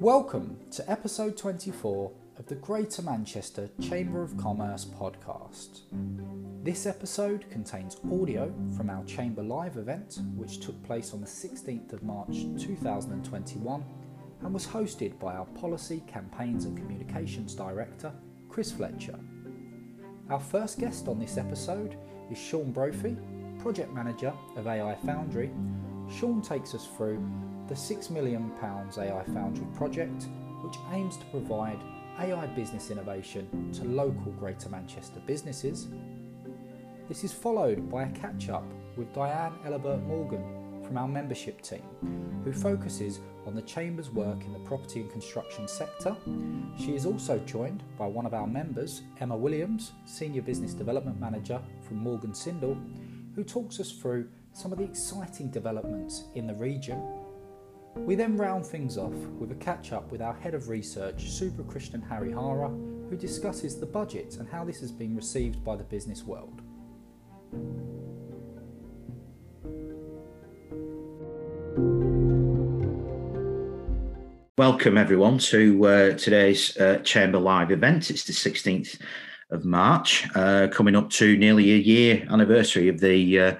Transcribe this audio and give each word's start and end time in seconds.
Welcome 0.00 0.60
to 0.70 0.88
episode 0.88 1.36
24 1.36 2.12
of 2.38 2.46
the 2.46 2.54
Greater 2.54 3.02
Manchester 3.02 3.68
Chamber 3.80 4.22
of 4.22 4.36
Commerce 4.36 4.84
podcast. 4.84 5.80
This 6.62 6.86
episode 6.86 7.50
contains 7.50 7.96
audio 8.12 8.54
from 8.76 8.90
our 8.90 9.04
Chamber 9.06 9.42
Live 9.42 9.76
event, 9.76 10.20
which 10.36 10.60
took 10.60 10.80
place 10.84 11.12
on 11.12 11.20
the 11.20 11.26
16th 11.26 11.92
of 11.92 12.04
March 12.04 12.44
2021 12.60 13.84
and 14.42 14.54
was 14.54 14.68
hosted 14.68 15.18
by 15.18 15.34
our 15.34 15.46
Policy, 15.46 16.04
Campaigns 16.06 16.64
and 16.64 16.78
Communications 16.78 17.56
Director, 17.56 18.12
Chris 18.48 18.70
Fletcher. 18.70 19.18
Our 20.30 20.38
first 20.38 20.78
guest 20.78 21.08
on 21.08 21.18
this 21.18 21.36
episode 21.38 21.96
is 22.30 22.38
Sean 22.38 22.70
Brophy, 22.70 23.16
Project 23.58 23.92
Manager 23.92 24.32
of 24.56 24.68
AI 24.68 24.94
Foundry. 25.06 25.50
Sean 26.08 26.40
takes 26.40 26.72
us 26.72 26.86
through 26.96 27.20
the 27.68 27.74
£6 27.74 28.10
million 28.10 28.50
AI 28.62 29.24
Foundry 29.34 29.66
project, 29.76 30.26
which 30.62 30.76
aims 30.92 31.18
to 31.18 31.24
provide 31.26 31.78
AI 32.18 32.46
business 32.48 32.90
innovation 32.90 33.70
to 33.72 33.84
local 33.84 34.32
Greater 34.32 34.70
Manchester 34.70 35.20
businesses. 35.26 35.88
This 37.08 37.24
is 37.24 37.32
followed 37.32 37.90
by 37.90 38.04
a 38.04 38.10
catch 38.10 38.48
up 38.48 38.64
with 38.96 39.12
Diane 39.12 39.52
Ellibert 39.66 40.02
Morgan 40.06 40.82
from 40.82 40.96
our 40.96 41.06
membership 41.06 41.60
team, 41.60 41.82
who 42.42 42.52
focuses 42.52 43.20
on 43.46 43.54
the 43.54 43.62
Chamber's 43.62 44.10
work 44.10 44.42
in 44.44 44.52
the 44.52 44.58
property 44.60 45.00
and 45.00 45.10
construction 45.10 45.68
sector. 45.68 46.16
She 46.78 46.94
is 46.94 47.04
also 47.04 47.38
joined 47.40 47.82
by 47.98 48.06
one 48.06 48.24
of 48.24 48.32
our 48.32 48.46
members, 48.46 49.02
Emma 49.20 49.36
Williams, 49.36 49.92
Senior 50.06 50.42
Business 50.42 50.72
Development 50.72 51.20
Manager 51.20 51.60
from 51.86 51.98
Morgan 51.98 52.34
Sindall, 52.34 52.78
who 53.34 53.44
talks 53.44 53.78
us 53.78 53.92
through 53.92 54.28
some 54.52 54.72
of 54.72 54.78
the 54.78 54.84
exciting 54.84 55.50
developments 55.50 56.24
in 56.34 56.46
the 56.46 56.54
region 56.54 57.02
we 57.98 58.14
then 58.14 58.36
round 58.36 58.64
things 58.64 58.96
off 58.96 59.14
with 59.38 59.50
a 59.52 59.54
catch 59.56 59.92
up 59.92 60.10
with 60.10 60.22
our 60.22 60.34
head 60.34 60.54
of 60.54 60.68
research, 60.68 61.26
Subra 61.26 61.64
Krishnan-Harihara, 61.64 63.10
who 63.10 63.16
discusses 63.16 63.78
the 63.78 63.86
budget 63.86 64.36
and 64.36 64.48
how 64.48 64.64
this 64.64 64.80
has 64.80 64.92
been 64.92 65.14
received 65.16 65.64
by 65.64 65.76
the 65.76 65.84
business 65.84 66.24
world. 66.24 66.62
Welcome 74.56 74.98
everyone 74.98 75.38
to 75.38 75.86
uh, 75.86 76.12
today's 76.14 76.76
uh, 76.78 76.98
Chamber 77.04 77.38
Live 77.38 77.70
event. 77.70 78.10
It's 78.10 78.24
the 78.24 78.32
16th 78.32 79.00
of 79.50 79.64
March, 79.64 80.26
uh, 80.34 80.68
coming 80.70 80.96
up 80.96 81.10
to 81.10 81.36
nearly 81.36 81.72
a 81.72 81.76
year 81.76 82.26
anniversary 82.30 82.88
of 82.88 83.00
the 83.00 83.40
uh, 83.40 83.54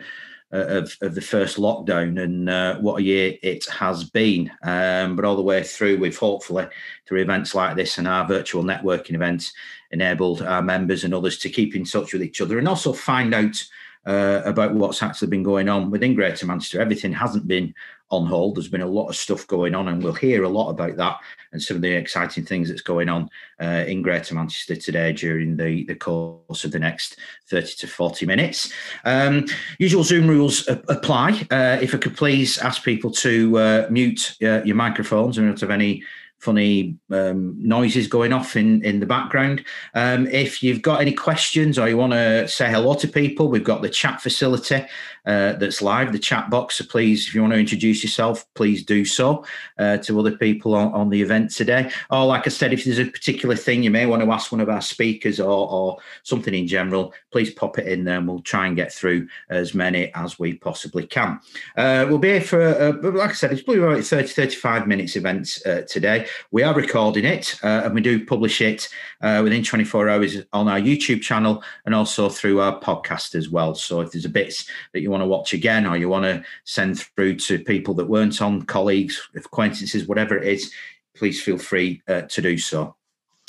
of, 0.51 0.97
of 1.03 1.15
the 1.15 1.21
first 1.21 1.59
lockdown 1.59 2.23
and 2.23 2.49
uh, 2.49 2.79
what 2.79 3.01
a 3.01 3.03
year 3.03 3.37
it 3.43 3.67
has 3.67 4.05
been. 4.05 4.51
Um, 4.63 5.17
but 5.17 5.25
all 5.25 5.37
the 5.37 5.43
way 5.43 5.63
through, 5.63 5.99
we've 5.99 6.17
hopefully, 6.17 6.67
through 7.07 7.21
events 7.21 7.55
like 7.55 7.77
this 7.77 7.99
and 7.99 8.09
our 8.09 8.27
virtual 8.27 8.63
networking 8.63 9.15
events, 9.15 9.53
enabled 9.91 10.43
our 10.43 10.63
members 10.63 11.05
and 11.05 11.15
others 11.15 11.39
to 11.39 11.49
keep 11.51 11.75
in 11.75 11.85
touch 11.85 12.13
with 12.13 12.23
each 12.23 12.41
other 12.41 12.59
and 12.59 12.69
also 12.69 12.93
find 12.93 13.35
out 13.35 13.63
uh, 14.07 14.43
about 14.45 14.75
what's 14.75 15.03
actually 15.03 15.29
been 15.29 15.43
going 15.43 15.69
on 15.69 15.91
within 15.91 16.15
Greater 16.15 16.47
Manchester. 16.47 16.81
Everything 16.81 17.13
hasn't 17.13 17.47
been 17.47 17.75
on 18.11 18.27
hold. 18.27 18.57
There's 18.57 18.69
been 18.69 18.81
a 18.81 18.87
lot 18.87 19.09
of 19.09 19.17
stuff 19.17 19.47
going 19.47 19.75
on, 19.75 19.89
and 19.89 20.03
we'll 20.03 20.13
hear 20.13 20.45
a 20.45 20.49
lot 20.49 20.71
about 20.71 20.97
that 20.97 21.19
and 21.53 21.63
some 21.63 21.77
of 21.77 21.83
the 21.83 21.93
exciting 21.93 22.45
things 22.45 22.69
that's 22.69 22.83
going 22.83 23.09
on 23.09 23.29
uh, 23.61 23.85
in 23.87 24.03
Greater 24.03 24.35
Manchester 24.35 24.77
today 24.77 25.13
during 25.13 25.57
the, 25.57 25.85
the 25.85 25.95
course 25.95 26.65
of 26.65 26.73
the 26.73 26.79
next 26.79 27.17
30 27.47 27.75
to 27.79 27.87
40 27.87 28.27
minutes. 28.27 28.73
Um, 29.05 29.47
usual 29.79 30.05
Zoom 30.05 30.29
rules 30.29 30.69
apply. 30.69 31.47
Uh, 31.51 31.79
if 31.81 31.95
I 31.95 31.99
could 31.99 32.17
please 32.17 32.59
ask 32.59 32.85
people 32.85 33.11
to 33.13 33.59
uh, 33.59 33.87
mute 33.91 34.37
uh, 34.43 34.63
your 34.63 34.77
microphones 34.77 35.39
and 35.39 35.49
not 35.49 35.61
have 35.61 35.71
any 35.71 36.03
funny 36.39 36.97
um, 37.11 37.57
noises 37.59 38.07
going 38.07 38.33
off 38.33 38.57
in, 38.57 38.83
in 38.85 39.01
the 39.01 39.07
background. 39.07 39.65
Um, 39.95 40.27
if 40.29 40.63
you've 40.63 40.83
got 40.83 41.01
any 41.01 41.13
questions 41.13 41.79
or 41.79 41.89
you 41.89 41.97
want 41.97 42.13
to 42.13 42.47
say 42.47 42.71
hello 42.71 42.95
to 42.95 43.09
people, 43.09 43.49
we've 43.49 43.65
got 43.65 43.83
the 43.83 43.89
chat 43.89 44.21
facility 44.21 44.87
uh, 45.27 45.53
that's 45.55 45.83
live, 45.83 46.13
the 46.13 46.19
chat 46.19 46.49
box. 46.49 46.77
So 46.77 46.85
please, 46.85 47.29
if 47.29 47.35
you 47.35 47.43
want 47.43 47.53
to 47.53 47.59
introduce 47.59 48.03
yourself, 48.03 48.47
please 48.55 48.85
do 48.85 49.05
so 49.05 49.45
uh, 49.79 49.99
to 49.99 50.19
other 50.19 50.37
people 50.37 50.75
on, 50.75 50.93
on, 50.95 51.09
the 51.11 51.21
event 51.21 51.51
today. 51.51 51.91
Or, 52.11 52.25
like 52.25 52.47
I 52.47 52.51
said, 52.51 52.73
if 52.73 52.85
there's 52.85 52.99
a 52.99 53.05
particular 53.05 53.55
thing 53.57 53.83
you 53.83 53.91
may 53.91 54.07
want 54.07 54.23
to 54.23 54.31
ask 54.31 54.53
one 54.53 54.61
of 54.61 54.69
our 54.69 54.81
speakers 54.81 55.41
or, 55.41 55.71
or 55.71 55.99
something 56.23 56.55
in 56.55 56.67
general, 56.67 57.13
please 57.31 57.53
pop 57.53 57.79
it 57.79 57.87
in 57.87 58.05
there 58.05 58.19
and 58.19 58.29
we'll 58.29 58.41
try 58.41 58.67
and 58.67 58.77
get 58.77 58.93
through 58.93 59.29
as 59.51 59.75
many 59.75 60.13
as 60.15 60.39
we 60.39 60.55
possibly 60.55 61.07
can. 61.07 61.41
Uh, 61.77 62.07
we'll 62.09 62.19
be 62.19 62.29
here 62.29 62.41
for, 62.41 62.63
uh, 62.63 63.11
like 63.11 63.31
I 63.31 63.35
said, 63.35 63.53
it's 63.53 63.63
probably 63.63 63.83
about 63.83 64.05
30, 64.05 64.29
35 64.29 64.87
minutes 64.87 65.17
event 65.17 65.59
uh, 65.67 65.83
today. 65.83 66.27
We 66.51 66.63
are 66.63 66.75
recording 66.75 67.25
it 67.25 67.59
uh, 67.63 67.83
and 67.85 67.95
we 67.95 68.01
do 68.01 68.25
publish 68.25 68.61
it 68.61 68.89
uh, 69.23 69.41
within 69.43 69.63
24 69.63 70.09
hours 70.09 70.37
on 70.53 70.69
our 70.69 70.81
YouTube 70.81 71.23
channel 71.23 71.63
and 71.87 71.95
also 71.95 72.29
through 72.29 72.61
our 72.61 72.79
podcast 72.81 73.35
as 73.35 73.49
well. 73.49 73.75
So 73.75 74.01
if 74.01 74.13
there's 74.13 74.25
a 74.25 74.31
bits 74.31 74.69
that 74.93 75.01
you 75.01 75.11
want 75.11 75.23
to 75.23 75.29
watch 75.29 75.53
again 75.53 75.87
or 75.87 75.97
you 75.97 76.09
want 76.09 76.25
to 76.25 76.45
send 76.65 77.01
through 77.01 77.37
to 77.37 77.59
people 77.59 77.95
that 77.95 78.09
weren't 78.09 78.43
on, 78.43 78.63
colleagues, 78.63 79.21
acquaintances, 79.35 80.07
whatever 80.07 80.37
it 80.37 80.47
is, 80.47 80.73
please 81.17 81.43
feel 81.43 81.59
free 81.59 82.03
uh, 82.09 82.23
to 82.23 82.43
do 82.43 82.59
so. 82.59 82.98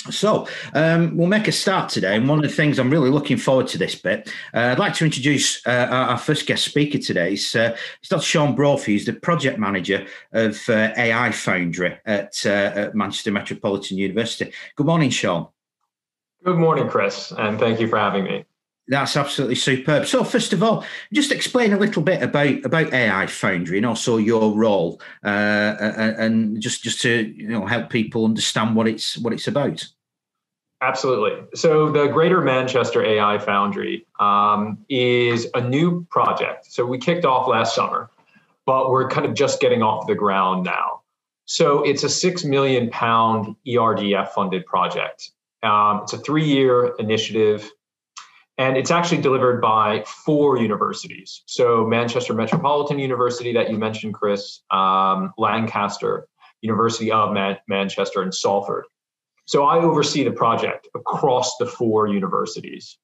So 0.08 0.48
um, 0.72 1.14
we'll 1.14 1.26
make 1.26 1.46
a 1.46 1.52
start 1.52 1.90
today, 1.90 2.16
and 2.16 2.26
one 2.26 2.38
of 2.38 2.42
the 2.42 2.54
things 2.54 2.78
I'm 2.78 2.90
really 2.90 3.10
looking 3.10 3.36
forward 3.36 3.68
to 3.68 3.78
this 3.78 3.94
bit. 3.94 4.32
Uh, 4.54 4.60
I'd 4.60 4.78
like 4.78 4.94
to 4.94 5.04
introduce 5.04 5.66
uh, 5.66 5.88
our, 5.90 6.16
first 6.16 6.46
guest 6.46 6.64
speaker 6.64 6.96
today. 6.96 7.34
It's, 7.34 7.54
uh, 7.54 7.76
it's 8.00 8.08
Dr. 8.08 8.22
Sean 8.22 8.54
Brophy, 8.54 8.92
who's 8.92 9.04
the 9.04 9.12
project 9.12 9.58
manager 9.58 10.06
of 10.32 10.58
uh, 10.70 10.92
AI 10.96 11.30
Foundry 11.32 11.98
at, 12.06 12.34
uh, 12.46 12.48
at, 12.48 12.94
Manchester 12.94 13.30
Metropolitan 13.30 13.98
University. 13.98 14.52
Good 14.74 14.86
morning, 14.86 15.10
Sean. 15.10 15.48
Good 16.44 16.56
morning, 16.56 16.88
Chris, 16.88 17.32
and 17.36 17.58
thank 17.58 17.78
you 17.78 17.86
for 17.86 17.98
having 17.98 18.24
me. 18.24 18.46
That's 18.90 19.16
absolutely 19.16 19.54
superb. 19.54 20.04
So, 20.06 20.24
first 20.24 20.52
of 20.52 20.64
all, 20.64 20.84
just 21.12 21.30
explain 21.30 21.72
a 21.72 21.78
little 21.78 22.02
bit 22.02 22.24
about 22.24 22.64
about 22.64 22.92
AI 22.92 23.24
Foundry 23.26 23.76
and 23.76 23.86
also 23.86 24.16
your 24.16 24.52
role, 24.52 25.00
uh, 25.24 25.28
and 25.28 26.60
just 26.60 26.82
just 26.82 27.00
to 27.02 27.32
you 27.36 27.48
know 27.48 27.66
help 27.66 27.88
people 27.88 28.24
understand 28.24 28.74
what 28.74 28.88
it's 28.88 29.16
what 29.18 29.32
it's 29.32 29.46
about. 29.46 29.86
Absolutely. 30.82 31.40
So, 31.54 31.92
the 31.92 32.08
Greater 32.08 32.40
Manchester 32.40 33.04
AI 33.04 33.38
Foundry 33.38 34.06
um, 34.18 34.76
is 34.88 35.46
a 35.54 35.60
new 35.60 36.04
project. 36.10 36.66
So, 36.72 36.84
we 36.84 36.98
kicked 36.98 37.24
off 37.24 37.46
last 37.46 37.76
summer, 37.76 38.10
but 38.66 38.90
we're 38.90 39.08
kind 39.08 39.24
of 39.24 39.34
just 39.34 39.60
getting 39.60 39.84
off 39.84 40.08
the 40.08 40.16
ground 40.16 40.64
now. 40.64 41.02
So, 41.44 41.84
it's 41.84 42.02
a 42.02 42.08
six 42.08 42.42
million 42.42 42.90
pound 42.90 43.54
ERDF 43.68 44.30
funded 44.30 44.66
project. 44.66 45.30
Um, 45.62 46.00
it's 46.02 46.12
a 46.12 46.18
three 46.18 46.44
year 46.44 46.96
initiative 46.98 47.70
and 48.60 48.76
it's 48.76 48.90
actually 48.90 49.22
delivered 49.22 49.58
by 49.62 50.04
four 50.06 50.58
universities. 50.58 51.42
So, 51.46 51.86
Manchester 51.86 52.34
Metropolitan 52.34 52.98
University, 52.98 53.54
that 53.54 53.70
you 53.70 53.78
mentioned, 53.78 54.12
Chris, 54.12 54.60
um, 54.70 55.32
Lancaster, 55.38 56.28
University 56.60 57.10
of 57.10 57.32
Man- 57.32 57.56
Manchester, 57.68 58.20
and 58.20 58.34
Salford. 58.34 58.84
So, 59.46 59.64
I 59.64 59.78
oversee 59.78 60.24
the 60.24 60.32
project 60.32 60.88
across 60.94 61.56
the 61.56 61.64
four 61.64 62.06
universities. 62.06 62.98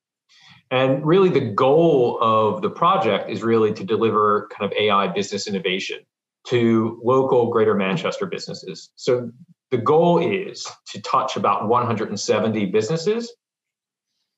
And 0.71 1.07
really, 1.07 1.31
the 1.31 1.49
goal 1.55 2.19
of 2.21 2.61
the 2.61 2.71
project 2.71 3.31
is 3.31 3.43
really 3.43 3.73
to 3.73 3.83
deliver 3.83 4.51
kind 4.53 4.71
of 4.71 4.77
AI 4.79 5.09
business 5.09 5.49
innovation 5.49 6.01
to 6.49 7.01
local 7.03 7.51
greater 7.51 7.75
Manchester 7.75 8.27
businesses. 8.27 8.91
So, 8.97 9.31
the 9.71 9.79
goal 9.79 10.19
is 10.19 10.71
to 10.89 11.01
touch 11.01 11.39
about 11.39 11.67
170 11.67 12.67
businesses 12.67 13.33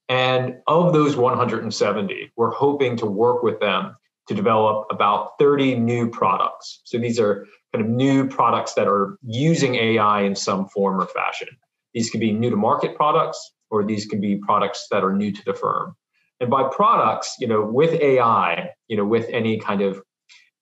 and 0.08 0.56
of 0.66 0.92
those 0.92 1.16
170, 1.16 2.32
we're 2.36 2.50
hoping 2.50 2.96
to 2.96 3.06
work 3.06 3.42
with 3.42 3.60
them 3.60 3.94
to 4.28 4.34
develop 4.34 4.86
about 4.90 5.38
30 5.38 5.76
new 5.76 6.08
products. 6.08 6.80
So 6.84 6.98
these 6.98 7.18
are 7.18 7.46
kind 7.74 7.84
of 7.84 7.90
new 7.90 8.26
products 8.26 8.74
that 8.74 8.86
are 8.86 9.18
using 9.22 9.74
AI 9.74 10.22
in 10.22 10.34
some 10.34 10.68
form 10.68 11.00
or 11.00 11.06
fashion. 11.06 11.48
These 11.94 12.10
could 12.10 12.20
be 12.20 12.32
new 12.32 12.50
to 12.50 12.56
market 12.56 12.94
products, 12.94 13.52
or 13.70 13.84
these 13.84 14.06
could 14.06 14.20
be 14.20 14.36
products 14.36 14.86
that 14.90 15.04
are 15.04 15.12
new 15.12 15.32
to 15.32 15.42
the 15.44 15.54
firm. 15.54 15.94
And 16.40 16.50
by 16.50 16.68
products, 16.68 17.36
you 17.40 17.48
know, 17.48 17.62
with 17.64 17.92
AI, 18.00 18.70
you 18.86 18.96
know, 18.96 19.04
with 19.04 19.28
any 19.30 19.58
kind 19.58 19.82
of 19.82 20.00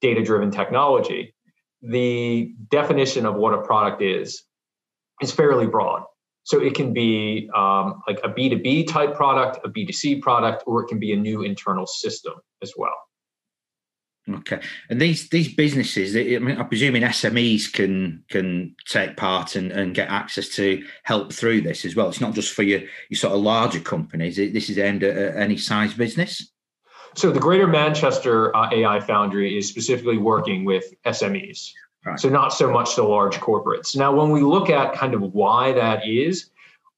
data 0.00 0.22
driven 0.22 0.50
technology, 0.50 1.34
the 1.82 2.52
definition 2.70 3.26
of 3.26 3.34
what 3.34 3.54
a 3.54 3.62
product 3.62 4.02
is 4.02 4.42
is 5.20 5.32
fairly 5.32 5.66
broad. 5.66 6.02
So 6.46 6.60
it 6.60 6.76
can 6.76 6.92
be 6.92 7.50
um, 7.56 8.02
like 8.06 8.20
a 8.22 8.28
B2B 8.28 8.86
type 8.86 9.16
product, 9.16 9.66
a 9.66 9.68
B2C 9.68 10.22
product, 10.22 10.62
or 10.64 10.84
it 10.84 10.86
can 10.86 11.00
be 11.00 11.12
a 11.12 11.16
new 11.16 11.42
internal 11.42 11.88
system 11.88 12.34
as 12.62 12.72
well. 12.76 12.94
Okay, 14.28 14.60
and 14.88 15.00
these 15.00 15.28
these 15.28 15.52
businesses, 15.52 16.16
I 16.16 16.38
mean, 16.38 16.56
I'm 16.56 16.68
presuming 16.68 17.02
SMEs 17.02 17.72
can 17.72 18.22
can 18.28 18.76
take 18.86 19.16
part 19.16 19.56
and, 19.56 19.72
and 19.72 19.92
get 19.92 20.08
access 20.08 20.48
to 20.50 20.84
help 21.02 21.32
through 21.32 21.62
this 21.62 21.84
as 21.84 21.96
well. 21.96 22.08
It's 22.08 22.20
not 22.20 22.34
just 22.34 22.52
for 22.52 22.62
your 22.62 22.82
your 23.08 23.18
sort 23.18 23.34
of 23.34 23.40
larger 23.40 23.80
companies. 23.80 24.36
This 24.36 24.70
is 24.70 24.78
aimed 24.78 25.02
at 25.02 25.36
any 25.36 25.56
size 25.56 25.94
business. 25.94 26.52
So 27.16 27.32
the 27.32 27.40
Greater 27.40 27.66
Manchester 27.66 28.54
uh, 28.54 28.68
AI 28.72 29.00
Foundry 29.00 29.58
is 29.58 29.68
specifically 29.68 30.18
working 30.18 30.64
with 30.64 30.94
SMEs. 31.06 31.72
Right. 32.06 32.20
So 32.20 32.28
not 32.28 32.52
so 32.52 32.70
much 32.70 32.94
the 32.94 33.02
large 33.02 33.38
corporates. 33.38 33.96
Now, 33.96 34.14
when 34.14 34.30
we 34.30 34.40
look 34.40 34.70
at 34.70 34.94
kind 34.94 35.12
of 35.12 35.22
why 35.34 35.72
that 35.72 36.06
is, 36.06 36.50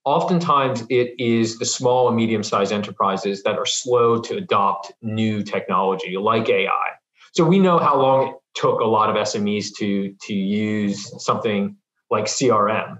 oftentimes 0.05 0.84
it 0.90 1.14
is 1.19 1.58
the 1.58 1.64
small 1.64 2.08
and 2.08 2.16
medium-sized 2.16 2.72
enterprises 2.72 3.43
that 3.44 3.56
are 3.56 3.64
slow 3.64 4.20
to 4.20 4.37
adopt 4.37 4.93
new 5.00 5.43
technology 5.43 6.19
like 6.19 6.50
AI. 6.50 6.90
So 7.32 7.43
we 7.44 7.58
know 7.58 7.78
how 7.78 7.99
long 7.99 8.28
it 8.28 8.34
took 8.55 8.81
a 8.81 8.84
lot 8.84 9.08
of 9.08 9.16
SMEs 9.16 9.75
to 9.78 10.14
to 10.26 10.34
use 10.34 11.10
something 11.25 11.76
like 12.10 12.26
CRM. 12.26 12.99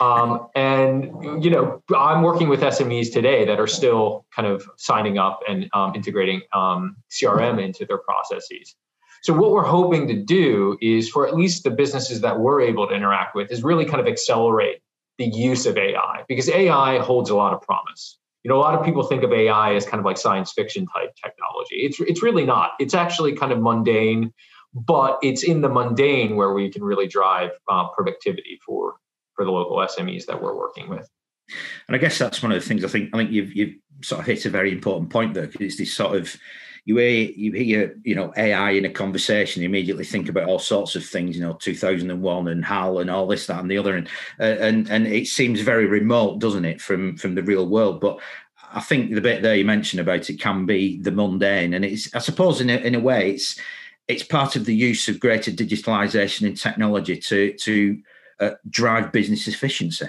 Um, 0.00 0.48
and 0.54 1.42
you 1.42 1.50
know, 1.50 1.82
I'm 1.96 2.22
working 2.22 2.50
with 2.50 2.60
SMEs 2.60 3.10
today 3.10 3.46
that 3.46 3.58
are 3.58 3.66
still 3.66 4.26
kind 4.34 4.48
of 4.48 4.68
signing 4.76 5.16
up 5.16 5.40
and 5.48 5.68
um, 5.72 5.94
integrating 5.94 6.42
um, 6.52 6.96
CRM 7.10 7.62
into 7.62 7.86
their 7.86 7.98
processes. 7.98 8.74
So 9.22 9.32
what 9.32 9.52
we're 9.52 9.64
hoping 9.64 10.08
to 10.08 10.14
do 10.14 10.76
is 10.80 11.08
for 11.08 11.26
at 11.26 11.34
least 11.34 11.62
the 11.62 11.70
businesses 11.70 12.20
that 12.22 12.40
we're 12.40 12.60
able 12.60 12.88
to 12.88 12.94
interact 12.94 13.36
with 13.36 13.52
is 13.52 13.62
really 13.62 13.84
kind 13.84 14.00
of 14.00 14.08
accelerate 14.08 14.80
the 15.18 15.26
use 15.26 15.64
of 15.64 15.78
AI 15.78 16.24
because 16.28 16.48
AI 16.48 16.98
holds 16.98 17.30
a 17.30 17.36
lot 17.36 17.52
of 17.52 17.62
promise. 17.62 18.18
You 18.42 18.48
know, 18.48 18.56
a 18.56 18.60
lot 18.60 18.74
of 18.74 18.84
people 18.84 19.04
think 19.04 19.22
of 19.22 19.32
AI 19.32 19.74
as 19.74 19.86
kind 19.86 20.00
of 20.00 20.04
like 20.04 20.18
science 20.18 20.52
fiction 20.52 20.86
type 20.86 21.14
technology. 21.22 21.76
It's 21.76 22.00
it's 22.00 22.22
really 22.22 22.44
not. 22.44 22.72
It's 22.80 22.94
actually 22.94 23.34
kind 23.36 23.52
of 23.52 23.60
mundane, 23.60 24.32
but 24.74 25.20
it's 25.22 25.44
in 25.44 25.60
the 25.60 25.68
mundane 25.68 26.34
where 26.34 26.52
we 26.52 26.68
can 26.68 26.82
really 26.82 27.06
drive 27.06 27.50
uh, 27.68 27.88
productivity 27.90 28.58
for 28.66 28.94
for 29.34 29.44
the 29.44 29.52
local 29.52 29.76
SMEs 29.76 30.26
that 30.26 30.42
we're 30.42 30.56
working 30.56 30.88
with. 30.88 31.08
And 31.86 31.94
I 31.94 31.98
guess 31.98 32.18
that's 32.18 32.42
one 32.42 32.50
of 32.50 32.60
the 32.60 32.66
things 32.66 32.84
I 32.84 32.88
think 32.88 33.10
I 33.14 33.18
think 33.18 33.30
you've 33.30 33.54
you've 33.54 33.76
sort 34.02 34.20
of 34.20 34.26
hit 34.26 34.44
a 34.46 34.50
very 34.50 34.72
important 34.72 35.10
point 35.10 35.34
there 35.34 35.46
because 35.46 35.60
it's 35.60 35.76
this 35.78 35.94
sort 35.94 36.16
of 36.16 36.36
you 36.84 36.96
hear 36.96 37.30
you 37.30 37.52
hear 37.52 37.96
you 38.02 38.14
know 38.14 38.32
AI 38.36 38.70
in 38.72 38.84
a 38.84 38.90
conversation, 38.90 39.62
you 39.62 39.68
immediately 39.68 40.04
think 40.04 40.28
about 40.28 40.48
all 40.48 40.58
sorts 40.58 40.96
of 40.96 41.04
things, 41.04 41.36
you 41.36 41.42
know, 41.42 41.54
2001 41.54 42.48
and 42.48 42.64
HAL 42.64 42.98
and 42.98 43.10
all 43.10 43.26
this, 43.26 43.46
that, 43.46 43.60
and 43.60 43.70
the 43.70 43.78
other, 43.78 43.96
and 43.96 44.08
uh, 44.40 44.56
and 44.60 44.90
and 44.90 45.06
it 45.06 45.26
seems 45.26 45.60
very 45.60 45.86
remote, 45.86 46.40
doesn't 46.40 46.64
it, 46.64 46.80
from 46.80 47.16
from 47.16 47.34
the 47.34 47.42
real 47.42 47.68
world? 47.68 48.00
But 48.00 48.18
I 48.72 48.80
think 48.80 49.14
the 49.14 49.20
bit 49.20 49.42
there 49.42 49.54
you 49.54 49.64
mentioned 49.64 50.00
about 50.00 50.28
it 50.28 50.40
can 50.40 50.66
be 50.66 50.98
the 50.98 51.12
mundane, 51.12 51.74
and 51.74 51.84
it's 51.84 52.12
I 52.14 52.18
suppose 52.18 52.60
in 52.60 52.70
a, 52.70 52.76
in 52.76 52.94
a 52.94 53.00
way 53.00 53.30
it's 53.30 53.58
it's 54.08 54.24
part 54.24 54.56
of 54.56 54.64
the 54.64 54.74
use 54.74 55.08
of 55.08 55.20
greater 55.20 55.52
digitalization 55.52 56.46
and 56.46 56.56
technology 56.56 57.16
to 57.16 57.52
to 57.52 58.02
uh, 58.40 58.50
drive 58.68 59.12
business 59.12 59.46
efficiency. 59.46 60.06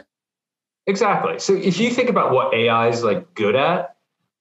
Exactly. 0.88 1.40
So 1.40 1.56
if 1.56 1.80
you 1.80 1.92
think 1.92 2.10
about 2.10 2.34
what 2.34 2.54
AI 2.54 2.90
is 2.90 3.04
like 3.04 3.34
good 3.36 3.56
at, 3.56 3.93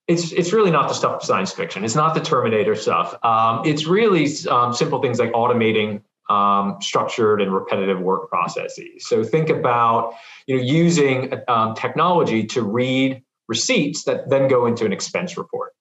it's 0.07 0.31
it's 0.31 0.51
really 0.51 0.71
not 0.71 0.89
the 0.89 0.93
stuff 0.93 1.15
of 1.15 1.23
science 1.23 1.51
fiction. 1.51 1.83
It's 1.85 1.95
not 1.95 2.13
the 2.13 2.19
Terminator 2.19 2.75
stuff. 2.75 3.17
Um, 3.23 3.61
it's 3.65 3.85
really 3.85 4.27
um, 4.49 4.73
simple 4.73 5.01
things 5.01 5.19
like 5.19 5.31
automating 5.31 6.01
um, 6.29 6.77
structured 6.81 7.41
and 7.41 7.53
repetitive 7.53 7.99
work 7.99 8.29
processes. 8.29 9.07
So 9.07 9.23
think 9.23 9.49
about 9.49 10.13
you 10.47 10.57
know 10.57 10.61
using 10.61 11.33
um, 11.47 11.75
technology 11.75 12.45
to 12.47 12.61
read 12.61 13.23
receipts 13.47 14.03
that 14.03 14.29
then 14.29 14.47
go 14.47 14.65
into 14.65 14.85
an 14.85 14.93
expense 14.93 15.37
report. 15.37 15.73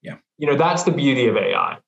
Yeah, 0.00 0.16
you 0.38 0.46
know 0.46 0.56
that's 0.56 0.84
the 0.84 0.92
beauty 0.92 1.26
of 1.26 1.36
AI. 1.36 1.78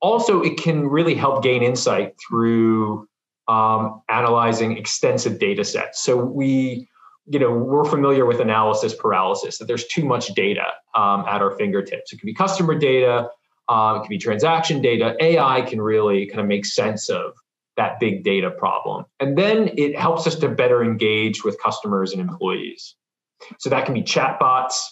Also, 0.00 0.42
it 0.42 0.58
can 0.58 0.86
really 0.86 1.14
help 1.14 1.42
gain 1.42 1.62
insight 1.62 2.14
through 2.28 3.08
um, 3.48 4.02
analyzing 4.08 4.76
extensive 4.76 5.38
data 5.38 5.64
sets. 5.64 6.02
So 6.02 6.16
we 6.16 6.88
you 7.30 7.38
know 7.38 7.50
we're 7.52 7.84
familiar 7.84 8.26
with 8.26 8.40
analysis 8.40 8.94
paralysis 8.94 9.58
that 9.58 9.66
there's 9.66 9.86
too 9.86 10.04
much 10.04 10.28
data 10.34 10.66
um, 10.94 11.24
at 11.26 11.40
our 11.40 11.52
fingertips. 11.52 12.12
It 12.12 12.18
can 12.18 12.26
be 12.26 12.34
customer 12.34 12.74
data 12.74 13.30
um, 13.70 13.96
it 13.96 14.00
can 14.00 14.08
be 14.08 14.18
transaction 14.18 14.82
data. 14.82 15.16
Ai 15.20 15.62
can 15.62 15.80
really 15.80 16.26
kind 16.26 16.40
of 16.40 16.46
make 16.46 16.66
sense 16.66 17.08
of 17.08 17.34
that 17.76 18.00
big 18.00 18.24
data 18.24 18.50
problem. 18.50 19.06
And 19.20 19.38
then 19.38 19.70
it 19.78 19.96
helps 19.96 20.26
us 20.26 20.34
to 20.36 20.48
better 20.48 20.82
engage 20.82 21.44
with 21.44 21.56
customers 21.62 22.12
and 22.12 22.20
employees. 22.20 22.96
So 23.58 23.70
that 23.70 23.86
can 23.86 23.94
be 23.94 24.02
chatbots 24.02 24.82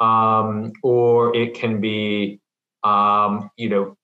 um, 0.00 0.72
or 0.82 1.34
it 1.36 1.54
can 1.54 1.80
be 1.80 2.40
um, 2.84 3.50
you 3.56 3.68
know 3.68 3.96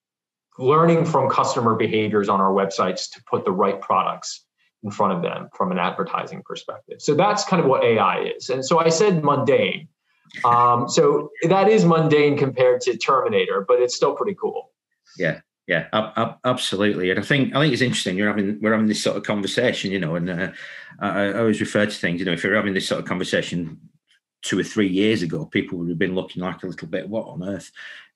learning 0.58 1.04
from 1.04 1.30
customer 1.30 1.76
behaviors 1.76 2.28
on 2.28 2.40
our 2.40 2.52
websites 2.52 3.10
to 3.12 3.22
put 3.30 3.44
the 3.44 3.52
right 3.52 3.80
products 3.80 4.44
in 4.82 4.90
front 4.90 5.12
of 5.12 5.22
them 5.22 5.48
from 5.54 5.70
an 5.72 5.78
advertising 5.78 6.42
perspective. 6.42 7.00
So 7.00 7.14
that's 7.14 7.44
kind 7.44 7.60
of 7.60 7.68
what 7.68 7.84
AI 7.84 8.32
is. 8.36 8.48
And 8.50 8.64
so 8.64 8.78
I 8.78 8.88
said 8.88 9.22
mundane. 9.22 9.88
Um, 10.44 10.88
so 10.88 11.30
that 11.48 11.68
is 11.68 11.84
mundane 11.84 12.38
compared 12.38 12.80
to 12.82 12.96
Terminator, 12.96 13.64
but 13.66 13.80
it's 13.80 13.96
still 13.96 14.14
pretty 14.14 14.36
cool. 14.40 14.70
Yeah, 15.18 15.40
yeah, 15.66 15.88
absolutely. 16.44 17.10
And 17.10 17.18
I 17.18 17.22
think 17.22 17.54
I 17.54 17.60
think 17.60 17.72
it's 17.72 17.82
interesting. 17.82 18.16
You're 18.16 18.28
having 18.28 18.58
we're 18.60 18.72
having 18.72 18.86
this 18.86 19.02
sort 19.02 19.16
of 19.16 19.24
conversation, 19.24 19.90
you 19.90 19.98
know, 19.98 20.14
and 20.14 20.30
uh, 20.30 20.52
I, 21.00 21.08
I 21.08 21.38
always 21.38 21.60
refer 21.60 21.86
to 21.86 21.92
things. 21.92 22.20
You 22.20 22.26
know, 22.26 22.32
if 22.32 22.44
you're 22.44 22.54
having 22.54 22.74
this 22.74 22.86
sort 22.88 23.00
of 23.00 23.06
conversation 23.06 23.78
two 24.42 24.58
or 24.58 24.64
three 24.64 24.88
years 24.88 25.22
ago, 25.22 25.44
people 25.46 25.78
would 25.78 25.88
have 25.88 25.98
been 25.98 26.14
looking 26.14 26.42
like 26.42 26.62
a 26.62 26.66
little 26.66 26.88
bit, 26.88 27.08
what 27.08 27.26
on 27.26 27.42
earth 27.42 27.70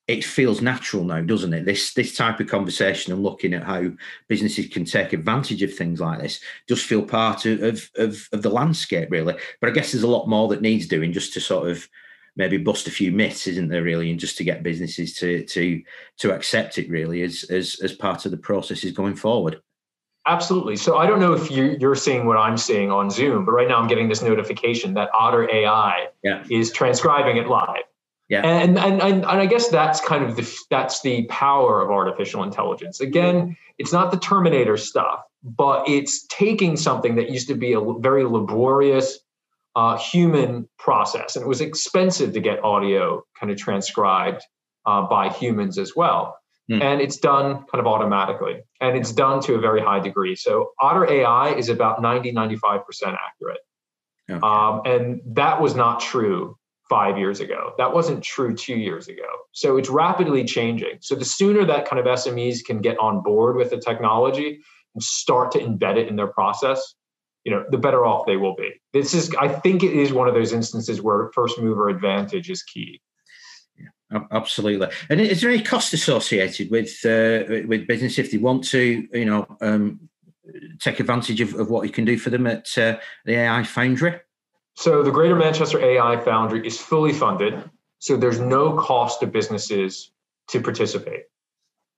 it 0.07 0.23
feels 0.23 0.61
natural 0.61 1.05
now, 1.05 1.21
doesn't 1.23 1.55
it? 1.55 1.65
This 1.65 1.95
this 1.95 2.15
type 2.15 2.39
of 2.39 2.47
conversation 2.47 3.13
and 3.13 3.23
looking 3.23 3.55
at 3.55 3.65
how 3.65 3.91
businesses 4.29 4.69
can 4.69 4.85
take 4.85 5.13
advantage 5.13 5.63
of 5.63 5.75
things 5.75 6.01
like 6.01 6.21
this 6.21 6.41
just 6.69 6.85
feel 6.85 7.03
part 7.03 7.47
of, 7.47 7.91
of, 7.97 8.29
of 8.33 8.43
the 8.43 8.51
landscape, 8.51 9.11
really. 9.11 9.35
But 9.61 9.71
I 9.71 9.73
guess 9.73 9.93
there's 9.93 10.05
a 10.05 10.09
lot 10.09 10.29
more 10.29 10.49
that 10.49 10.61
needs 10.61 10.87
doing 10.87 11.13
just 11.13 11.33
to 11.35 11.41
sort 11.41 11.71
of 11.71 11.89
maybe 12.37 12.59
bust 12.59 12.87
a 12.87 12.91
few 12.91 13.13
myths, 13.13 13.47
isn't 13.47 13.69
there, 13.69 13.83
really, 13.83 14.11
and 14.11 14.21
just 14.21 14.37
to 14.39 14.45
get 14.45 14.63
businesses 14.63 15.15
to 15.15 15.45
to 15.47 15.83
to 16.19 16.33
accept 16.33 16.77
it 16.77 16.91
really 16.91 17.23
as 17.23 17.45
as 17.45 17.81
as 17.83 17.93
part 17.93 18.27
of 18.27 18.31
the 18.31 18.37
processes 18.37 18.93
going 18.93 19.17
forward. 19.17 19.63
Absolutely. 20.27 20.77
So 20.77 20.97
I 20.97 21.07
don't 21.07 21.21
know 21.21 21.35
if 21.35 21.51
you, 21.51 21.77
you're 21.79 21.95
seeing 21.95 22.27
what 22.27 22.39
I'm 22.39 22.57
seeing 22.57 22.91
on 22.91 23.11
Zoom, 23.11 23.45
but 23.45 23.53
right 23.53 23.69
now 23.69 23.77
I'm 23.77 23.89
getting 23.89 24.09
this 24.09 24.23
notification 24.23 24.95
that 24.95 25.11
Otter 25.13 25.51
AI 25.51 26.09
yeah. 26.23 26.43
is 26.51 26.73
transcribing 26.73 27.37
it 27.37 27.47
live. 27.47 27.85
Yeah. 28.35 28.45
And, 28.45 28.77
and 28.79 29.01
and 29.01 29.25
and 29.25 29.27
I 29.27 29.47
guess 29.47 29.69
that's 29.69 30.01
kind 30.01 30.25
of 30.25 30.35
the 30.35 30.59
that's 30.69 31.03
the 31.03 31.25
power 31.27 31.81
of 31.81 31.91
artificial 31.91 32.43
intelligence. 32.43 33.01
Again, 33.01 33.57
it's 33.79 33.93
not 33.93 34.11
the 34.11 34.17
Terminator 34.17 34.77
stuff, 34.77 35.21
but 35.45 35.89
it's 35.89 36.27
taking 36.27 36.77
something 36.77 37.15
that 37.15 37.31
used 37.31 37.47
to 37.47 37.55
be 37.55 37.75
a 37.75 37.81
very 38.01 38.25
laborious 38.25 39.21
uh, 39.77 39.97
human 39.99 40.69
process, 40.79 41.37
and 41.37 41.45
it 41.45 41.49
was 41.49 41.61
expensive 41.61 42.33
to 42.33 42.41
get 42.41 42.63
audio 42.65 43.23
kind 43.39 43.53
of 43.53 43.57
transcribed 43.57 44.43
uh, 44.85 45.03
by 45.03 45.29
humans 45.29 45.79
as 45.79 45.95
well. 45.95 46.37
Hmm. 46.69 46.83
And 46.83 47.01
it's 47.01 47.19
done 47.19 47.65
kind 47.71 47.79
of 47.79 47.87
automatically, 47.87 48.63
and 48.81 48.97
it's 48.97 49.13
done 49.13 49.43
to 49.43 49.55
a 49.55 49.61
very 49.61 49.81
high 49.81 50.01
degree. 50.01 50.35
So 50.35 50.73
Otter 50.81 51.09
AI 51.09 51.51
is 51.55 51.69
about 51.69 52.03
90, 52.03 52.33
95% 52.33 52.83
accurate. 53.15 53.59
Okay. 54.29 54.41
Um, 54.41 54.81
and 54.87 55.21
that 55.37 55.61
was 55.61 55.77
not 55.77 56.01
true 56.01 56.57
five 56.89 57.17
years 57.19 57.41
ago. 57.41 57.73
That 57.79 57.95
wasn't 57.95 58.23
true 58.23 58.55
two 58.55 58.77
years 58.77 59.09
ago. 59.09 59.27
So 59.53 59.77
it's 59.77 59.89
rapidly 59.89 60.45
changing. 60.45 60.99
So 61.01 61.15
the 61.15 61.25
sooner 61.25 61.65
that 61.65 61.89
kind 61.89 61.99
of 61.99 62.07
SMEs 62.07 62.65
can 62.65 62.81
get 62.81 62.99
on 62.99 63.23
board 63.23 63.57
with 63.57 63.71
the 63.71 63.79
technology 63.79 64.61
and 64.95 65.03
start 65.03 65.53
to 65.53 65.59
embed 65.59 65.97
it 65.97 66.09
in 66.09 66.17
their 66.17 66.27
process, 66.27 66.95
you 67.45 67.53
know, 67.53 67.65
the 67.71 67.79
better 67.79 68.05
off 68.05 68.27
they 68.27 68.37
will 68.37 68.55
be. 68.55 68.71
This 68.93 69.15
is, 69.15 69.35
I 69.39 69.49
think, 69.49 69.83
it 69.83 69.93
is 69.93 70.13
one 70.13 70.29
of 70.29 70.35
those 70.35 70.53
instances 70.53 71.01
where 71.01 71.31
first 71.35 71.59
mover 71.59 71.89
advantage 71.89 72.51
is 72.51 72.63
key. 72.63 73.01
Yeah, 73.79 74.21
absolutely. 74.31 74.89
And 75.09 75.21
is 75.21 75.41
there 75.41 75.51
any 75.51 75.63
cost 75.63 75.93
associated 75.93 76.71
with 76.71 77.05
uh, 77.05 77.67
with 77.67 77.87
business 77.87 78.19
if 78.19 78.31
they 78.31 78.39
want 78.39 78.65
to, 78.69 79.09
you 79.13 79.25
know, 79.25 79.47
um, 79.61 80.09
take 80.79 81.01
advantage 81.01 81.41
of, 81.41 81.55
of 81.55 81.71
what 81.71 81.87
you 81.87 81.93
can 81.93 82.05
do 82.05 82.19
for 82.19 82.31
them 82.31 82.47
at 82.47 82.77
uh, 82.79 82.99
the 83.25 83.35
AI 83.35 83.63
Foundry? 83.65 84.21
So 84.75 85.03
the 85.03 85.11
Greater 85.11 85.37
Manchester 85.37 85.81
AI 85.81 86.17
Foundry 86.25 86.67
is 86.67 86.79
fully 86.79 87.13
funded. 87.13 87.71
So 87.99 88.17
there's 88.17 88.41
no 88.41 88.77
cost 88.77 89.21
to 89.21 89.27
businesses 89.27 90.11
to 90.49 90.61
participate. 90.61 91.25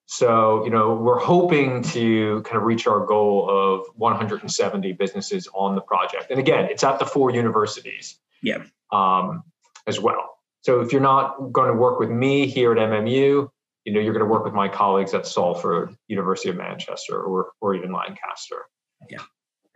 So, 0.07 0.65
you 0.65 0.71
know, 0.71 0.95
we're 0.95 1.19
hoping 1.19 1.83
to 1.83 2.43
kind 2.43 2.59
of 2.59 2.63
reach 2.63 2.87
our 2.87 3.05
goal 3.05 3.51
of 3.51 3.87
170 3.97 4.93
businesses 4.93 5.49
on 5.53 5.75
the 5.75 5.81
project. 5.81 6.31
And 6.31 6.39
again, 6.39 6.67
it's 6.71 6.85
at 6.85 7.01
the 7.01 7.07
four 7.07 7.31
universities. 7.31 8.19
Yeah. 8.43 8.63
Um, 8.93 9.43
as 9.89 9.99
well. 9.99 10.39
So 10.63 10.81
if 10.81 10.93
you're 10.93 11.01
not 11.01 11.53
going 11.53 11.69
to 11.69 11.77
work 11.77 11.99
with 11.99 12.11
me 12.11 12.47
here 12.47 12.73
at 12.73 12.79
MMU, 12.79 13.49
you 13.85 13.93
know, 13.93 14.01
you're 14.01 14.13
going 14.13 14.25
to 14.25 14.31
work 14.31 14.45
with 14.45 14.55
my 14.55 14.69
colleagues 14.69 15.15
at 15.15 15.27
Salford, 15.27 15.97
University 16.09 16.51
of 16.51 16.57
Manchester, 16.57 17.21
or 17.21 17.53
or 17.61 17.75
even 17.75 17.93
Lancaster. 17.93 18.65
Yeah 19.09 19.19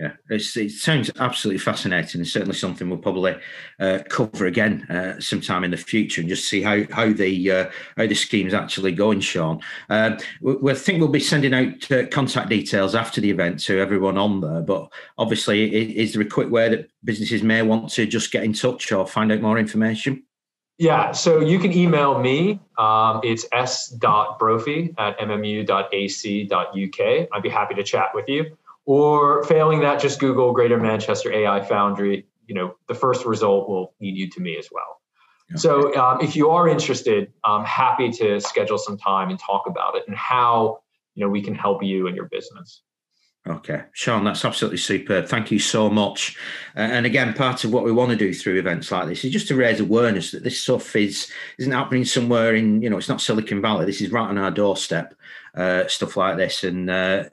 yeah, 0.00 0.12
it's, 0.30 0.57
it 0.57 0.71
sounds 0.71 1.11
absolutely 1.19 1.59
fascinating, 1.59 2.23
and 2.23 2.28
certainly 2.28 2.54
something 2.54 2.88
we'll 2.88 2.99
probably 2.99 3.37
uh, 3.78 3.99
cover 4.09 4.47
again 4.47 4.85
uh, 4.85 5.21
sometime 5.21 5.62
in 5.62 5.73
the 5.73 5.76
future, 5.76 6.23
and 6.23 6.30
just 6.30 6.49
see 6.49 6.62
how 6.62 6.85
how 6.90 7.12
the 7.12 7.50
uh, 7.50 7.71
how 7.99 8.07
the 8.07 8.14
scheme's 8.14 8.54
actually 8.54 8.92
going. 8.92 9.21
Sean, 9.21 9.61
um, 9.90 10.16
we, 10.40 10.54
we, 10.54 10.75
think 10.75 11.00
we'll 11.00 11.09
be 11.09 11.21
sending 11.21 11.52
out 11.52 11.92
uh, 11.92 12.07
contact 12.07 12.49
details 12.49 12.95
after 12.95 13.21
the 13.21 13.30
event 13.30 13.61
to 13.61 13.78
everyone 13.78 14.16
on 14.16 14.40
there. 14.40 14.62
But 14.62 14.90
obviously, 15.19 15.75
is, 15.75 16.09
is 16.09 16.14
there 16.14 16.23
a 16.23 16.30
quick 16.30 16.50
way 16.50 16.71
that 16.71 16.90
businesses 17.04 17.42
may 17.42 17.61
want 17.61 17.90
to 17.90 18.07
just 18.07 18.33
get 18.33 18.42
in 18.42 18.54
touch 18.54 18.90
or 18.92 19.07
find 19.07 19.30
out 19.30 19.42
more 19.42 19.59
information? 19.59 20.23
Yeah, 20.78 21.12
so 21.12 21.40
you 21.40 21.59
can 21.59 21.75
email 21.75 22.19
me. 22.19 22.59
Um, 22.78 23.21
it's 23.23 23.45
s.brophy 23.52 24.95
at 24.97 25.19
mmu.ac.uk. 25.19 26.59
I'd 27.33 27.42
be 27.42 27.50
happy 27.50 27.75
to 27.75 27.83
chat 27.83 28.14
with 28.14 28.26
you. 28.30 28.57
Or 28.87 29.45
failing 29.45 29.81
that, 29.81 30.01
just 30.01 30.19
Google 30.21 30.53
Greater 30.53 30.79
Manchester 30.79 31.33
AI 31.33 31.61
Foundry. 31.63 32.27
You 32.47 32.55
know, 32.55 32.75
the 32.89 32.95
first 32.95 33.25
result 33.25 33.69
will 33.69 33.95
lead 34.01 34.17
you 34.17 34.29
to 34.31 34.41
me 34.41 34.57
as 34.59 34.69
well. 34.73 35.01
Yeah. 35.51 35.57
So 35.57 35.95
um, 35.97 36.21
if 36.21 36.35
you 36.35 36.51
are 36.51 36.69
interested, 36.69 37.33
I'm 37.45 37.65
happy 37.65 38.11
to 38.13 38.41
schedule 38.41 38.79
some 38.79 38.97
time 38.99 39.31
and 39.31 39.39
talk 39.39 39.65
about 39.67 39.97
it 39.97 40.05
and 40.07 40.17
how 40.17 40.81
you 41.15 41.25
know 41.25 41.31
we 41.31 41.43
can 41.43 41.55
help 41.55 41.83
you 41.83 42.07
and 42.07 42.17
your 42.17 42.27
business. 42.27 42.83
Okay, 43.47 43.85
Sean, 43.93 44.25
that's 44.25 44.45
absolutely 44.45 44.77
superb. 44.77 45.27
Thank 45.27 45.51
you 45.51 45.59
so 45.59 45.89
much. 45.89 46.37
Uh, 46.77 46.81
and 46.81 47.07
again, 47.07 47.33
part 47.33 47.65
of 47.65 47.73
what 47.73 47.85
we 47.85 47.91
want 47.91 48.11
to 48.11 48.17
do 48.17 48.35
through 48.35 48.59
events 48.59 48.93
like 48.93 49.09
this 49.09 49.25
is 49.25 49.33
just 49.33 49.49
to 49.49 49.57
raise 49.57 49.81
awareness 49.81 50.31
that 50.33 50.45
this 50.45 50.61
stuff 50.61 50.95
is 50.95 51.31
isn't 51.59 51.73
happening 51.73 52.05
somewhere 52.05 52.55
in 52.55 52.83
you 52.83 52.91
know 52.91 52.99
it's 52.99 53.09
not 53.09 53.21
Silicon 53.21 53.63
Valley. 53.63 53.87
This 53.87 54.03
is 54.03 54.13
right 54.13 54.29
on 54.29 54.39
our 54.39 54.51
doorstep 54.51 55.15
uh, 55.54 55.87
stuff 55.88 56.16
like 56.16 56.37
this. 56.37 56.64
And 56.64 56.88
uh, 56.88 57.25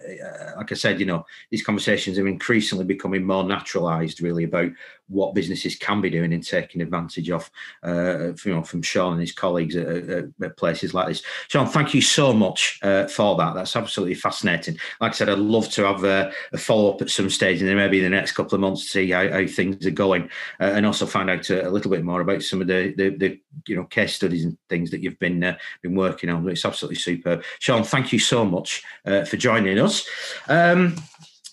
like 0.55 0.71
I 0.71 0.75
said, 0.75 0.99
you 0.99 1.05
know, 1.05 1.25
these 1.49 1.63
conversations 1.63 2.17
are 2.17 2.27
increasingly 2.27 2.85
becoming 2.85 3.23
more 3.23 3.43
naturalized, 3.43 4.21
really, 4.21 4.43
about 4.43 4.71
what 5.07 5.33
businesses 5.33 5.75
can 5.75 6.01
be 6.01 6.09
doing 6.09 6.33
in 6.33 6.41
taking 6.41 6.81
advantage 6.81 7.29
of, 7.29 7.49
uh, 7.83 8.33
you 8.43 8.53
know, 8.53 8.63
from 8.63 8.81
Sean 8.81 9.13
and 9.13 9.21
his 9.21 9.31
colleagues 9.31 9.75
at, 9.75 9.87
at, 9.87 10.25
at 10.41 10.57
places 10.57 10.93
like 10.93 11.07
this. 11.07 11.23
Sean, 11.47 11.67
thank 11.67 11.93
you 11.93 12.01
so 12.01 12.33
much 12.33 12.79
uh, 12.83 13.07
for 13.07 13.35
that. 13.37 13.53
That's 13.53 13.75
absolutely 13.75 14.15
fascinating. 14.15 14.77
Like 14.99 15.11
I 15.11 15.15
said, 15.15 15.29
I'd 15.29 15.39
love 15.39 15.69
to 15.71 15.83
have 15.85 16.03
a, 16.03 16.31
a 16.51 16.57
follow 16.57 16.93
up 16.93 17.01
at 17.01 17.09
some 17.09 17.29
stage, 17.29 17.59
and 17.59 17.69
then 17.69 17.77
maybe 17.77 17.99
in 17.99 18.03
the 18.03 18.09
next 18.09 18.33
couple 18.33 18.55
of 18.55 18.61
months 18.61 18.83
to 18.83 18.89
see 18.89 19.11
how, 19.11 19.29
how 19.29 19.47
things 19.47 19.85
are 19.85 19.91
going, 19.91 20.29
uh, 20.59 20.71
and 20.75 20.85
also 20.85 21.05
find 21.05 21.29
out 21.29 21.49
a, 21.49 21.67
a, 21.67 21.71
little 21.71 21.91
bit 21.91 22.03
more 22.03 22.21
about 22.21 22.43
some 22.43 22.61
of 22.61 22.67
the, 22.67 22.93
the, 22.97 23.09
the 23.17 23.39
you 23.67 23.75
know 23.75 23.85
case 23.85 24.15
studies 24.15 24.45
and 24.45 24.57
things 24.69 24.91
that 24.91 25.01
you've 25.01 25.19
been 25.19 25.43
uh, 25.43 25.57
been 25.81 25.95
working 25.95 26.29
on. 26.29 26.47
It's 26.49 26.65
absolutely 26.65 26.97
superb. 26.97 27.43
Sean, 27.59 27.83
thank 27.83 28.11
you 28.11 28.19
so 28.19 28.45
much 28.45 28.83
uh, 29.05 29.23
for 29.25 29.37
joining 29.37 29.79
us. 29.79 30.07
Um, 30.47 30.95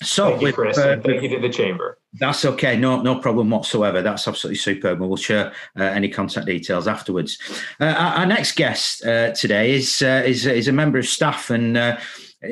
so, 0.03 0.31
thank 0.31 0.43
you, 0.43 0.53
Chris. 0.53 0.77
Uh, 0.77 1.01
thank 1.03 1.23
you 1.23 1.29
to 1.31 1.41
the 1.41 1.49
chamber. 1.49 1.99
That's 2.17 2.45
okay. 2.45 2.77
No, 2.77 3.03
no 3.03 3.19
problem 3.19 3.51
whatsoever. 3.51 4.01
That's 4.01 4.29
absolutely 4.29 4.59
superb. 4.59 5.01
And 5.01 5.09
we'll 5.09 5.17
share 5.17 5.53
uh, 5.77 5.83
any 5.83 6.09
contact 6.09 6.47
details 6.47 6.87
afterwards. 6.87 7.39
Uh, 7.81 7.87
our, 7.87 8.15
our, 8.19 8.27
next 8.27 8.53
guest 8.53 9.05
uh, 9.05 9.33
today 9.33 9.75
is, 9.75 10.01
uh, 10.01 10.23
is 10.25 10.47
is 10.47 10.69
a 10.69 10.73
member 10.73 10.99
of 10.99 11.07
staff, 11.07 11.51
and 11.51 11.77
uh, 11.77 11.97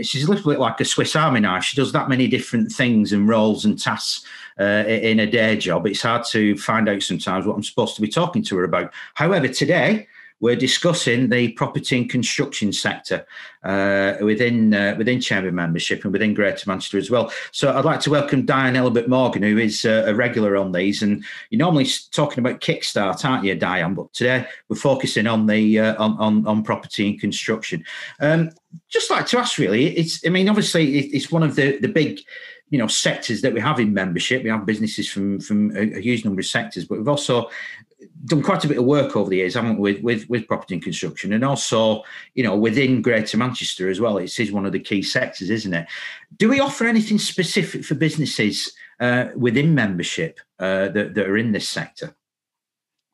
she's 0.02 0.24
a 0.24 0.30
little 0.30 0.50
bit 0.50 0.58
like 0.58 0.80
a 0.80 0.84
Swiss 0.84 1.14
Army 1.14 1.40
knife. 1.40 1.62
She 1.62 1.76
does 1.76 1.92
that 1.92 2.08
many 2.08 2.26
different 2.26 2.72
things 2.72 3.12
and 3.12 3.28
roles 3.28 3.64
and 3.64 3.80
tasks 3.80 4.26
uh, 4.58 4.84
in 4.86 5.20
a 5.20 5.30
day 5.30 5.56
job. 5.56 5.86
It's 5.86 6.02
hard 6.02 6.24
to 6.30 6.56
find 6.56 6.88
out 6.88 7.02
sometimes 7.02 7.46
what 7.46 7.54
I'm 7.54 7.62
supposed 7.62 7.94
to 7.96 8.02
be 8.02 8.08
talking 8.08 8.42
to 8.44 8.56
her 8.56 8.64
about. 8.64 8.92
However, 9.14 9.46
today 9.46 10.08
we're 10.42 10.56
discussing 10.56 11.28
the 11.28 11.52
property 11.52 11.96
and 11.96 12.10
construction 12.10 12.72
sector 12.72 13.24
uh, 13.62 14.14
within 14.20 14.74
uh, 14.74 14.94
within 14.98 15.20
Chamber 15.20 15.52
membership 15.52 16.02
and 16.02 16.12
within 16.12 16.34
Greater 16.34 16.68
Manchester 16.68 16.98
as 16.98 17.10
well. 17.10 17.32
So 17.52 17.72
I'd 17.72 17.84
like 17.84 18.00
to 18.00 18.10
welcome 18.10 18.44
Diane 18.44 18.74
Elbert 18.74 19.08
Morgan, 19.08 19.42
who 19.44 19.56
is 19.56 19.84
uh, 19.84 20.02
a 20.04 20.14
regular 20.14 20.56
on 20.56 20.72
these. 20.72 21.00
And 21.00 21.24
you're 21.50 21.60
normally 21.60 21.86
talking 22.10 22.40
about 22.40 22.60
Kickstart, 22.60 23.24
aren't 23.24 23.44
you, 23.44 23.54
Diane? 23.54 23.94
But 23.94 24.12
today 24.12 24.44
we're 24.68 24.76
focusing 24.76 25.28
on 25.28 25.46
the 25.46 25.78
uh, 25.78 26.02
on, 26.02 26.18
on, 26.18 26.46
on 26.46 26.64
property 26.64 27.08
and 27.08 27.20
construction. 27.20 27.84
Um, 28.20 28.50
just 28.88 29.10
like 29.10 29.26
to 29.26 29.38
ask, 29.38 29.58
really, 29.58 29.96
it's 29.96 30.26
I 30.26 30.30
mean, 30.30 30.48
obviously 30.48 30.98
it's 30.98 31.30
one 31.30 31.44
of 31.44 31.54
the 31.54 31.78
the 31.78 31.88
big 31.88 32.18
you 32.70 32.78
know 32.78 32.88
sectors 32.88 33.42
that 33.42 33.54
we 33.54 33.60
have 33.60 33.78
in 33.78 33.94
membership. 33.94 34.42
We 34.42 34.50
have 34.50 34.66
businesses 34.66 35.08
from 35.08 35.38
from 35.38 35.76
a, 35.76 35.98
a, 35.98 36.00
huge 36.00 36.24
number 36.24 36.40
of 36.40 36.46
sectors, 36.46 36.86
but 36.86 36.98
we've 36.98 37.06
also 37.06 37.50
done 38.24 38.42
quite 38.42 38.64
a 38.64 38.68
bit 38.68 38.78
of 38.78 38.84
work 38.84 39.16
over 39.16 39.30
the 39.30 39.36
years, 39.36 39.54
haven't 39.54 39.78
we, 39.78 39.94
with, 39.94 40.02
with, 40.02 40.30
with 40.30 40.48
property 40.48 40.74
and 40.74 40.82
construction, 40.82 41.32
and 41.32 41.44
also, 41.44 42.02
you 42.34 42.42
know, 42.42 42.56
within 42.56 43.02
Greater 43.02 43.36
Manchester 43.36 43.88
as 43.88 44.00
well. 44.00 44.18
It 44.18 44.38
is 44.38 44.52
one 44.52 44.66
of 44.66 44.72
the 44.72 44.80
key 44.80 45.02
sectors, 45.02 45.50
isn't 45.50 45.74
it? 45.74 45.86
Do 46.38 46.48
we 46.48 46.60
offer 46.60 46.86
anything 46.86 47.18
specific 47.18 47.84
for 47.84 47.94
businesses 47.94 48.72
uh, 49.00 49.26
within 49.36 49.74
membership 49.74 50.40
uh, 50.58 50.88
that, 50.88 51.14
that 51.14 51.26
are 51.26 51.36
in 51.36 51.52
this 51.52 51.68
sector? 51.68 52.14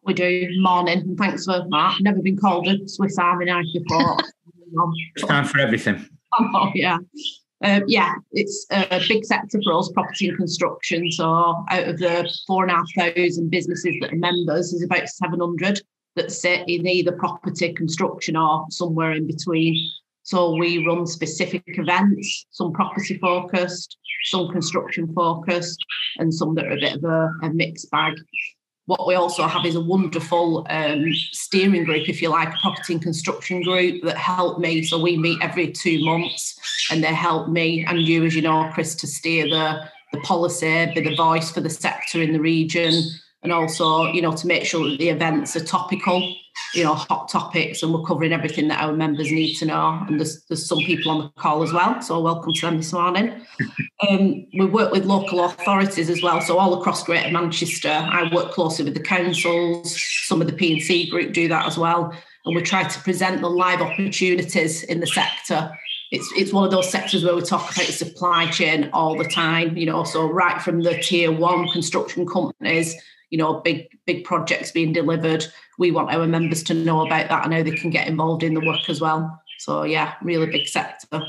We 0.04 0.14
do. 0.14 0.48
Morning, 0.60 1.16
thanks 1.18 1.44
for 1.44 1.66
that. 1.70 1.98
Never 2.00 2.22
been 2.22 2.38
called 2.38 2.68
a 2.68 2.88
Swiss 2.88 3.18
Army 3.18 3.46
knife 3.46 3.66
before. 3.74 4.16
it's 5.14 5.26
time 5.26 5.44
for 5.44 5.60
everything. 5.60 6.08
Oh 6.40 6.70
yeah. 6.74 6.98
Um, 7.64 7.84
yeah, 7.88 8.14
it's 8.32 8.66
a 8.70 9.00
big 9.08 9.24
sector 9.24 9.58
for 9.64 9.78
us, 9.78 9.90
property 9.92 10.28
and 10.28 10.38
construction. 10.38 11.10
So 11.10 11.24
out 11.68 11.88
of 11.88 11.98
the 11.98 12.32
four 12.46 12.62
and 12.62 12.70
a 12.70 12.74
half 12.74 13.14
thousand 13.14 13.50
businesses 13.50 13.96
that 14.00 14.12
are 14.12 14.16
members, 14.16 14.70
there's 14.70 14.84
about 14.84 15.08
700 15.08 15.80
that 16.14 16.30
sit 16.30 16.68
in 16.68 16.86
either 16.86 17.12
property, 17.12 17.72
construction, 17.72 18.36
or 18.36 18.66
somewhere 18.70 19.12
in 19.12 19.26
between. 19.26 19.76
So 20.22 20.54
we 20.56 20.86
run 20.86 21.06
specific 21.06 21.64
events, 21.66 22.46
some 22.50 22.72
property 22.72 23.18
focused, 23.18 23.96
some 24.24 24.50
construction 24.50 25.12
focused, 25.14 25.84
and 26.18 26.32
some 26.32 26.54
that 26.54 26.66
are 26.66 26.72
a 26.72 26.80
bit 26.80 26.96
of 26.96 27.04
a, 27.04 27.32
a 27.42 27.50
mixed 27.54 27.90
bag 27.90 28.14
what 28.88 29.06
we 29.06 29.14
also 29.14 29.46
have 29.46 29.66
is 29.66 29.74
a 29.74 29.80
wonderful 29.80 30.66
um, 30.70 31.12
steering 31.32 31.84
group, 31.84 32.08
if 32.08 32.22
you 32.22 32.30
like, 32.30 32.48
a 32.48 32.56
property 32.62 32.94
and 32.94 33.02
construction 33.02 33.60
group 33.60 34.02
that 34.02 34.16
help 34.16 34.58
me. 34.58 34.82
So 34.82 34.98
we 34.98 35.18
meet 35.18 35.42
every 35.42 35.70
two 35.70 36.02
months 36.02 36.58
and 36.90 37.04
they 37.04 37.12
help 37.12 37.50
me 37.50 37.84
and 37.84 38.00
you, 38.00 38.24
as 38.24 38.34
you 38.34 38.40
know, 38.40 38.70
Chris, 38.72 38.94
to 38.94 39.06
steer 39.06 39.46
the, 39.46 39.84
the 40.14 40.20
policy, 40.20 40.90
be 40.94 41.02
the 41.02 41.14
voice 41.16 41.50
for 41.50 41.60
the 41.60 41.68
sector 41.68 42.22
in 42.22 42.32
the 42.32 42.40
region, 42.40 42.94
and 43.42 43.52
also, 43.52 44.06
you 44.06 44.20
know, 44.20 44.32
to 44.32 44.46
make 44.46 44.64
sure 44.64 44.88
that 44.88 44.98
the 44.98 45.08
events 45.10 45.54
are 45.54 45.64
topical, 45.64 46.34
you 46.74 46.82
know, 46.82 46.94
hot 46.94 47.28
topics, 47.28 47.82
and 47.82 47.94
we're 47.94 48.02
covering 48.02 48.32
everything 48.32 48.68
that 48.68 48.82
our 48.82 48.92
members 48.92 49.30
need 49.30 49.54
to 49.56 49.66
know. 49.66 50.04
And 50.08 50.18
there's 50.18 50.44
there's 50.46 50.66
some 50.66 50.78
people 50.78 51.12
on 51.12 51.18
the 51.20 51.28
call 51.40 51.62
as 51.62 51.72
well, 51.72 52.02
so 52.02 52.20
welcome 52.20 52.52
to 52.52 52.60
them 52.60 52.78
this 52.78 52.92
morning. 52.92 53.40
um, 54.08 54.46
we 54.58 54.66
work 54.66 54.92
with 54.92 55.04
local 55.04 55.44
authorities 55.44 56.10
as 56.10 56.22
well, 56.22 56.40
so 56.40 56.58
all 56.58 56.80
across 56.80 57.04
Greater 57.04 57.30
Manchester. 57.30 57.90
I 57.90 58.32
work 58.34 58.52
closely 58.52 58.84
with 58.84 58.94
the 58.94 59.02
councils. 59.02 59.96
Some 60.24 60.40
of 60.40 60.48
the 60.48 60.52
P&C 60.52 61.08
group 61.08 61.32
do 61.32 61.46
that 61.48 61.66
as 61.66 61.78
well, 61.78 62.12
and 62.44 62.56
we 62.56 62.62
try 62.62 62.84
to 62.84 63.00
present 63.00 63.40
the 63.40 63.50
live 63.50 63.80
opportunities 63.80 64.82
in 64.82 65.00
the 65.00 65.06
sector 65.06 65.72
it's 66.10 66.32
it's 66.34 66.54
one 66.54 66.64
of 66.64 66.70
those 66.70 66.90
sectors 66.90 67.22
where 67.22 67.34
we 67.34 67.42
talk 67.42 67.70
about 67.70 67.84
supply 67.84 68.46
chain 68.46 68.88
all 68.94 69.14
the 69.14 69.24
time, 69.28 69.76
you 69.76 69.84
know, 69.84 70.04
so 70.04 70.24
right 70.24 70.60
from 70.62 70.82
the 70.82 70.96
tier 71.02 71.30
one 71.30 71.68
construction 71.68 72.26
companies 72.26 72.96
you 73.30 73.38
know, 73.38 73.60
big 73.60 73.88
big 74.06 74.24
projects 74.24 74.70
being 74.70 74.92
delivered. 74.92 75.46
We 75.78 75.90
want 75.90 76.12
our 76.12 76.26
members 76.26 76.62
to 76.64 76.74
know 76.74 77.06
about 77.06 77.28
that 77.28 77.44
and 77.44 77.54
how 77.54 77.62
they 77.62 77.76
can 77.76 77.90
get 77.90 78.08
involved 78.08 78.42
in 78.42 78.54
the 78.54 78.60
work 78.60 78.88
as 78.88 79.00
well. 79.00 79.40
So 79.58 79.82
yeah, 79.82 80.14
really 80.22 80.46
big 80.46 80.68
sector. 80.68 81.22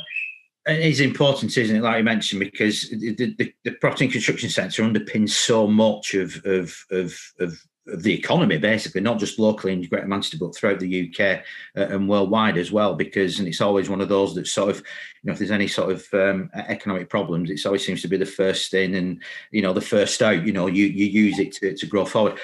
It's 0.66 1.00
important, 1.00 1.58
isn't 1.58 1.76
it? 1.76 1.82
Like 1.82 1.98
you 1.98 2.04
mentioned, 2.04 2.42
because 2.42 2.90
the, 2.90 3.36
the, 3.38 3.54
the 3.64 3.72
property 3.72 4.06
and 4.06 4.12
construction 4.12 4.50
sector 4.50 4.84
underpins 4.84 5.32
so 5.32 5.68
much 5.68 6.14
of 6.14 6.46
of, 6.46 6.76
of 6.92 7.18
of 7.40 7.60
the 7.98 8.14
economy, 8.14 8.58
basically, 8.58 9.02
not 9.02 9.20
just 9.20 9.40
locally 9.40 9.74
in 9.74 9.82
Greater 9.84 10.08
Manchester, 10.08 10.38
but 10.40 10.56
throughout 10.56 10.80
the 10.80 11.10
UK 11.10 11.44
uh, 11.78 11.94
and 11.94 12.08
worldwide 12.08 12.58
as 12.58 12.72
well. 12.72 12.96
Because, 12.96 13.40
and 13.40 13.48
it's 13.48 13.62
always 13.62 13.90
one 13.90 14.02
of 14.02 14.10
those 14.10 14.36
that 14.36 14.48
sort 14.48 14.70
of, 14.70 14.78
you 14.78 14.84
know, 15.24 15.34
if 15.34 15.40
there's 15.40 15.52
any 15.52 15.68
sort 15.68 15.92
of 15.92 16.08
um, 16.14 16.50
economic 16.56 17.10
problems, 17.10 17.50
it 17.50 17.66
always 17.66 17.86
seems 17.86 18.02
to 18.02 18.08
be 18.08 18.18
the 18.18 18.26
first 18.26 18.74
in 18.74 18.96
and, 18.96 19.22
you 19.52 19.62
know, 19.62 19.74
the 19.74 19.82
first 19.82 20.22
out. 20.22 20.46
You 20.46 20.54
know, 20.54 20.68
you 20.68 20.86
you 20.86 21.06
use 21.06 21.40
it 21.40 21.54
to, 21.54 21.76
to 21.76 21.86
grow 21.86 22.06
forward. 22.06 22.40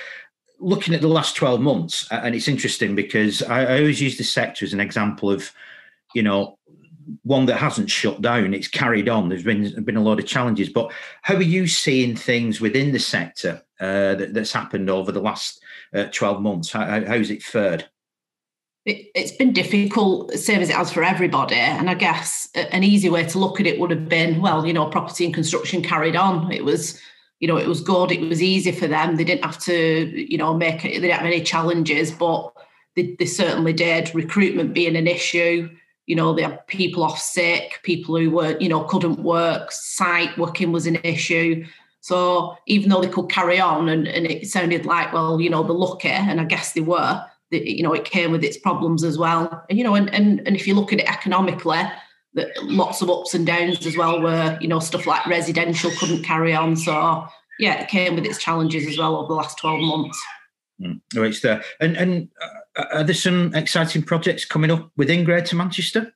Looking 0.59 0.93
at 0.93 1.01
the 1.01 1.07
last 1.07 1.35
12 1.35 1.59
months, 1.59 2.07
and 2.11 2.33
it's 2.33 2.47
interesting 2.47 2.95
because 2.95 3.43
I, 3.43 3.65
I 3.65 3.79
always 3.79 4.01
use 4.01 4.17
the 4.17 4.23
sector 4.23 4.63
as 4.65 4.73
an 4.73 4.79
example 4.79 5.29
of, 5.29 5.51
you 6.13 6.23
know, 6.23 6.57
one 7.23 7.45
that 7.47 7.57
hasn't 7.57 7.91
shut 7.91 8.21
down. 8.21 8.53
It's 8.53 8.67
carried 8.67 9.09
on. 9.09 9.29
There's 9.29 9.43
been 9.43 9.83
been 9.83 9.97
a 9.97 10.01
lot 10.01 10.19
of 10.19 10.25
challenges, 10.25 10.69
but 10.69 10.91
how 11.21 11.35
are 11.35 11.41
you 11.41 11.67
seeing 11.67 12.15
things 12.15 12.61
within 12.61 12.91
the 12.91 12.99
sector 12.99 13.61
uh, 13.79 14.15
that, 14.15 14.33
that's 14.33 14.53
happened 14.53 14.89
over 14.89 15.11
the 15.11 15.21
last 15.21 15.61
uh, 15.93 16.05
12 16.11 16.41
months? 16.41 16.71
How, 16.71 17.03
how's 17.05 17.29
it 17.29 17.43
fared? 17.43 17.89
It, 18.85 19.09
has 19.15 19.31
been 19.31 19.51
difficult, 19.51 20.31
same 20.33 20.61
as 20.61 20.69
it 20.69 20.75
has 20.75 20.93
for 20.93 21.03
everybody. 21.03 21.55
And 21.55 21.89
I 21.89 21.95
guess 21.95 22.49
an 22.53 22.83
easy 22.83 23.09
way 23.09 23.25
to 23.25 23.39
look 23.39 23.59
at 23.59 23.65
it 23.65 23.79
would 23.79 23.91
have 23.91 24.07
been, 24.07 24.41
well, 24.41 24.65
you 24.65 24.73
know, 24.73 24.87
property 24.87 25.25
and 25.25 25.33
construction 25.33 25.81
carried 25.81 26.15
on. 26.15 26.51
It 26.51 26.63
was, 26.63 27.01
you 27.39 27.47
know, 27.47 27.57
it 27.57 27.67
was 27.67 27.81
good. 27.81 28.11
It 28.11 28.21
was 28.21 28.43
easy 28.43 28.71
for 28.71 28.87
them. 28.87 29.15
They 29.15 29.23
didn't 29.23 29.45
have 29.45 29.59
to, 29.63 30.31
you 30.31 30.37
know, 30.37 30.53
make 30.53 30.85
it. 30.85 30.89
They 30.89 31.07
didn't 31.07 31.17
have 31.17 31.25
any 31.25 31.41
challenges, 31.41 32.11
but 32.11 32.53
they, 32.95 33.15
they 33.17 33.25
certainly 33.25 33.73
did. 33.73 34.13
Recruitment 34.13 34.75
being 34.75 34.95
an 34.95 35.07
issue, 35.07 35.69
you 36.05 36.15
know, 36.15 36.33
they 36.33 36.43
had 36.43 36.65
people 36.67 37.03
off 37.03 37.19
sick, 37.19 37.79
people 37.83 38.17
who 38.17 38.29
were, 38.29 38.57
you 38.59 38.69
know, 38.69 38.83
couldn't 38.83 39.19
work, 39.19 39.71
site 39.71 40.37
working 40.37 40.71
was 40.71 40.85
an 40.85 40.99
issue. 41.03 41.65
So 42.05 42.55
even 42.67 42.89
though 42.89 43.01
they 43.01 43.07
could 43.07 43.31
carry 43.31 43.59
on 43.59 43.89
and, 43.89 44.07
and 44.07 44.27
it 44.27 44.45
sounded 44.45 44.85
like, 44.85 45.11
well, 45.11 45.41
you 45.41 45.49
know, 45.49 45.63
they're 45.63 45.73
lucky, 45.73 46.09
and 46.09 46.39
I 46.39 46.43
guess 46.43 46.73
they 46.73 46.81
were, 46.81 47.25
they, 47.49 47.63
you 47.63 47.81
know, 47.81 47.93
it 47.93 48.05
came 48.05 48.31
with 48.31 48.43
its 48.43 48.59
problems 48.59 49.03
as 49.03 49.17
well. 49.17 49.65
And, 49.71 49.79
you 49.79 49.83
know, 49.83 49.95
and, 49.95 50.13
and, 50.13 50.39
and 50.45 50.55
if 50.55 50.67
you 50.67 50.75
look 50.75 50.93
at 50.93 50.99
it 50.99 51.09
economically, 51.09 51.81
that 52.35 52.49
lots 52.61 53.01
of 53.01 53.09
ups 53.09 53.33
and 53.33 53.47
downs 53.47 53.87
as 53.87 53.97
well 53.97 54.21
where, 54.21 54.55
you 54.61 54.67
know, 54.67 54.77
stuff 54.77 55.07
like 55.07 55.25
residential 55.25 55.89
couldn't 55.97 56.21
carry 56.21 56.53
on. 56.53 56.75
So 56.75 57.25
yeah, 57.57 57.81
it 57.81 57.87
came 57.87 58.13
with 58.13 58.25
its 58.25 58.37
challenges 58.37 58.85
as 58.85 58.99
well 58.99 59.15
over 59.15 59.29
the 59.29 59.33
last 59.33 59.57
12 59.57 59.81
months. 59.81 60.23
Mm. 60.79 61.01
It's 61.15 61.41
there. 61.41 61.63
And 61.79 61.97
and 61.97 62.29
uh, 62.75 62.85
are 62.93 63.03
there 63.03 63.15
some 63.15 63.51
exciting 63.55 64.03
projects 64.03 64.45
coming 64.45 64.69
up 64.69 64.91
within 64.95 65.23
Greater 65.23 65.55
Manchester? 65.55 66.13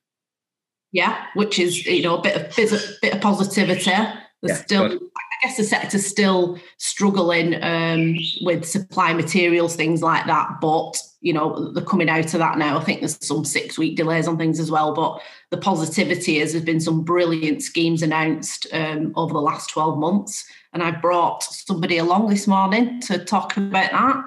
Yeah, 0.91 1.25
which 1.33 1.57
is 1.57 1.83
you 1.87 2.03
know 2.03 2.17
a 2.17 2.21
bit 2.21 2.35
of 2.35 2.55
bit 3.01 3.15
of 3.15 3.21
positivity. 3.21 3.89
There's 3.89 4.57
yeah, 4.59 4.63
still, 4.63 4.99
guess, 5.41 5.57
the 5.57 5.63
sector's 5.63 6.05
still 6.05 6.59
struggling 6.77 7.61
um, 7.63 8.17
with 8.41 8.65
supply 8.65 9.13
materials, 9.13 9.75
things 9.75 10.01
like 10.01 10.25
that. 10.27 10.59
But 10.61 10.97
you 11.21 11.33
know, 11.33 11.73
they're 11.73 11.83
coming 11.83 12.09
out 12.09 12.33
of 12.33 12.39
that 12.39 12.57
now. 12.57 12.77
I 12.77 12.83
think 12.83 13.01
there's 13.01 13.25
some 13.25 13.43
six 13.43 13.77
week 13.77 13.97
delays 13.97 14.27
on 14.27 14.37
things 14.37 14.59
as 14.59 14.71
well. 14.71 14.93
But 14.93 15.21
the 15.49 15.57
positivity 15.57 16.39
is 16.39 16.53
there's 16.53 16.63
been 16.63 16.79
some 16.79 17.03
brilliant 17.03 17.61
schemes 17.61 18.01
announced 18.01 18.67
um, 18.71 19.11
over 19.17 19.33
the 19.33 19.41
last 19.41 19.69
12 19.69 19.97
months. 19.97 20.45
And 20.71 20.81
I 20.81 20.91
brought 20.91 21.43
somebody 21.43 21.97
along 21.97 22.29
this 22.29 22.47
morning 22.47 23.01
to 23.01 23.17
talk 23.17 23.57
about 23.57 23.91
that 23.91 24.23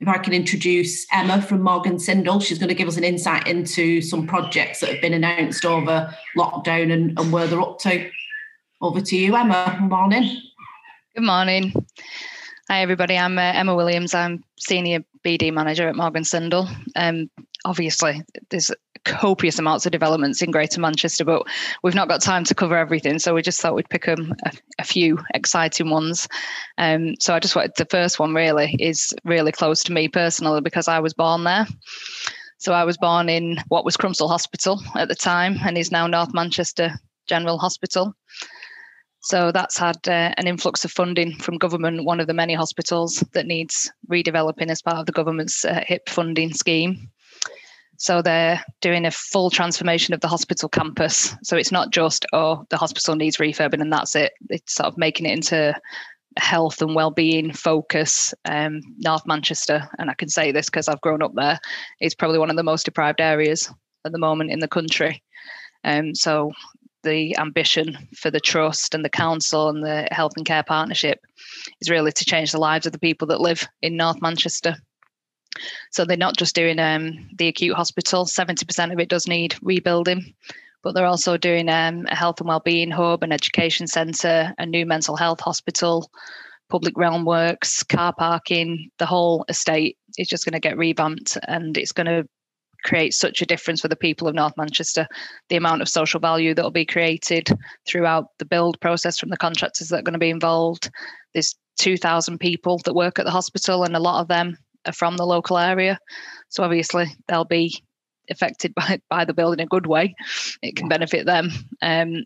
if 0.00 0.08
I 0.08 0.18
can 0.18 0.34
introduce 0.34 1.06
Emma 1.12 1.40
from 1.40 1.62
Morgan 1.62 1.98
Sindall, 1.98 2.40
she's 2.40 2.58
going 2.58 2.68
to 2.68 2.74
give 2.74 2.88
us 2.88 2.98
an 2.98 3.04
insight 3.04 3.46
into 3.46 4.02
some 4.02 4.26
projects 4.26 4.80
that 4.80 4.90
have 4.90 5.00
been 5.00 5.14
announced 5.14 5.64
over 5.64 6.14
lockdown 6.36 6.92
and, 6.92 7.18
and 7.18 7.32
where 7.32 7.46
they're 7.46 7.60
up 7.60 7.78
to. 7.80 8.10
Over 8.82 9.00
to 9.00 9.16
you, 9.16 9.34
Emma. 9.34 9.76
Good 9.80 9.88
morning. 9.88 10.42
Good 11.14 11.22
morning. 11.22 11.72
Hi, 12.68 12.82
everybody. 12.82 13.16
I'm 13.16 13.38
uh, 13.38 13.42
Emma 13.42 13.76
Williams. 13.76 14.14
I'm 14.14 14.42
Senior 14.58 15.04
BD 15.24 15.52
Manager 15.52 15.86
at 15.86 15.94
Morgan 15.94 16.24
Sindall. 16.24 16.68
Um, 16.96 17.30
obviously, 17.64 18.24
there's 18.50 18.72
copious 19.04 19.60
amounts 19.60 19.86
of 19.86 19.92
developments 19.92 20.42
in 20.42 20.50
Greater 20.50 20.80
Manchester, 20.80 21.24
but 21.24 21.46
we've 21.84 21.94
not 21.94 22.08
got 22.08 22.20
time 22.20 22.42
to 22.42 22.54
cover 22.56 22.76
everything. 22.76 23.20
So 23.20 23.32
we 23.32 23.42
just 23.42 23.60
thought 23.60 23.76
we'd 23.76 23.88
pick 23.90 24.08
um, 24.08 24.34
a, 24.44 24.50
a 24.80 24.82
few 24.82 25.20
exciting 25.34 25.88
ones. 25.88 26.26
Um, 26.78 27.14
so 27.20 27.32
I 27.32 27.38
just 27.38 27.54
wanted 27.54 27.76
the 27.76 27.84
first 27.84 28.18
one 28.18 28.34
really 28.34 28.74
is 28.80 29.14
really 29.22 29.52
close 29.52 29.84
to 29.84 29.92
me 29.92 30.08
personally 30.08 30.62
because 30.62 30.88
I 30.88 30.98
was 30.98 31.14
born 31.14 31.44
there. 31.44 31.68
So 32.58 32.72
I 32.72 32.82
was 32.82 32.96
born 32.96 33.28
in 33.28 33.58
what 33.68 33.84
was 33.84 33.96
Crumpsall 33.96 34.28
Hospital 34.28 34.82
at 34.96 35.06
the 35.06 35.14
time 35.14 35.58
and 35.64 35.78
is 35.78 35.92
now 35.92 36.08
North 36.08 36.34
Manchester 36.34 36.90
General 37.28 37.58
Hospital. 37.58 38.16
So 39.24 39.50
that's 39.52 39.78
had 39.78 40.06
uh, 40.06 40.34
an 40.36 40.46
influx 40.46 40.84
of 40.84 40.92
funding 40.92 41.34
from 41.36 41.56
government, 41.56 42.04
one 42.04 42.20
of 42.20 42.26
the 42.26 42.34
many 42.34 42.52
hospitals 42.52 43.24
that 43.32 43.46
needs 43.46 43.90
redeveloping 44.10 44.68
as 44.68 44.82
part 44.82 44.98
of 44.98 45.06
the 45.06 45.12
government's 45.12 45.64
uh, 45.64 45.82
HIP 45.86 46.10
funding 46.10 46.52
scheme. 46.52 47.08
So 47.96 48.20
they're 48.20 48.62
doing 48.82 49.06
a 49.06 49.10
full 49.10 49.48
transformation 49.48 50.12
of 50.12 50.20
the 50.20 50.28
hospital 50.28 50.68
campus. 50.68 51.34
So 51.42 51.56
it's 51.56 51.72
not 51.72 51.90
just, 51.90 52.26
oh, 52.34 52.66
the 52.68 52.76
hospital 52.76 53.16
needs 53.16 53.38
refurbing 53.38 53.80
and 53.80 53.90
that's 53.90 54.14
it. 54.14 54.32
It's 54.50 54.74
sort 54.74 54.88
of 54.88 54.98
making 54.98 55.24
it 55.24 55.32
into 55.32 55.74
health 56.36 56.82
and 56.82 56.94
well-being 56.94 57.50
focus. 57.54 58.34
Um, 58.44 58.82
North 58.98 59.24
Manchester, 59.24 59.88
and 59.98 60.10
I 60.10 60.14
can 60.14 60.28
say 60.28 60.52
this 60.52 60.66
because 60.66 60.86
I've 60.86 61.00
grown 61.00 61.22
up 61.22 61.32
there, 61.34 61.58
is 61.98 62.14
probably 62.14 62.38
one 62.38 62.50
of 62.50 62.56
the 62.56 62.62
most 62.62 62.84
deprived 62.84 63.22
areas 63.22 63.72
at 64.04 64.12
the 64.12 64.18
moment 64.18 64.50
in 64.50 64.58
the 64.58 64.68
country. 64.68 65.22
Um, 65.82 66.14
so 66.14 66.52
the 67.04 67.36
ambition 67.38 68.08
for 68.16 68.30
the 68.30 68.40
trust 68.40 68.94
and 68.94 69.04
the 69.04 69.10
council 69.10 69.68
and 69.68 69.84
the 69.84 70.08
health 70.10 70.32
and 70.36 70.46
care 70.46 70.62
partnership 70.62 71.20
is 71.80 71.90
really 71.90 72.12
to 72.12 72.24
change 72.24 72.52
the 72.52 72.58
lives 72.58 72.86
of 72.86 72.92
the 72.92 72.98
people 72.98 73.28
that 73.28 73.40
live 73.40 73.68
in 73.82 73.96
North 73.96 74.20
Manchester. 74.20 74.76
So 75.92 76.04
they're 76.04 76.16
not 76.16 76.36
just 76.36 76.54
doing 76.54 76.80
um, 76.80 77.28
the 77.36 77.48
acute 77.48 77.76
hospital, 77.76 78.24
70% 78.24 78.92
of 78.92 78.98
it 78.98 79.08
does 79.08 79.28
need 79.28 79.54
rebuilding, 79.62 80.34
but 80.82 80.94
they're 80.94 81.06
also 81.06 81.36
doing 81.36 81.68
um, 81.68 82.06
a 82.10 82.16
health 82.16 82.40
and 82.40 82.48
wellbeing 82.48 82.90
hub, 82.90 83.22
an 83.22 83.32
education 83.32 83.86
centre, 83.86 84.52
a 84.58 84.66
new 84.66 84.84
mental 84.84 85.16
health 85.16 85.40
hospital, 85.40 86.10
public 86.68 86.96
realm 86.96 87.24
works, 87.24 87.82
car 87.84 88.12
parking, 88.12 88.90
the 88.98 89.06
whole 89.06 89.44
estate 89.48 89.96
is 90.18 90.28
just 90.28 90.44
going 90.44 90.54
to 90.54 90.60
get 90.60 90.76
revamped 90.76 91.38
and 91.46 91.78
it's 91.78 91.92
going 91.92 92.06
to 92.06 92.26
create 92.84 93.14
such 93.14 93.42
a 93.42 93.46
difference 93.46 93.80
for 93.80 93.88
the 93.88 93.96
people 93.96 94.28
of 94.28 94.34
North 94.34 94.56
Manchester. 94.56 95.08
The 95.48 95.56
amount 95.56 95.82
of 95.82 95.88
social 95.88 96.20
value 96.20 96.54
that 96.54 96.62
will 96.62 96.70
be 96.70 96.86
created 96.86 97.48
throughout 97.86 98.26
the 98.38 98.44
build 98.44 98.80
process 98.80 99.18
from 99.18 99.30
the 99.30 99.36
contractors 99.36 99.88
that 99.88 100.00
are 100.00 100.02
going 100.02 100.12
to 100.12 100.18
be 100.18 100.30
involved. 100.30 100.90
There's 101.32 101.56
2,000 101.78 102.38
people 102.38 102.80
that 102.84 102.94
work 102.94 103.18
at 103.18 103.24
the 103.24 103.30
hospital, 103.30 103.82
and 103.84 103.96
a 103.96 104.00
lot 104.00 104.20
of 104.20 104.28
them 104.28 104.56
are 104.86 104.92
from 104.92 105.16
the 105.16 105.26
local 105.26 105.58
area. 105.58 105.98
So 106.50 106.62
obviously 106.62 107.06
they'll 107.26 107.44
be 107.44 107.82
affected 108.30 108.74
by, 108.76 109.00
by 109.08 109.24
the 109.24 109.34
build 109.34 109.54
in 109.54 109.60
a 109.60 109.66
good 109.66 109.86
way. 109.86 110.14
It 110.62 110.76
can 110.76 110.88
benefit 110.88 111.26
them. 111.26 111.50
Um, 111.82 112.24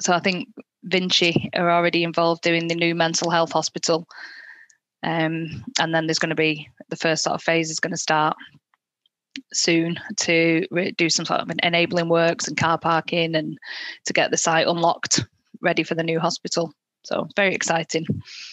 so 0.00 0.12
I 0.12 0.18
think 0.18 0.48
Vinci 0.82 1.50
are 1.54 1.70
already 1.70 2.02
involved 2.02 2.42
doing 2.42 2.66
the 2.66 2.74
new 2.74 2.94
mental 2.94 3.30
health 3.30 3.52
hospital. 3.52 4.08
Um, 5.04 5.64
and 5.80 5.94
then 5.94 6.06
there's 6.06 6.18
going 6.18 6.30
to 6.30 6.36
be 6.36 6.68
the 6.88 6.96
first 6.96 7.24
sort 7.24 7.34
of 7.34 7.42
phase 7.42 7.70
is 7.70 7.80
going 7.80 7.92
to 7.92 7.96
start 7.96 8.36
soon 9.52 9.98
to 10.16 10.66
do 10.96 11.10
some 11.10 11.24
sort 11.24 11.40
of 11.40 11.50
enabling 11.62 12.08
works 12.08 12.48
and 12.48 12.56
car 12.56 12.78
parking 12.78 13.34
and 13.34 13.58
to 14.06 14.12
get 14.12 14.30
the 14.30 14.36
site 14.36 14.66
unlocked 14.66 15.24
ready 15.60 15.82
for 15.82 15.94
the 15.94 16.02
new 16.02 16.18
hospital. 16.18 16.72
So 17.04 17.26
very 17.34 17.52
exciting. 17.52 18.06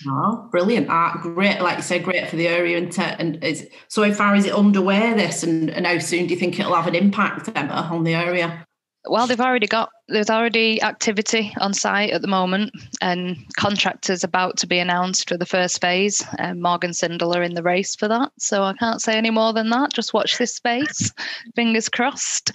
Oh, 0.07 0.47
brilliant! 0.51 0.87
Ah, 0.89 1.19
great, 1.21 1.61
like 1.61 1.77
you 1.77 1.83
said, 1.83 2.03
great 2.03 2.27
for 2.29 2.35
the 2.35 2.47
area. 2.47 2.77
And, 2.77 2.97
and 2.97 3.43
is, 3.43 3.67
so, 3.89 4.11
far 4.11 4.35
is 4.35 4.45
it 4.45 4.53
underway? 4.53 5.13
This, 5.13 5.43
and, 5.43 5.69
and 5.69 5.85
how 5.85 5.99
soon 5.99 6.25
do 6.25 6.33
you 6.33 6.39
think 6.39 6.59
it'll 6.59 6.73
have 6.73 6.87
an 6.87 6.95
impact, 6.95 7.51
Emma, 7.55 7.87
on 7.91 8.03
the 8.03 8.15
area? 8.15 8.65
Well, 9.05 9.27
they've 9.27 9.39
already 9.39 9.67
got 9.67 9.89
there's 10.09 10.29
already 10.29 10.81
activity 10.81 11.53
on 11.61 11.73
site 11.73 12.09
at 12.09 12.21
the 12.21 12.27
moment, 12.27 12.73
and 13.01 13.37
contractors 13.55 14.25
about 14.25 14.57
to 14.57 14.67
be 14.67 14.77
announced 14.77 15.29
for 15.29 15.37
the 15.37 15.45
first 15.45 15.79
phase. 15.79 16.25
And 16.37 16.61
Morgan 16.61 16.93
Sindall 16.93 17.35
are 17.35 17.41
in 17.41 17.53
the 17.53 17.63
race 17.63 17.95
for 17.95 18.09
that, 18.09 18.31
so 18.37 18.63
I 18.63 18.73
can't 18.73 19.01
say 19.01 19.17
any 19.17 19.29
more 19.29 19.53
than 19.53 19.69
that. 19.69 19.93
Just 19.93 20.13
watch 20.13 20.37
this 20.37 20.53
space, 20.53 21.13
fingers 21.55 21.87
crossed. 21.87 22.51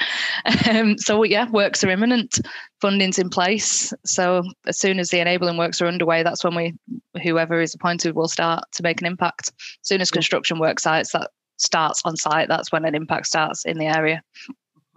Um, 0.68 0.98
so 0.98 1.22
yeah, 1.22 1.48
works 1.50 1.82
are 1.82 1.90
imminent, 1.90 2.40
funding's 2.80 3.18
in 3.18 3.30
place. 3.30 3.94
So 4.04 4.42
as 4.66 4.78
soon 4.78 4.98
as 4.98 5.08
the 5.08 5.20
enabling 5.20 5.56
works 5.56 5.80
are 5.80 5.86
underway, 5.86 6.22
that's 6.24 6.44
when 6.44 6.54
we, 6.54 6.74
whoever 7.22 7.60
is 7.62 7.74
appointed, 7.74 8.14
will 8.14 8.28
start 8.28 8.64
to 8.72 8.82
make 8.82 9.00
an 9.00 9.06
impact. 9.06 9.50
As 9.58 9.88
soon 9.88 10.02
as 10.02 10.10
construction 10.10 10.58
work 10.58 10.78
sites 10.78 11.12
that 11.12 11.30
starts 11.56 12.02
on 12.04 12.16
site, 12.16 12.48
that's 12.48 12.70
when 12.70 12.84
an 12.84 12.94
impact 12.94 13.28
starts 13.28 13.64
in 13.64 13.78
the 13.78 13.86
area. 13.86 14.22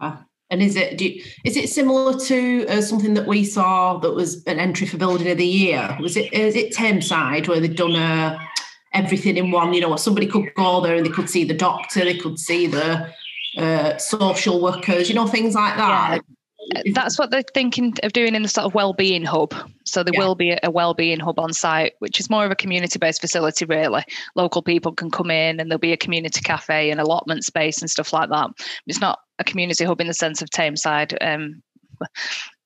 Wow. 0.01 0.25
And 0.49 0.61
is 0.61 0.75
it 0.75 1.01
you, 1.01 1.21
is 1.43 1.57
it 1.57 1.69
similar 1.69 2.17
to 2.17 2.65
uh, 2.67 2.81
something 2.81 3.13
that 3.15 3.27
we 3.27 3.43
saw 3.43 3.97
that 3.97 4.13
was 4.13 4.43
an 4.45 4.59
entry 4.59 4.87
for 4.87 4.97
building 4.97 5.29
of 5.29 5.37
the 5.37 5.45
year? 5.45 5.97
Was 5.99 6.15
it 6.15 6.31
is 6.33 6.55
it 6.55 6.73
Tameside 6.73 7.47
where 7.47 7.59
they'd 7.59 7.75
done 7.75 7.95
uh, 7.95 8.39
everything 8.93 9.37
in 9.37 9.51
one? 9.51 9.73
You 9.73 9.81
know, 9.81 9.95
somebody 9.97 10.25
could 10.27 10.53
go 10.55 10.79
there 10.79 10.95
and 10.95 11.05
they 11.05 11.09
could 11.09 11.29
see 11.29 11.43
the 11.43 11.53
doctor, 11.53 12.05
they 12.05 12.17
could 12.17 12.39
see 12.39 12.67
the 12.67 13.13
uh, 13.57 13.97
social 13.97 14.61
workers, 14.61 15.09
you 15.09 15.15
know, 15.15 15.27
things 15.27 15.55
like 15.55 15.75
that. 15.75 16.21
Yeah 16.25 16.36
that's 16.93 17.17
what 17.17 17.31
they're 17.31 17.43
thinking 17.53 17.93
of 18.03 18.13
doing 18.13 18.35
in 18.35 18.41
the 18.41 18.47
sort 18.47 18.65
of 18.65 18.73
well-being 18.73 19.23
hub. 19.23 19.53
So 19.85 20.03
there 20.03 20.13
yeah. 20.13 20.19
will 20.19 20.35
be 20.35 20.57
a 20.61 20.71
well-being 20.71 21.19
hub 21.19 21.39
on 21.39 21.53
site 21.53 21.93
which 21.99 22.19
is 22.19 22.29
more 22.29 22.45
of 22.45 22.51
a 22.51 22.55
community-based 22.55 23.21
facility 23.21 23.65
really. 23.65 24.03
Local 24.35 24.61
people 24.61 24.91
can 24.91 25.09
come 25.11 25.31
in 25.31 25.59
and 25.59 25.69
there'll 25.69 25.79
be 25.79 25.93
a 25.93 25.97
community 25.97 26.41
cafe 26.41 26.91
and 26.91 26.99
allotment 26.99 27.45
space 27.45 27.81
and 27.81 27.89
stuff 27.89 28.13
like 28.13 28.29
that. 28.29 28.49
It's 28.85 29.01
not 29.01 29.19
a 29.39 29.43
community 29.43 29.85
hub 29.85 30.01
in 30.01 30.07
the 30.07 30.13
sense 30.13 30.41
of 30.41 30.49
tameside 30.49 31.15
um, 31.21 31.61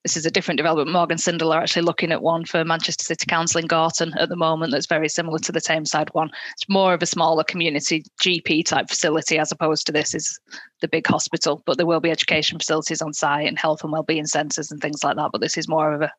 this 0.03 0.17
is 0.17 0.25
a 0.25 0.31
different 0.31 0.57
development. 0.57 0.91
Morgan 0.91 1.17
Sindall 1.17 1.53
are 1.53 1.61
actually 1.61 1.83
looking 1.83 2.11
at 2.11 2.23
one 2.23 2.45
for 2.45 2.65
Manchester 2.65 3.03
City 3.03 3.25
Council 3.27 3.59
in 3.59 3.67
Gorton 3.67 4.13
at 4.17 4.29
the 4.29 4.35
moment 4.35 4.71
that's 4.71 4.87
very 4.87 5.07
similar 5.07 5.37
to 5.39 5.51
the 5.51 5.61
Tameside 5.61 6.09
one. 6.13 6.31
It's 6.53 6.67
more 6.67 6.93
of 6.93 7.03
a 7.03 7.07
smaller 7.07 7.43
community 7.43 8.03
GP 8.21 8.65
type 8.65 8.89
facility 8.89 9.37
as 9.37 9.51
opposed 9.51 9.85
to 9.85 9.91
this 9.91 10.15
is 10.15 10.39
the 10.81 10.87
big 10.87 11.05
hospital, 11.05 11.61
but 11.65 11.77
there 11.77 11.85
will 11.85 11.99
be 11.99 12.09
education 12.09 12.57
facilities 12.57 13.01
on 13.01 13.13
site 13.13 13.47
and 13.47 13.59
health 13.59 13.83
and 13.83 13.91
wellbeing 13.91 14.25
centres 14.25 14.71
and 14.71 14.81
things 14.81 15.03
like 15.03 15.17
that. 15.17 15.29
But 15.31 15.41
this 15.41 15.57
is 15.57 15.67
more 15.67 15.93
of 15.93 16.01
a 16.01 16.11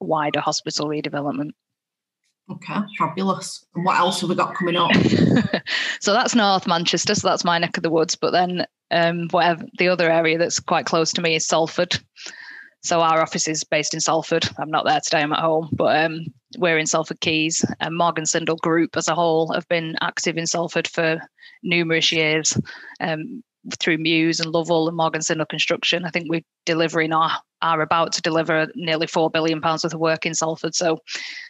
wider 0.00 0.40
hospital 0.40 0.86
redevelopment. 0.86 1.50
Okay, 2.50 2.74
fabulous. 2.98 3.64
And 3.74 3.84
what 3.84 3.98
else 3.98 4.20
have 4.20 4.28
we 4.28 4.36
got 4.36 4.54
coming 4.54 4.76
up? 4.76 4.92
so 6.00 6.12
that's 6.12 6.34
North 6.34 6.66
Manchester, 6.66 7.14
so 7.14 7.26
that's 7.26 7.44
my 7.44 7.58
neck 7.58 7.76
of 7.78 7.82
the 7.82 7.90
woods. 7.90 8.14
But 8.14 8.32
then 8.32 8.66
um, 8.90 9.28
whatever 9.30 9.64
the 9.78 9.88
other 9.88 10.10
area 10.10 10.36
that's 10.36 10.60
quite 10.60 10.84
close 10.84 11.12
to 11.14 11.22
me 11.22 11.36
is 11.36 11.46
Salford. 11.46 11.98
So 12.84 13.00
our 13.00 13.22
office 13.22 13.48
is 13.48 13.64
based 13.64 13.94
in 13.94 14.00
Salford. 14.00 14.46
I'm 14.58 14.70
not 14.70 14.84
there 14.84 15.00
today. 15.00 15.22
I'm 15.22 15.32
at 15.32 15.40
home, 15.40 15.70
but 15.72 16.04
um, 16.04 16.26
we're 16.58 16.78
in 16.78 16.86
Salford 16.86 17.20
Quays. 17.20 17.64
And 17.80 17.96
Morgan 17.96 18.26
Sindall 18.26 18.56
Group 18.56 18.96
as 18.96 19.08
a 19.08 19.14
whole 19.14 19.52
have 19.52 19.66
been 19.68 19.96
active 20.02 20.36
in 20.36 20.46
Salford 20.46 20.86
for 20.86 21.18
numerous 21.62 22.12
years 22.12 22.58
um, 23.00 23.42
through 23.80 23.96
Muse 23.96 24.38
and 24.38 24.52
Lovell 24.52 24.86
and 24.86 24.96
Morgan 24.96 25.22
Sindall 25.22 25.46
Construction. 25.46 26.04
I 26.04 26.10
think 26.10 26.26
we're 26.28 26.42
delivering 26.66 27.14
our 27.14 27.30
are 27.62 27.80
about 27.80 28.12
to 28.12 28.20
deliver 28.20 28.68
nearly 28.74 29.06
four 29.06 29.30
billion 29.30 29.60
pounds 29.62 29.84
worth 29.84 29.94
of 29.94 30.00
work 30.00 30.26
in 30.26 30.34
Salford. 30.34 30.74
So 30.74 30.98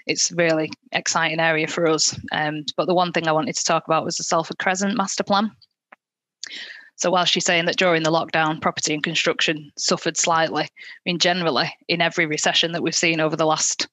it's 0.06 0.30
a 0.30 0.36
really 0.36 0.70
exciting 0.92 1.40
area 1.40 1.66
for 1.66 1.88
us. 1.88 2.16
Um, 2.30 2.64
but 2.76 2.86
the 2.86 2.94
one 2.94 3.10
thing 3.10 3.26
I 3.26 3.32
wanted 3.32 3.56
to 3.56 3.64
talk 3.64 3.84
about 3.86 4.04
was 4.04 4.16
the 4.16 4.22
Salford 4.22 4.58
Crescent 4.58 4.96
master 4.96 5.24
plan. 5.24 5.50
So 6.96 7.10
while 7.10 7.24
she's 7.24 7.44
saying 7.44 7.66
that 7.66 7.76
during 7.76 8.02
the 8.02 8.12
lockdown, 8.12 8.60
property 8.60 8.94
and 8.94 9.02
construction 9.02 9.70
suffered 9.76 10.16
slightly, 10.16 10.64
I 10.64 10.68
mean, 11.04 11.18
generally, 11.18 11.72
in 11.88 12.00
every 12.00 12.26
recession 12.26 12.72
that 12.72 12.82
we've 12.82 12.94
seen 12.94 13.20
over 13.20 13.36
the 13.36 13.46
last 13.46 13.88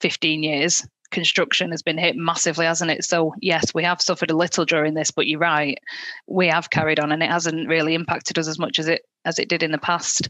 15 0.00 0.42
years, 0.42 0.86
construction 1.10 1.70
has 1.70 1.82
been 1.82 1.98
hit 1.98 2.16
massively, 2.16 2.66
hasn't 2.66 2.90
it? 2.90 3.04
So 3.04 3.34
yes, 3.40 3.74
we 3.74 3.84
have 3.84 4.00
suffered 4.00 4.30
a 4.30 4.36
little 4.36 4.64
during 4.64 4.94
this, 4.94 5.10
but 5.10 5.26
you're 5.26 5.38
right, 5.38 5.78
we 6.26 6.48
have 6.48 6.70
carried 6.70 6.98
on, 6.98 7.12
and 7.12 7.22
it 7.22 7.30
hasn't 7.30 7.68
really 7.68 7.94
impacted 7.94 8.38
us 8.38 8.48
as 8.48 8.58
much 8.58 8.78
as 8.78 8.88
it 8.88 9.02
as 9.24 9.38
it 9.38 9.48
did 9.48 9.62
in 9.62 9.70
the 9.70 9.78
past. 9.78 10.28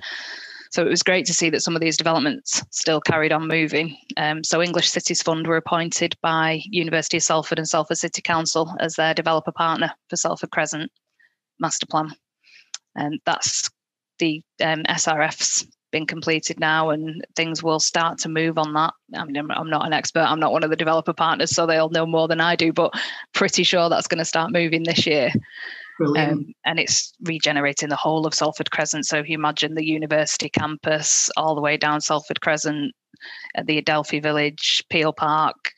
So 0.70 0.82
it 0.82 0.88
was 0.88 1.02
great 1.02 1.26
to 1.26 1.34
see 1.34 1.50
that 1.50 1.60
some 1.60 1.76
of 1.76 1.82
these 1.82 1.98
developments 1.98 2.62
still 2.70 3.00
carried 3.00 3.30
on 3.30 3.46
moving. 3.46 3.94
Um, 4.16 4.42
so 4.42 4.62
English 4.62 4.90
Cities 4.90 5.22
Fund 5.22 5.46
were 5.46 5.58
appointed 5.58 6.16
by 6.22 6.62
University 6.64 7.18
of 7.18 7.22
Salford 7.22 7.58
and 7.58 7.68
Salford 7.68 7.98
City 7.98 8.22
Council 8.22 8.74
as 8.80 8.94
their 8.94 9.12
developer 9.12 9.52
partner 9.52 9.92
for 10.08 10.16
Salford 10.16 10.50
Crescent 10.50 10.90
master 11.62 11.86
plan. 11.86 12.12
And 12.94 13.20
that's 13.24 13.70
the 14.18 14.42
um, 14.62 14.82
SRF's 14.84 15.66
been 15.90 16.06
completed 16.06 16.58
now 16.58 16.90
and 16.90 17.24
things 17.36 17.62
will 17.62 17.80
start 17.80 18.18
to 18.18 18.28
move 18.28 18.58
on 18.58 18.72
that. 18.74 18.92
I 19.14 19.24
mean, 19.24 19.36
I'm, 19.36 19.50
I'm, 19.50 19.70
not 19.70 19.86
an 19.86 19.92
expert, 19.92 20.20
I'm 20.20 20.40
not 20.40 20.52
one 20.52 20.64
of 20.64 20.70
the 20.70 20.76
developer 20.76 21.12
partners, 21.12 21.50
so 21.50 21.66
they'll 21.66 21.90
know 21.90 22.06
more 22.06 22.28
than 22.28 22.40
I 22.40 22.56
do, 22.56 22.72
but 22.72 22.92
pretty 23.34 23.62
sure 23.62 23.88
that's 23.88 24.06
going 24.06 24.18
to 24.18 24.24
start 24.24 24.52
moving 24.52 24.82
this 24.84 25.06
year. 25.06 25.30
Um, 26.16 26.54
and 26.64 26.80
it's 26.80 27.12
regenerating 27.22 27.88
the 27.88 27.96
whole 27.96 28.26
of 28.26 28.34
Salford 28.34 28.70
Crescent. 28.70 29.06
So 29.06 29.18
if 29.18 29.28
you 29.28 29.34
imagine 29.34 29.74
the 29.74 29.86
university 29.86 30.48
campus 30.48 31.30
all 31.36 31.54
the 31.54 31.60
way 31.60 31.76
down 31.76 32.00
Salford 32.00 32.40
Crescent, 32.40 32.92
at 33.54 33.66
the 33.66 33.78
Adelphi 33.78 34.20
Village, 34.20 34.82
Peel 34.90 35.12
Park, 35.12 35.72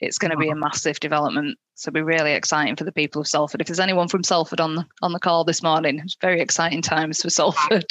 it's 0.00 0.18
going 0.18 0.30
to 0.30 0.36
be 0.36 0.48
a 0.48 0.54
massive 0.54 1.00
development. 1.00 1.58
So 1.74 1.88
it'll 1.88 1.96
be 1.96 2.02
really 2.02 2.32
exciting 2.32 2.76
for 2.76 2.84
the 2.84 2.92
people 2.92 3.20
of 3.20 3.28
Salford. 3.28 3.60
If 3.60 3.68
there's 3.68 3.80
anyone 3.80 4.08
from 4.08 4.24
Salford 4.24 4.60
on 4.60 4.74
the 4.74 4.84
on 5.02 5.12
the 5.12 5.20
call 5.20 5.44
this 5.44 5.62
morning, 5.62 6.00
it's 6.00 6.16
very 6.20 6.40
exciting 6.40 6.82
times 6.82 7.22
for 7.22 7.30
Salford. 7.30 7.86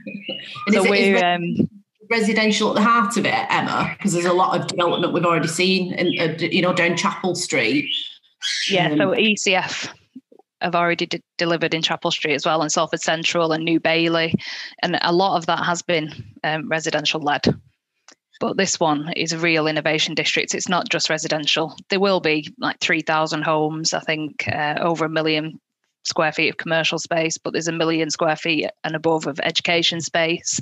so 0.70 0.82
we're 0.88 1.24
um, 1.24 1.56
residential 2.10 2.70
at 2.70 2.74
the 2.76 2.82
heart 2.82 3.16
of 3.16 3.26
it, 3.26 3.46
Emma, 3.50 3.94
because 3.96 4.12
there's 4.12 4.26
a 4.26 4.32
lot 4.32 4.58
of 4.58 4.66
development 4.66 5.12
we've 5.12 5.24
already 5.24 5.48
seen, 5.48 5.92
in, 5.94 6.18
uh, 6.18 6.36
you 6.38 6.62
know, 6.62 6.72
down 6.72 6.96
Chapel 6.96 7.34
Street. 7.34 7.86
Yeah, 8.70 8.90
um, 8.90 8.98
so 8.98 9.10
ECF 9.10 9.92
have 10.60 10.74
already 10.74 11.08
delivered 11.38 11.74
in 11.74 11.82
Chapel 11.82 12.10
Street 12.10 12.34
as 12.34 12.46
well, 12.46 12.62
and 12.62 12.70
Salford 12.70 13.00
Central 13.00 13.52
and 13.52 13.64
New 13.64 13.80
Bailey, 13.80 14.34
and 14.82 14.98
a 15.02 15.12
lot 15.12 15.36
of 15.36 15.46
that 15.46 15.64
has 15.64 15.82
been 15.82 16.12
um, 16.44 16.68
residential 16.68 17.20
led. 17.20 17.42
But 18.40 18.56
this 18.56 18.78
one 18.78 19.12
is 19.16 19.32
a 19.32 19.38
real 19.38 19.66
innovation 19.66 20.14
district. 20.14 20.54
It's 20.54 20.68
not 20.68 20.88
just 20.88 21.10
residential. 21.10 21.76
There 21.88 22.00
will 22.00 22.20
be 22.20 22.52
like 22.58 22.80
3,000 22.80 23.42
homes, 23.42 23.94
I 23.94 24.00
think, 24.00 24.46
uh, 24.48 24.76
over 24.80 25.06
a 25.06 25.10
million 25.10 25.58
square 26.04 26.32
feet 26.32 26.50
of 26.50 26.56
commercial 26.56 26.98
space, 26.98 27.36
but 27.38 27.52
there's 27.52 27.66
a 27.66 27.72
million 27.72 28.10
square 28.10 28.36
feet 28.36 28.70
and 28.84 28.94
above 28.94 29.26
of 29.26 29.40
education 29.42 30.00
space. 30.00 30.60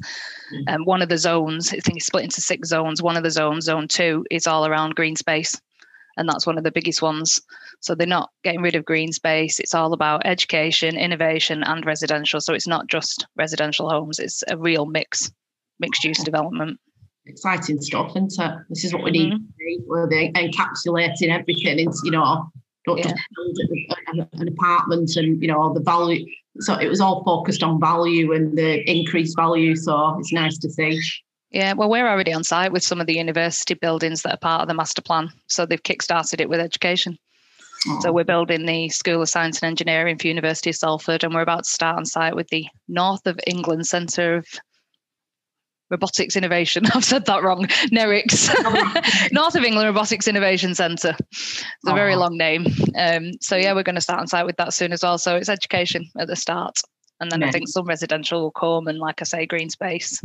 And 0.51 0.67
mm-hmm. 0.67 0.75
um, 0.75 0.85
one 0.85 1.03
of 1.03 1.09
the 1.09 1.19
zones, 1.19 1.69
I 1.69 1.81
think 1.81 1.99
it's 1.99 2.07
split 2.07 2.25
into 2.25 2.41
six 2.41 2.69
zones. 2.69 3.03
One 3.03 3.17
of 3.17 3.25
the 3.25 3.31
zones, 3.31 3.67
zone 3.67 3.89
two, 3.89 4.25
is 4.31 4.47
all 4.47 4.67
around 4.67 4.95
green 4.95 5.17
space 5.17 5.61
and 6.17 6.29
that's 6.29 6.47
one 6.47 6.59
of 6.59 6.65
the 6.65 6.73
biggest 6.73 7.03
ones. 7.03 7.41
So 7.81 7.95
they're 7.95 8.07
not 8.07 8.31
getting 8.43 8.63
rid 8.63 8.75
of 8.75 8.85
green 8.85 9.13
space. 9.13 9.59
It's 9.61 9.75
all 9.75 9.93
about 9.93 10.23
education, 10.25 10.97
innovation, 10.97 11.63
and 11.63 11.85
residential. 11.85 12.41
So 12.41 12.55
it's 12.55 12.67
not 12.67 12.87
just 12.87 13.27
residential 13.37 13.89
homes; 13.89 14.19
it's 14.19 14.43
a 14.49 14.57
real 14.57 14.87
mix, 14.87 15.31
mixed 15.81 16.05
use 16.05 16.23
development. 16.23 16.79
Exciting 17.27 17.81
stuff, 17.81 18.11
isn't 18.11 18.39
it? 18.39 18.59
This 18.69 18.85
is 18.85 18.93
what 18.93 19.03
we 19.03 19.11
need. 19.11 19.33
Mm-hmm. 19.33 20.11
They're 20.11 20.33
encapsulating 20.33 21.31
everything 21.31 21.79
into, 21.79 21.99
you 22.05 22.11
know, 22.11 22.51
not 22.87 22.99
yeah. 22.99 23.05
just 23.05 23.15
build 24.15 24.29
an 24.33 24.49
apartment 24.49 25.17
and 25.17 25.41
you 25.41 25.49
know 25.49 25.61
all 25.61 25.73
the 25.73 25.81
value. 25.81 26.27
So 26.61 26.75
it 26.75 26.89
was 26.89 27.01
all 27.01 27.25
focused 27.25 27.63
on 27.63 27.81
value 27.81 28.33
and 28.33 28.57
the 28.57 28.89
increased 28.91 29.37
value. 29.37 29.75
So 29.75 30.19
it's 30.19 30.33
nice 30.33 30.59
to 30.59 30.71
see. 30.71 31.01
Yeah, 31.51 31.73
well, 31.75 31.89
we're 31.89 32.09
already 32.09 32.33
on 32.33 32.45
site 32.45 32.73
with 32.73 32.83
some 32.83 33.01
of 33.01 33.07
the 33.07 33.15
university 33.15 33.75
buildings 33.75 34.23
that 34.23 34.35
are 34.35 34.39
part 34.39 34.63
of 34.63 34.69
the 34.69 34.75
master 34.75 35.03
plan. 35.03 35.31
So 35.47 35.65
they've 35.65 35.83
kickstarted 35.83 36.41
it 36.41 36.49
with 36.49 36.61
education. 36.61 37.17
Oh. 37.87 38.01
So 38.03 38.13
we're 38.13 38.25
building 38.25 38.67
the 38.67 38.89
School 38.89 39.23
of 39.23 39.29
Science 39.29 39.63
and 39.63 39.69
Engineering 39.69 40.19
for 40.19 40.27
University 40.27 40.71
of 40.71 40.77
Salford, 40.77 41.23
and 41.23 41.35
we're 41.35 41.43
about 41.43 41.65
to 41.65 41.71
start 41.71 41.97
on 41.97 42.07
site 42.07 42.35
with 42.35 42.49
the 42.49 42.67
North 42.89 43.27
of 43.27 43.39
England 43.47 43.87
Centre 43.87 44.37
of 44.37 44.47
Robotics 45.91 46.37
Innovation. 46.37 46.85
I've 46.95 47.05
said 47.05 47.27
that 47.27 47.43
wrong. 47.43 47.67
NERICS, 47.93 48.51
North 49.33 49.55
of 49.55 49.65
England 49.65 49.87
Robotics 49.87 50.29
Innovation 50.29 50.75
Centre. 50.75 51.17
It's 51.31 51.65
a 51.87 51.95
very 51.95 52.17
long 52.17 52.37
name. 52.37 52.67
Um, 52.97 53.33
so 53.41 53.57
yeah, 53.57 53.75
we're 53.75 53.83
going 53.83 53.95
to 53.95 54.01
start 54.01 54.21
on 54.21 54.27
site 54.27 54.47
with 54.47 54.57
that 54.57 54.75
soon 54.75 54.93
as 54.93 55.03
well. 55.03 55.19
So 55.19 55.37
it's 55.37 55.49
education 55.49 56.07
at 56.19 56.29
the 56.29 56.37
start, 56.37 56.81
and 57.21 57.31
then 57.31 57.43
I 57.43 57.51
think 57.51 57.69
some 57.69 57.87
residential 57.87 58.43
will 58.43 58.51
come, 58.51 58.89
and 58.89 58.99
like 58.99 59.21
I 59.21 59.25
say, 59.25 59.47
green 59.47 59.71
space. 59.71 60.23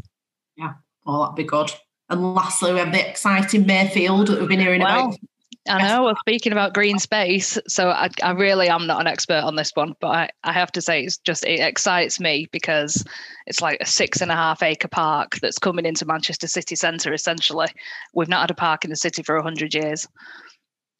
Yeah. 0.55 0.73
Oh, 1.05 1.21
that'd 1.21 1.35
be 1.35 1.43
good. 1.43 1.71
And 2.09 2.33
lastly, 2.33 2.73
we 2.73 2.79
have 2.79 2.91
the 2.91 3.07
exciting 3.07 3.65
Mayfield 3.65 4.27
that 4.27 4.39
we've 4.39 4.49
been 4.49 4.59
hearing 4.59 4.81
well, 4.81 5.09
about. 5.09 5.19
I 5.67 5.87
know. 5.87 6.03
Well, 6.03 6.15
speaking 6.21 6.51
about 6.51 6.73
green 6.73 6.99
space, 6.99 7.57
so 7.67 7.89
I, 7.89 8.09
I 8.23 8.31
really 8.31 8.69
am 8.69 8.87
not 8.87 9.01
an 9.01 9.07
expert 9.07 9.43
on 9.43 9.55
this 9.55 9.71
one, 9.75 9.93
but 9.99 10.07
I, 10.07 10.29
I 10.43 10.53
have 10.53 10.71
to 10.73 10.81
say 10.81 11.03
it's 11.03 11.17
just 11.17 11.45
it 11.45 11.59
excites 11.59 12.19
me 12.19 12.47
because 12.51 13.03
it's 13.45 13.61
like 13.61 13.79
a 13.81 13.85
six 13.85 14.21
and 14.21 14.31
a 14.31 14.35
half 14.35 14.63
acre 14.63 14.87
park 14.87 15.35
that's 15.41 15.59
coming 15.59 15.85
into 15.85 16.05
Manchester 16.05 16.47
city 16.47 16.75
centre. 16.75 17.13
Essentially, 17.13 17.67
we've 18.13 18.29
not 18.29 18.41
had 18.41 18.51
a 18.51 18.55
park 18.55 18.83
in 18.83 18.89
the 18.89 18.95
city 18.95 19.21
for 19.21 19.39
hundred 19.41 19.73
years, 19.73 20.07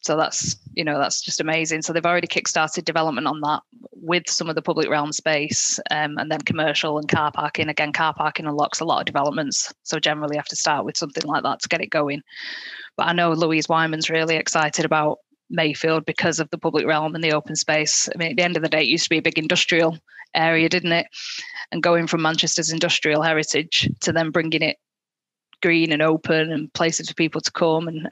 so 0.02 0.16
that's 0.16 0.56
you 0.74 0.84
know 0.84 0.98
that's 0.98 1.20
just 1.20 1.40
amazing. 1.40 1.82
So 1.82 1.92
they've 1.92 2.06
already 2.06 2.26
kickstarted 2.26 2.84
development 2.84 3.26
on 3.26 3.40
that 3.40 3.60
with 3.92 4.28
some 4.28 4.48
of 4.48 4.54
the 4.54 4.62
public 4.62 4.88
realm 4.88 5.12
space 5.12 5.78
um, 5.90 6.16
and 6.18 6.30
then 6.30 6.40
commercial 6.40 6.98
and 6.98 7.08
car 7.08 7.30
parking. 7.30 7.68
Again 7.68 7.92
car 7.92 8.14
parking 8.14 8.46
unlocks 8.46 8.80
a 8.80 8.84
lot 8.84 9.00
of 9.00 9.06
developments 9.06 9.72
so 9.82 9.98
generally 9.98 10.36
have 10.36 10.46
to 10.46 10.56
start 10.56 10.84
with 10.84 10.96
something 10.96 11.24
like 11.24 11.42
that 11.42 11.60
to 11.60 11.68
get 11.68 11.82
it 11.82 11.90
going. 11.90 12.22
But 12.96 13.08
i 13.08 13.12
know 13.12 13.32
louise 13.32 13.68
wyman's 13.68 14.10
really 14.10 14.36
excited 14.36 14.84
about 14.84 15.18
mayfield 15.50 16.04
because 16.06 16.40
of 16.40 16.48
the 16.50 16.58
public 16.58 16.86
realm 16.86 17.14
and 17.14 17.22
the 17.22 17.32
open 17.32 17.56
space. 17.56 18.08
I 18.14 18.18
mean 18.18 18.30
at 18.30 18.36
the 18.36 18.42
end 18.44 18.56
of 18.56 18.62
the 18.62 18.68
day 18.68 18.82
it 18.82 18.88
used 18.88 19.04
to 19.04 19.10
be 19.10 19.18
a 19.18 19.22
big 19.22 19.38
industrial 19.38 19.98
area 20.34 20.68
didn't 20.68 20.92
it? 20.92 21.06
And 21.72 21.82
going 21.82 22.06
from 22.06 22.22
manchester's 22.22 22.72
industrial 22.72 23.22
heritage 23.22 23.88
to 24.00 24.12
then 24.12 24.30
bringing 24.30 24.62
it 24.62 24.78
green 25.60 25.92
and 25.92 26.00
open 26.00 26.50
and 26.50 26.72
places 26.72 27.08
for 27.08 27.14
people 27.14 27.40
to 27.42 27.52
come 27.52 27.86
and 27.86 28.08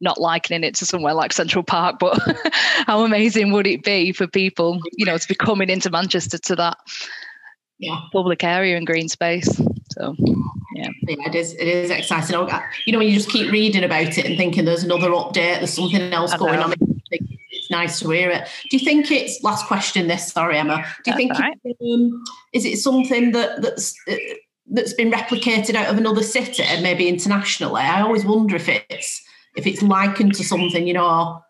not 0.00 0.20
likening 0.20 0.64
it 0.64 0.74
to 0.76 0.86
somewhere 0.86 1.14
like 1.14 1.32
Central 1.32 1.64
Park, 1.64 1.96
but 1.98 2.18
how 2.86 3.04
amazing 3.04 3.52
would 3.52 3.66
it 3.66 3.82
be 3.82 4.12
for 4.12 4.26
people, 4.26 4.80
you 4.92 5.04
know, 5.04 5.18
to 5.18 5.28
be 5.28 5.34
coming 5.34 5.70
into 5.70 5.90
Manchester 5.90 6.38
to 6.38 6.56
that 6.56 6.76
yeah. 7.78 8.00
public 8.12 8.44
area 8.44 8.76
and 8.76 8.86
green 8.86 9.08
space. 9.08 9.48
So 9.90 10.14
yeah. 10.18 10.88
yeah, 11.06 11.16
it 11.26 11.34
is. 11.34 11.54
It 11.54 11.66
is 11.66 11.90
exciting. 11.90 12.36
You 12.86 12.92
know, 12.92 12.98
when 12.98 13.08
you 13.08 13.14
just 13.14 13.30
keep 13.30 13.50
reading 13.50 13.84
about 13.84 14.18
it 14.18 14.24
and 14.24 14.36
thinking 14.36 14.64
there's 14.64 14.84
another 14.84 15.10
update, 15.10 15.58
there's 15.58 15.74
something 15.74 16.12
else 16.12 16.34
going 16.34 16.60
on. 16.60 16.74
It's 17.10 17.70
nice 17.70 18.00
to 18.00 18.10
hear 18.10 18.30
it. 18.30 18.48
Do 18.70 18.76
you 18.76 18.84
think 18.84 19.10
it's 19.10 19.42
last 19.42 19.66
question? 19.66 20.06
This, 20.06 20.32
sorry, 20.32 20.58
Emma. 20.58 20.84
Do 21.04 21.10
you 21.10 21.16
think 21.16 21.32
right. 21.32 21.58
um, 21.66 22.22
is 22.52 22.64
it 22.64 22.78
something 22.78 23.32
that 23.32 23.62
that's 23.62 23.94
uh, 24.08 24.14
that's 24.70 24.92
been 24.92 25.10
replicated 25.10 25.74
out 25.74 25.88
of 25.88 25.98
another 25.98 26.22
city, 26.22 26.62
and 26.62 26.82
maybe 26.82 27.08
internationally? 27.08 27.82
I 27.82 28.02
always 28.02 28.24
wonder 28.24 28.56
if 28.56 28.68
it's 28.68 29.27
if 29.58 29.66
it's 29.66 29.82
likened 29.82 30.34
to 30.34 30.44
something, 30.44 30.86
you 30.86 30.94
know. 30.94 31.42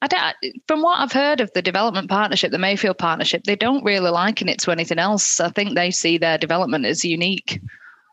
I 0.00 0.06
don't, 0.06 0.62
from 0.68 0.82
what 0.82 1.00
I've 1.00 1.12
heard 1.12 1.40
of 1.40 1.50
the 1.54 1.62
development 1.62 2.08
partnership, 2.08 2.52
the 2.52 2.58
Mayfield 2.58 2.98
partnership, 2.98 3.44
they 3.44 3.56
don't 3.56 3.84
really 3.84 4.10
liken 4.10 4.48
it 4.48 4.60
to 4.60 4.70
anything 4.70 4.98
else. 4.98 5.40
I 5.40 5.50
think 5.50 5.74
they 5.74 5.90
see 5.90 6.18
their 6.18 6.38
development 6.38 6.84
as 6.86 7.04
unique. 7.04 7.60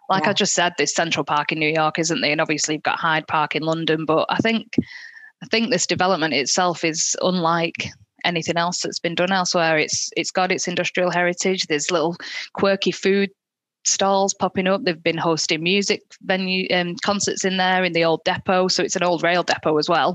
Like 0.10 0.23
yeah. 0.23 0.32
I 0.32 0.34
just 0.34 0.54
said, 0.54 0.73
this 0.78 0.95
Central 0.95 1.23
Park 1.23 1.52
in 1.52 1.60
New 1.60 1.69
York, 1.69 1.99
isn't 1.99 2.21
there? 2.21 2.32
And 2.32 2.41
obviously 2.41 2.76
you've 2.76 2.84
got 2.84 2.99
Hyde 2.99 3.28
Park 3.28 3.56
in 3.56 3.63
London, 3.63 4.06
but 4.06 4.26
I 4.30 4.38
think 4.38 4.76
I 5.41 5.45
think 5.47 5.69
this 5.69 5.86
development 5.86 6.34
itself 6.34 6.84
is 6.84 7.15
unlike 7.21 7.88
anything 8.26 8.58
else 8.58 8.82
that's 8.82 8.99
been 8.99 9.15
done 9.15 9.32
elsewhere. 9.32 9.78
It's 9.78 10.10
it's 10.15 10.32
got 10.32 10.52
its 10.52 10.67
industrial 10.67 11.12
heritage. 11.12 11.67
There's 11.67 11.91
little 11.91 12.15
quirky 12.54 12.91
food 12.91 13.30
stalls 13.85 14.33
popping 14.33 14.67
up. 14.67 14.83
They've 14.83 15.01
been 15.01 15.17
hosting 15.17 15.63
music 15.63 16.03
venue 16.21 16.67
um, 16.73 16.95
concerts 17.03 17.45
in 17.45 17.57
there 17.57 17.83
in 17.83 17.93
the 17.93 18.03
old 18.03 18.23
depot. 18.23 18.67
So 18.67 18.83
it's 18.83 18.95
an 18.95 19.03
old 19.03 19.23
rail 19.23 19.43
depot 19.43 19.77
as 19.77 19.89
well. 19.89 20.13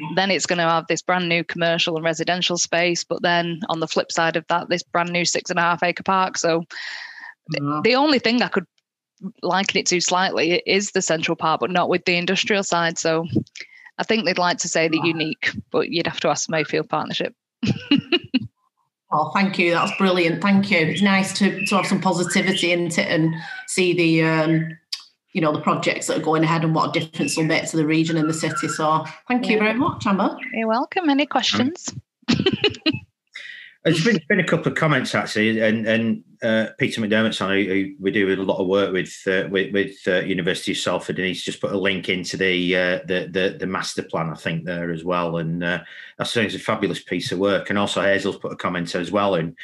Mm-hmm. 0.00 0.14
Then 0.14 0.30
it's 0.30 0.46
going 0.46 0.58
to 0.58 0.64
have 0.64 0.86
this 0.88 1.02
brand 1.02 1.28
new 1.28 1.44
commercial 1.44 1.96
and 1.96 2.04
residential 2.04 2.58
space. 2.58 3.04
But 3.04 3.22
then 3.22 3.60
on 3.68 3.80
the 3.80 3.88
flip 3.88 4.10
side 4.10 4.36
of 4.36 4.46
that, 4.48 4.68
this 4.68 4.82
brand 4.82 5.10
new 5.10 5.24
six 5.24 5.50
and 5.50 5.58
a 5.58 5.62
half 5.62 5.82
acre 5.82 6.02
park. 6.02 6.38
So 6.38 6.60
mm-hmm. 7.52 7.82
the 7.82 7.94
only 7.94 8.18
thing 8.18 8.42
I 8.42 8.48
could 8.48 8.66
liken 9.42 9.78
it 9.78 9.86
to 9.86 10.00
slightly 10.00 10.62
is 10.66 10.90
the 10.90 11.02
central 11.02 11.36
park, 11.36 11.60
but 11.60 11.70
not 11.70 11.88
with 11.88 12.04
the 12.04 12.16
industrial 12.16 12.62
side. 12.62 12.98
So 12.98 13.26
I 13.98 14.02
think 14.02 14.24
they'd 14.24 14.38
like 14.38 14.58
to 14.58 14.68
say 14.68 14.88
the 14.88 15.00
unique, 15.04 15.50
but 15.70 15.90
you'd 15.90 16.06
have 16.06 16.20
to 16.20 16.28
ask 16.28 16.50
Mayfield 16.50 16.88
Partnership. 16.88 17.34
Oh, 19.16 19.30
thank 19.32 19.60
you. 19.60 19.70
That's 19.70 19.96
brilliant. 19.96 20.42
Thank 20.42 20.72
you. 20.72 20.78
It's 20.78 21.00
nice 21.00 21.32
to, 21.38 21.64
to 21.66 21.76
have 21.76 21.86
some 21.86 22.00
positivity 22.00 22.72
in 22.72 22.88
it 22.88 22.98
and 22.98 23.32
see 23.68 23.92
the 23.92 24.24
um, 24.24 24.76
you 25.32 25.40
know 25.40 25.52
the 25.52 25.60
projects 25.60 26.08
that 26.08 26.18
are 26.18 26.22
going 26.22 26.42
ahead 26.42 26.64
and 26.64 26.74
what 26.74 26.88
a 26.88 27.00
difference 27.00 27.36
will 27.36 27.44
make 27.44 27.70
to 27.70 27.76
the 27.76 27.86
region 27.86 28.16
and 28.16 28.28
the 28.28 28.34
city. 28.34 28.66
So 28.66 29.04
thank 29.28 29.46
yeah. 29.46 29.52
you 29.52 29.58
very 29.60 29.74
much, 29.74 30.04
Amber. 30.04 30.36
You're 30.52 30.66
welcome. 30.66 31.08
Any 31.08 31.26
questions? 31.26 31.94
There's 33.84 34.02
been, 34.02 34.18
been 34.28 34.40
a 34.40 34.46
couple 34.46 34.72
of 34.72 34.76
comments 34.76 35.14
actually, 35.14 35.60
and 35.60 35.86
and 35.86 36.24
uh, 36.44 36.68
Peter 36.78 37.00
McDermott's 37.00 37.40
on, 37.40 37.50
who, 37.50 37.64
who, 37.64 37.94
we 37.98 38.10
do 38.10 38.32
a 38.32 38.36
lot 38.36 38.60
of 38.60 38.66
work 38.66 38.92
with 38.92 39.16
uh, 39.26 39.48
with, 39.50 39.72
with 39.72 39.96
uh, 40.06 40.20
University 40.20 40.72
of 40.72 40.78
Salford, 40.78 41.18
and 41.18 41.26
he's 41.26 41.42
just 41.42 41.60
put 41.60 41.72
a 41.72 41.78
link 41.78 42.08
into 42.08 42.36
the 42.36 42.76
uh, 42.76 42.98
the, 43.06 43.28
the, 43.30 43.56
the 43.58 43.66
master 43.66 44.02
plan, 44.02 44.30
I 44.30 44.36
think, 44.36 44.64
there 44.64 44.92
as 44.92 45.04
well, 45.04 45.38
and 45.38 45.64
uh, 45.64 45.80
that's 46.18 46.36
a 46.36 46.58
fabulous 46.58 47.02
piece 47.02 47.32
of 47.32 47.38
work. 47.38 47.70
And 47.70 47.78
also 47.78 48.02
Hazel's 48.02 48.36
put 48.36 48.52
a 48.52 48.56
comment 48.56 48.94
as 48.94 49.10
well, 49.10 49.34
and 49.36 49.56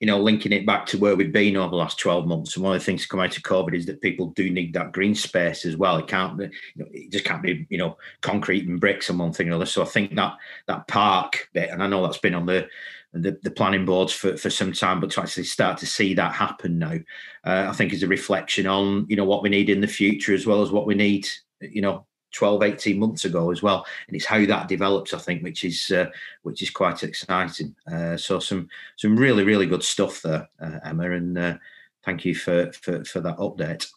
you 0.00 0.06
know, 0.06 0.18
linking 0.18 0.52
it 0.52 0.64
back 0.64 0.86
to 0.86 0.98
where 0.98 1.14
we've 1.14 1.32
been 1.32 1.58
over 1.58 1.70
the 1.70 1.76
last 1.76 1.98
12 1.98 2.26
months. 2.26 2.56
And 2.56 2.64
one 2.64 2.74
of 2.74 2.80
the 2.80 2.84
things 2.84 3.02
to 3.02 3.08
come 3.08 3.20
out 3.20 3.36
of 3.36 3.42
COVID 3.42 3.74
is 3.74 3.84
that 3.84 4.00
people 4.00 4.28
do 4.30 4.48
need 4.48 4.72
that 4.72 4.92
green 4.92 5.14
space 5.14 5.66
as 5.66 5.76
well. 5.76 5.98
It 5.98 6.08
can't 6.08 6.40
you 6.40 6.48
know, 6.76 6.86
it 6.90 7.12
just 7.12 7.26
can't 7.26 7.42
be, 7.42 7.66
you 7.68 7.76
know, 7.76 7.98
concrete 8.22 8.66
and 8.66 8.80
bricks 8.80 9.10
and 9.10 9.18
one 9.18 9.34
thing 9.34 9.48
or 9.48 9.50
another. 9.50 9.66
So 9.66 9.82
I 9.82 9.84
think 9.84 10.14
that 10.14 10.36
that 10.68 10.88
park 10.88 11.50
bit, 11.52 11.68
and 11.68 11.82
I 11.82 11.86
know 11.86 12.02
that's 12.02 12.16
been 12.16 12.34
on 12.34 12.46
the 12.46 12.66
the, 13.12 13.38
the 13.42 13.50
planning 13.50 13.84
boards 13.84 14.12
for, 14.12 14.36
for 14.36 14.50
some 14.50 14.72
time, 14.72 15.00
but 15.00 15.10
to 15.10 15.20
actually 15.20 15.44
start 15.44 15.78
to 15.78 15.86
see 15.86 16.14
that 16.14 16.34
happen 16.34 16.78
now, 16.78 16.94
uh, 17.44 17.66
I 17.68 17.72
think 17.72 17.92
is 17.92 18.02
a 18.02 18.08
reflection 18.08 18.66
on, 18.66 19.06
you 19.08 19.16
know, 19.16 19.24
what 19.24 19.42
we 19.42 19.48
need 19.48 19.68
in 19.68 19.80
the 19.80 19.86
future 19.86 20.34
as 20.34 20.46
well 20.46 20.62
as 20.62 20.70
what 20.70 20.86
we 20.86 20.94
need, 20.94 21.26
you 21.60 21.82
know, 21.82 22.06
12 22.32 22.62
18 22.62 22.98
months 22.98 23.24
ago 23.24 23.50
as 23.50 23.62
well. 23.62 23.84
And 24.06 24.16
it's 24.16 24.26
how 24.26 24.44
that 24.46 24.68
develops 24.68 25.12
i 25.12 25.18
think 25.18 25.42
which 25.42 25.64
is 25.64 25.90
uh, 25.90 26.06
which 26.42 26.62
is 26.62 26.70
quite 26.70 27.02
exciting. 27.02 27.74
Uh, 27.90 28.16
so 28.16 28.38
some 28.38 28.68
some 28.96 29.16
really 29.16 29.42
really 29.42 29.66
good 29.66 29.82
stuff 29.82 30.22
there 30.22 30.48
uh, 30.62 30.78
emma 30.84 31.10
and 31.10 31.36
uh, 31.36 31.56
thank 32.04 32.24
you 32.24 32.34
for, 32.34 32.70
for 32.72 33.04
for 33.04 33.20
that 33.20 33.38
update. 33.38 33.90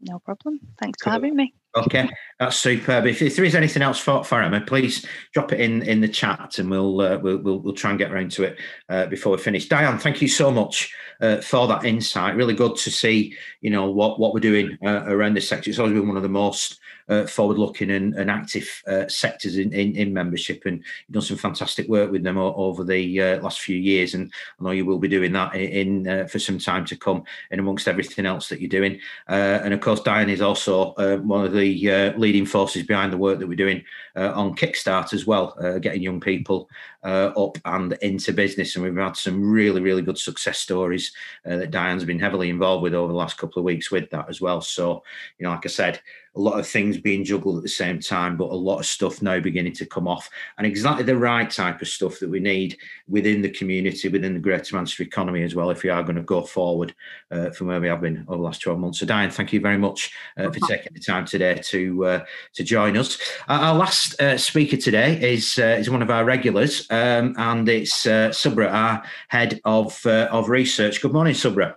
No 0.00 0.20
problem. 0.20 0.60
Thanks 0.78 1.02
for 1.02 1.10
having 1.10 1.34
me 1.34 1.54
okay 1.76 2.08
that's 2.38 2.56
superb 2.56 3.06
if, 3.06 3.22
if 3.22 3.36
there 3.36 3.44
is 3.44 3.54
anything 3.54 3.82
else 3.82 3.98
for, 3.98 4.24
for 4.24 4.42
emma 4.42 4.60
please 4.60 5.04
drop 5.32 5.52
it 5.52 5.60
in 5.60 5.82
in 5.82 6.00
the 6.00 6.08
chat 6.08 6.58
and 6.58 6.70
we'll 6.70 7.00
uh, 7.00 7.18
we'll, 7.18 7.38
we'll, 7.38 7.58
we'll 7.58 7.74
try 7.74 7.90
and 7.90 7.98
get 7.98 8.12
around 8.12 8.30
to 8.30 8.44
it 8.44 8.58
uh, 8.88 9.06
before 9.06 9.32
we 9.32 9.38
finish 9.38 9.68
diane 9.68 9.98
thank 9.98 10.20
you 10.20 10.28
so 10.28 10.50
much 10.50 10.94
for 11.42 11.66
that 11.66 11.84
insight 11.84 12.36
really 12.36 12.54
good 12.54 12.76
to 12.76 12.90
see 12.90 13.34
you 13.60 13.70
know 13.70 13.90
what 13.90 14.20
what 14.20 14.34
we're 14.34 14.40
doing 14.40 14.76
around 14.82 15.34
this 15.34 15.48
sector 15.48 15.70
it's 15.70 15.78
always 15.78 15.94
been 15.94 16.08
one 16.08 16.16
of 16.16 16.22
the 16.22 16.28
most 16.28 16.78
uh, 17.08 17.26
forward-looking 17.26 17.90
and, 17.90 18.14
and 18.14 18.30
active 18.30 18.82
uh, 18.86 19.06
sectors 19.08 19.58
in, 19.58 19.72
in, 19.72 19.94
in, 19.96 20.12
membership, 20.12 20.62
and 20.66 20.78
you've 20.78 21.14
done 21.14 21.22
some 21.22 21.36
fantastic 21.36 21.88
work 21.88 22.10
with 22.10 22.22
them 22.22 22.36
over 22.36 22.84
the 22.84 23.20
uh, 23.20 23.40
last 23.40 23.60
few 23.60 23.76
years. 23.76 24.14
And 24.14 24.32
I 24.60 24.64
know 24.64 24.70
you 24.72 24.84
will 24.84 24.98
be 24.98 25.08
doing 25.08 25.32
that 25.32 25.54
in, 25.54 26.08
uh, 26.08 26.26
for 26.26 26.38
some 26.38 26.58
time 26.58 26.84
to 26.86 26.96
come, 26.96 27.24
in 27.50 27.60
amongst 27.60 27.88
everything 27.88 28.26
else 28.26 28.48
that 28.48 28.60
you're 28.60 28.68
doing. 28.68 29.00
Uh, 29.28 29.60
and 29.62 29.72
of 29.72 29.80
course, 29.80 30.00
Diane 30.00 30.30
is 30.30 30.40
also 30.40 30.92
uh, 30.94 31.18
one 31.18 31.44
of 31.44 31.52
the 31.52 31.65
Uh, 31.66 32.12
leading 32.16 32.46
forces 32.46 32.82
behind 32.84 33.12
the 33.12 33.16
work 33.16 33.38
that 33.38 33.46
we're 33.46 33.54
doing 33.54 33.82
uh, 34.14 34.32
on 34.34 34.54
Kickstart 34.54 35.12
as 35.12 35.26
well, 35.26 35.56
uh, 35.60 35.78
getting 35.78 36.02
young 36.02 36.20
people 36.20 36.68
up 37.02 37.56
and 37.64 37.92
into 38.02 38.32
business. 38.32 38.74
And 38.74 38.84
we've 38.84 38.96
had 38.96 39.16
some 39.16 39.48
really, 39.48 39.80
really 39.80 40.02
good 40.02 40.18
success 40.18 40.58
stories 40.58 41.12
that 41.44 41.70
Diane's 41.70 42.04
been 42.04 42.18
heavily 42.18 42.50
involved 42.50 42.82
with 42.82 42.94
over 42.94 43.12
the 43.12 43.18
last 43.18 43.38
couple 43.38 43.60
of 43.60 43.64
weeks 43.64 43.90
with 43.90 44.10
that 44.10 44.28
as 44.28 44.40
well. 44.40 44.60
So, 44.60 45.04
you 45.38 45.44
know, 45.44 45.50
like 45.50 45.66
I 45.66 45.68
said, 45.68 46.00
a 46.36 46.40
lot 46.40 46.58
of 46.58 46.66
things 46.66 46.98
being 46.98 47.24
juggled 47.24 47.56
at 47.56 47.62
the 47.62 47.68
same 47.68 47.98
time, 47.98 48.36
but 48.36 48.50
a 48.50 48.54
lot 48.54 48.78
of 48.78 48.86
stuff 48.86 49.22
now 49.22 49.40
beginning 49.40 49.72
to 49.72 49.86
come 49.86 50.06
off, 50.06 50.28
and 50.58 50.66
exactly 50.66 51.04
the 51.04 51.16
right 51.16 51.50
type 51.50 51.80
of 51.80 51.88
stuff 51.88 52.18
that 52.20 52.28
we 52.28 52.40
need 52.40 52.76
within 53.08 53.40
the 53.40 53.50
community, 53.50 54.08
within 54.08 54.34
the 54.34 54.40
Greater 54.40 54.76
Manchester 54.76 55.02
economy 55.02 55.42
as 55.42 55.54
well, 55.54 55.70
if 55.70 55.82
we 55.82 55.90
are 55.90 56.02
going 56.02 56.16
to 56.16 56.22
go 56.22 56.42
forward 56.42 56.94
uh, 57.30 57.50
from 57.50 57.68
where 57.68 57.80
we 57.80 57.88
have 57.88 58.02
been 58.02 58.24
over 58.28 58.36
the 58.36 58.42
last 58.42 58.60
12 58.60 58.78
months. 58.78 59.00
So, 59.00 59.06
Diane, 59.06 59.30
thank 59.30 59.52
you 59.52 59.60
very 59.60 59.78
much 59.78 60.12
uh, 60.36 60.50
for 60.50 60.60
taking 60.60 60.92
the 60.92 61.00
time 61.00 61.24
today 61.24 61.60
to 61.64 62.04
uh, 62.04 62.24
to 62.54 62.64
join 62.64 62.96
us. 62.96 63.18
our 63.48 63.74
last 63.74 64.20
uh, 64.20 64.36
speaker 64.36 64.76
today 64.76 65.32
is 65.32 65.58
uh, 65.58 65.76
is 65.78 65.88
one 65.88 66.02
of 66.02 66.10
our 66.10 66.24
regulars, 66.24 66.86
um, 66.90 67.34
and 67.38 67.68
it's 67.68 68.06
uh, 68.06 68.28
Subra, 68.28 68.70
our 68.70 69.02
head 69.28 69.60
of 69.64 70.04
of 70.06 70.50
research. 70.50 71.00
Good 71.00 71.12
morning, 71.12 71.34
Subra. 71.34 71.74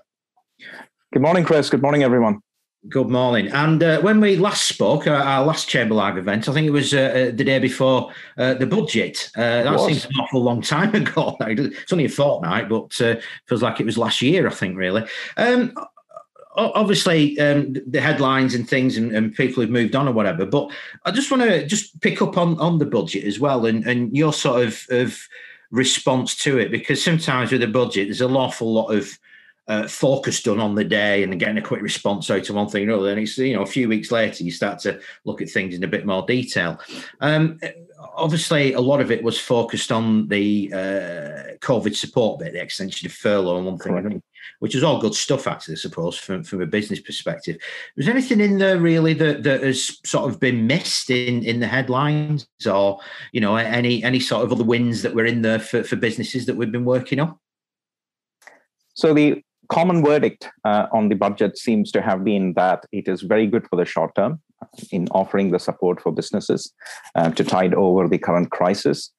Good 1.14 1.22
morning, 1.22 1.44
Chris. 1.44 1.70
Good 1.70 1.82
morning, 1.82 2.04
everyone. 2.04 2.42
Good 2.88 3.10
morning. 3.10 3.50
And 3.50 3.84
uh, 3.84 4.00
when 4.00 4.22
we 4.22 4.38
last 4.38 4.64
spoke, 4.64 5.06
uh, 5.06 5.12
our 5.12 5.46
last 5.46 5.68
Chamber 5.68 5.96
Live 5.96 6.18
event, 6.18 6.48
I 6.48 6.54
think 6.54 6.66
it 6.66 6.72
was 6.72 6.94
uh, 6.94 6.98
uh 6.98 7.26
the 7.36 7.44
day 7.44 7.60
before 7.60 8.14
uh, 8.38 8.54
the 8.54 8.66
budget. 8.66 9.30
Uh, 9.36 9.64
that 9.64 9.80
seems 9.82 10.06
an 10.06 10.12
awful 10.18 10.42
long 10.42 10.62
time 10.62 10.96
ago. 10.96 11.36
It's 11.42 11.92
only 11.92 12.06
a 12.06 12.10
fortnight, 12.10 12.70
but 12.70 12.94
feels 12.94 13.62
like 13.62 13.82
it 13.82 13.86
was 13.86 13.98
last 13.98 14.22
year, 14.22 14.48
I 14.48 14.52
think, 14.52 14.78
really. 14.78 15.04
Um, 15.36 15.74
obviously, 16.56 17.38
um, 17.42 17.76
the 17.86 18.00
headlines 18.00 18.56
and 18.56 18.68
things 18.68 18.96
and, 18.96 19.12
and, 19.12 19.36
people 19.36 19.62
have 19.62 19.70
moved 19.70 19.96
on 19.96 20.08
or 20.08 20.14
whatever, 20.14 20.46
but 20.46 20.72
I 21.04 21.12
just 21.12 21.32
want 21.32 21.44
to 21.44 21.68
just 21.68 22.00
pick 22.00 22.22
up 22.22 22.38
on, 22.38 22.58
on 22.62 22.80
the 22.80 22.86
budget 22.86 23.26
as 23.26 23.42
well 23.42 23.66
and, 23.66 23.86
and 23.86 24.16
your 24.16 24.32
sort 24.32 24.66
of, 24.66 24.86
of 24.90 25.20
response 25.70 26.36
to 26.38 26.58
it, 26.58 26.72
because 26.72 27.04
sometimes 27.04 27.52
with 27.52 27.62
the 27.62 27.68
budget, 27.68 28.08
there's 28.08 28.22
an 28.22 28.36
awful 28.36 28.74
lot 28.74 28.88
of 28.88 29.20
uh, 29.70 29.88
focus 29.88 30.42
done 30.42 30.60
on 30.60 30.74
the 30.74 30.84
day 30.84 31.24
and 31.24 31.40
getting 31.40 31.60
a 31.60 31.62
quick 31.62 31.82
response 31.82 32.30
out 32.32 32.44
to 32.44 32.54
one 32.54 32.68
thing 32.68 32.90
or 32.90 32.94
another. 32.94 33.12
And 33.12 33.20
it's 33.20 33.38
you 33.38 33.56
know 33.56 33.62
a 33.62 33.68
few 33.68 33.88
weeks 33.88 34.12
later 34.12 34.44
you 34.44 34.52
start 34.52 34.80
to 34.80 35.00
look 35.26 35.42
at 35.42 35.50
things 35.50 35.76
in 35.76 35.84
a 35.84 35.88
bit 35.88 36.08
more 36.08 36.26
detail. 36.26 36.80
Um, 37.22 37.60
obviously, 38.16 38.74
a 38.74 38.82
lot 38.82 39.00
of 39.00 39.12
it 39.12 39.24
was 39.24 39.40
focused 39.40 39.92
on 39.92 40.28
the 40.28 40.72
uh, 40.74 41.58
COVID 41.60 41.96
support 41.96 42.40
bit, 42.40 42.54
the 42.54 42.62
extension 42.62 43.06
of 43.06 43.14
furlough 43.14 43.58
and 43.58 43.66
one 43.68 43.78
thing, 43.78 43.94
Correct. 43.94 44.22
which 44.58 44.74
is 44.74 44.84
all 44.84 45.00
good 45.00 45.14
stuff 45.14 45.46
actually, 45.46 45.76
I 45.76 45.78
suppose, 45.78 46.18
from, 46.18 46.44
from 46.44 46.64
a 46.64 46.66
business 46.66 47.00
perspective. 47.00 47.58
Was 47.96 48.08
there 48.08 48.16
anything 48.16 48.40
in 48.40 48.58
there 48.58 48.80
really 48.80 49.14
that, 49.14 49.44
that 49.44 49.62
has 49.62 50.00
sort 50.04 50.32
of 50.32 50.40
been 50.40 50.66
missed 50.66 51.12
in, 51.12 51.44
in 51.44 51.60
the 51.60 51.68
headlines, 51.68 52.48
or 52.66 53.00
you 53.34 53.42
know 53.42 53.56
any 53.56 54.04
any 54.04 54.20
sort 54.20 54.44
of 54.44 54.52
other 54.52 54.64
wins 54.64 55.04
that 55.04 55.14
were 55.14 55.26
in 55.26 55.44
there 55.44 55.60
for, 55.60 55.84
for 55.84 55.96
businesses 55.96 56.48
that 56.48 56.56
we've 56.56 56.72
been 56.72 56.86
working 56.86 57.20
on? 57.20 57.38
So 58.96 59.14
the 59.14 59.44
common 59.70 60.04
verdict 60.04 60.50
uh, 60.66 60.88
on 60.92 61.10
the 61.10 61.16
budget 61.16 61.58
seems 61.58 61.92
to 61.92 62.02
have 62.02 62.24
been 62.24 62.54
that 62.56 62.86
it 62.92 63.08
is 63.08 63.22
very 63.22 63.48
good 63.48 63.68
for 63.68 63.76
the 63.76 63.86
short 63.86 64.14
term 64.16 64.42
in 64.92 65.08
offering 65.10 65.52
the 65.52 65.60
support 65.60 66.02
for 66.02 66.12
businesses 66.12 66.74
uh, 67.16 67.30
to 67.32 67.44
tide 67.44 67.74
over 67.74 68.08
the 68.08 68.18
current 68.18 68.52
crisis. 68.52 69.12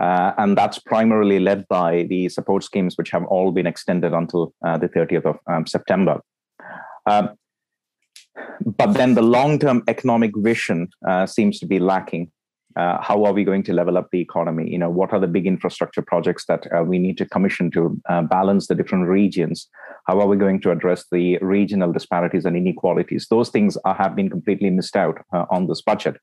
Uh, 0.00 0.32
and 0.38 0.56
that's 0.56 0.78
primarily 0.78 1.40
led 1.40 1.66
by 1.68 2.04
the 2.08 2.28
support 2.28 2.62
schemes, 2.62 2.96
which 2.96 3.10
have 3.10 3.24
all 3.24 3.50
been 3.50 3.66
extended 3.66 4.12
until 4.12 4.54
uh, 4.66 4.78
the 4.78 4.88
30th 4.88 5.24
of 5.24 5.38
um, 5.50 5.66
September. 5.66 6.20
Um, 7.06 7.30
but 8.64 8.94
then 8.94 9.14
the 9.14 9.22
long 9.22 9.58
term 9.58 9.82
economic 9.88 10.32
vision 10.36 10.88
uh, 11.06 11.26
seems 11.26 11.58
to 11.60 11.66
be 11.66 11.78
lacking 11.78 12.30
uh, 12.78 13.02
how 13.02 13.24
are 13.24 13.32
we 13.32 13.42
going 13.42 13.64
to 13.64 13.72
level 13.72 13.98
up 13.98 14.08
the 14.12 14.20
economy? 14.20 14.70
You 14.70 14.78
know 14.78 14.88
what 14.88 15.12
are 15.12 15.18
the 15.18 15.26
big 15.26 15.46
infrastructure 15.46 16.00
projects 16.00 16.46
that 16.46 16.66
uh, 16.72 16.84
we 16.84 16.98
need 16.98 17.18
to 17.18 17.26
commission 17.26 17.70
to 17.72 18.00
uh, 18.08 18.22
balance 18.22 18.68
the 18.68 18.76
different 18.76 19.08
regions? 19.08 19.68
How 20.06 20.20
are 20.20 20.28
we 20.28 20.36
going 20.36 20.60
to 20.60 20.70
address 20.70 21.04
the 21.10 21.38
regional 21.38 21.92
disparities 21.92 22.44
and 22.44 22.56
inequalities? 22.56 23.26
Those 23.28 23.50
things 23.50 23.76
are, 23.84 23.94
have 23.94 24.14
been 24.14 24.30
completely 24.30 24.70
missed 24.70 24.96
out 24.96 25.18
uh, 25.32 25.44
on 25.50 25.66
this 25.66 25.82
budget. 25.82 26.16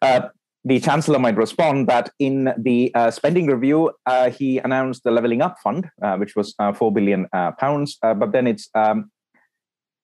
Uh, 0.00 0.28
the 0.64 0.80
chancellor 0.80 1.18
might 1.18 1.36
respond 1.36 1.88
that 1.88 2.10
in 2.18 2.52
the 2.58 2.90
uh, 2.94 3.10
spending 3.10 3.46
review 3.46 3.92
he 4.32 4.58
announced 4.58 5.04
the 5.04 5.12
leveling 5.12 5.40
up 5.40 5.56
fund 5.62 5.88
which 6.18 6.34
was 6.34 6.56
4 6.74 6.92
billion 6.92 7.28
pounds 7.60 7.98
but 8.02 8.32
then 8.32 8.48
it's 8.48 8.68
um, 8.74 9.12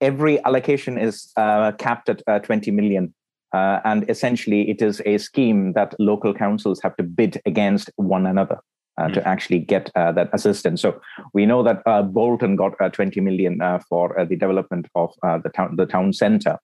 every 0.00 0.40
allocation 0.44 0.98
is 0.98 1.32
capped 1.78 2.08
at 2.08 2.44
20 2.44 2.70
million 2.70 3.12
uh, 3.52 3.80
and 3.84 4.08
essentially, 4.08 4.70
it 4.70 4.80
is 4.80 5.02
a 5.04 5.18
scheme 5.18 5.72
that 5.74 5.94
local 5.98 6.32
councils 6.32 6.80
have 6.82 6.96
to 6.96 7.02
bid 7.02 7.40
against 7.46 7.90
one 7.96 8.26
another. 8.26 8.58
Uh, 8.98 9.08
mm. 9.08 9.14
To 9.14 9.26
actually 9.26 9.58
get 9.58 9.90
uh, 9.94 10.12
that 10.12 10.28
assistance, 10.34 10.82
so 10.82 11.00
we 11.32 11.46
know 11.46 11.62
that 11.62 11.80
uh, 11.86 12.02
Bolton 12.02 12.56
got 12.56 12.78
uh, 12.78 12.90
20 12.90 13.22
million 13.22 13.58
uh, 13.62 13.78
for 13.88 14.14
the 14.28 14.36
development 14.36 14.86
of 14.94 15.14
the 15.22 15.48
town, 15.56 15.76
the 15.76 15.86
town 15.86 16.12
centre. 16.12 16.58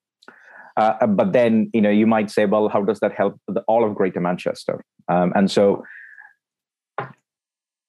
but 0.77 1.33
then, 1.33 1.71
you 1.73 1.81
know, 1.81 1.89
you 1.89 2.07
might 2.07 2.31
say, 2.31 2.45
well, 2.45 2.69
how 2.69 2.83
does 2.83 3.01
that 3.01 3.15
help 3.15 3.41
the, 3.49 3.63
all 3.63 3.83
of 3.83 3.95
Greater 3.95 4.21
Manchester? 4.21 4.85
Um, 5.09 5.33
and 5.35 5.51
so, 5.51 5.83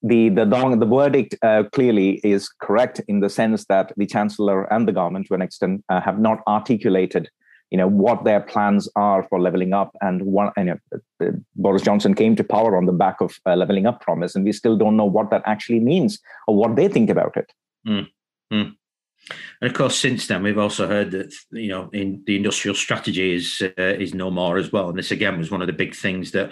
the 0.01 0.29
the 0.29 0.45
the 0.45 0.85
verdict 0.85 1.35
uh, 1.41 1.63
clearly 1.73 2.21
is 2.23 2.49
correct 2.61 3.01
in 3.07 3.19
the 3.19 3.29
sense 3.29 3.65
that 3.65 3.91
the 3.97 4.05
chancellor 4.05 4.71
and 4.71 4.87
the 4.87 4.93
government, 4.93 5.27
to 5.27 5.33
an 5.33 5.41
extent, 5.41 5.83
uh, 5.89 5.99
have 5.99 6.19
not 6.19 6.39
articulated 6.47 7.29
you 7.71 7.77
know 7.77 7.87
what 7.87 8.23
their 8.23 8.39
plans 8.39 8.89
are 8.95 9.23
for 9.29 9.39
leveling 9.39 9.73
up 9.73 9.95
and 10.01 10.21
one 10.23 10.51
you 10.57 10.63
know, 10.63 10.77
uh, 11.21 11.31
boris 11.55 11.81
johnson 11.81 12.13
came 12.13 12.35
to 12.35 12.43
power 12.43 12.75
on 12.75 12.85
the 12.85 12.91
back 12.91 13.21
of 13.21 13.39
a 13.45 13.55
leveling 13.55 13.85
up 13.85 14.01
promise 14.01 14.35
and 14.35 14.45
we 14.45 14.51
still 14.51 14.77
don't 14.77 14.97
know 14.97 15.05
what 15.05 15.29
that 15.29 15.43
actually 15.45 15.79
means 15.79 16.19
or 16.47 16.55
what 16.55 16.75
they 16.75 16.87
think 16.87 17.09
about 17.09 17.35
it 17.37 17.51
mm. 17.87 18.07
Mm. 18.51 18.75
And 19.61 19.69
of 19.69 19.77
course, 19.77 19.97
since 19.97 20.27
then, 20.27 20.43
we've 20.43 20.57
also 20.57 20.87
heard 20.87 21.11
that 21.11 21.33
you 21.51 21.67
know, 21.67 21.89
in 21.89 22.23
the 22.25 22.35
industrial 22.35 22.75
strategy 22.75 23.35
is 23.35 23.61
uh, 23.61 23.81
is 23.81 24.13
no 24.13 24.31
more 24.31 24.57
as 24.57 24.71
well. 24.71 24.89
And 24.89 24.97
this 24.97 25.11
again 25.11 25.37
was 25.37 25.51
one 25.51 25.61
of 25.61 25.67
the 25.67 25.73
big 25.73 25.95
things 25.95 26.31
that 26.31 26.51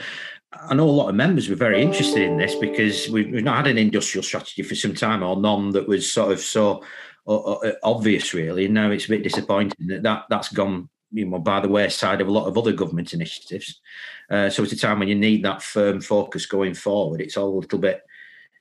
I 0.54 0.74
know 0.74 0.88
a 0.88 0.92
lot 0.92 1.10
of 1.10 1.16
members 1.16 1.50
were 1.50 1.56
very 1.56 1.82
interested 1.82 2.22
in 2.22 2.38
this 2.38 2.56
because 2.56 3.10
we've, 3.10 3.30
we've 3.32 3.44
not 3.44 3.58
had 3.58 3.68
an 3.68 3.78
industrial 3.78 4.24
strategy 4.24 4.64
for 4.64 4.76
some 4.76 4.94
time, 4.94 5.24
or 5.24 5.36
none 5.36 5.72
that 5.72 5.88
was 5.88 6.12
sort 6.12 6.32
of 6.32 6.40
so 6.40 6.84
uh, 7.28 7.38
uh 7.38 7.74
obvious, 7.84 8.34
really. 8.34 8.66
And 8.66 8.74
now 8.74 8.92
it's 8.92 9.06
a 9.06 9.10
bit 9.10 9.24
disappointing 9.24 9.88
that, 9.88 10.04
that 10.04 10.26
that's 10.30 10.50
gone 10.50 10.90
you 11.12 11.26
know, 11.26 11.40
by 11.40 11.60
the 11.60 11.70
wayside 11.70 12.22
of 12.22 12.28
a 12.28 12.32
lot 12.32 12.48
of 12.48 12.58
other 12.58 12.74
government 12.74 13.14
initiatives. 13.14 13.82
Uh, 14.30 14.50
so 14.50 14.64
it's 14.64 14.74
a 14.74 14.78
time 14.78 15.00
when 15.00 15.08
you 15.08 15.16
need 15.16 15.44
that 15.44 15.62
firm 15.62 16.02
focus 16.02 16.46
going 16.46 16.74
forward. 16.74 17.22
It's 17.22 17.38
all 17.38 17.50
a 17.50 17.60
little 17.60 17.80
bit, 17.80 18.02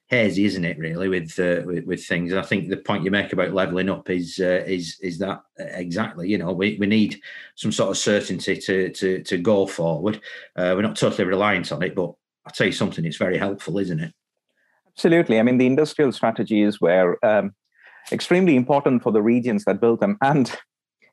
hazy, 0.09 0.45
isn't 0.45 0.65
it? 0.65 0.79
Really, 0.79 1.09
with, 1.09 1.39
uh, 1.39 1.63
with 1.67 1.85
with, 1.85 2.05
things. 2.05 2.31
And 2.31 2.41
I 2.41 2.45
think 2.45 2.69
the 2.69 2.77
point 2.77 3.05
you 3.05 3.11
make 3.11 3.33
about 3.33 3.53
leveling 3.53 3.91
up 3.91 4.09
is 4.11 4.39
uh, 4.41 4.65
is 4.67 4.99
is 5.01 5.19
that 5.19 5.43
exactly. 5.59 6.29
You 6.29 6.39
know, 6.39 6.53
we, 6.53 6.77
we 6.79 6.87
need 6.87 7.21
some 7.57 7.73
sort 7.73 7.91
of 7.91 7.99
certainty 7.99 8.57
to 8.57 8.91
to 8.91 9.23
to 9.23 9.39
go 9.39 9.67
forward. 9.67 10.21
Uh, 10.57 10.75
we're 10.77 10.83
not 10.83 10.97
totally 10.97 11.25
reliant 11.25 11.73
on 11.73 11.83
it, 11.83 11.95
but 11.95 12.15
I'll 12.47 12.53
tell 12.53 12.67
you 12.67 12.73
something. 12.73 13.05
It's 13.05 13.17
very 13.17 13.39
helpful, 13.39 13.79
isn't 13.79 14.01
it? 14.01 14.13
Absolutely. 14.97 15.39
I 15.39 15.43
mean, 15.43 15.59
the 15.59 15.67
industrial 15.67 16.13
strategies 16.13 16.81
were 16.81 17.19
um, 17.23 17.55
extremely 18.13 18.57
important 18.57 19.03
for 19.03 19.13
the 19.13 19.21
regions 19.21 19.65
that 19.65 19.81
built 19.81 20.01
them, 20.01 20.17
and 20.23 20.57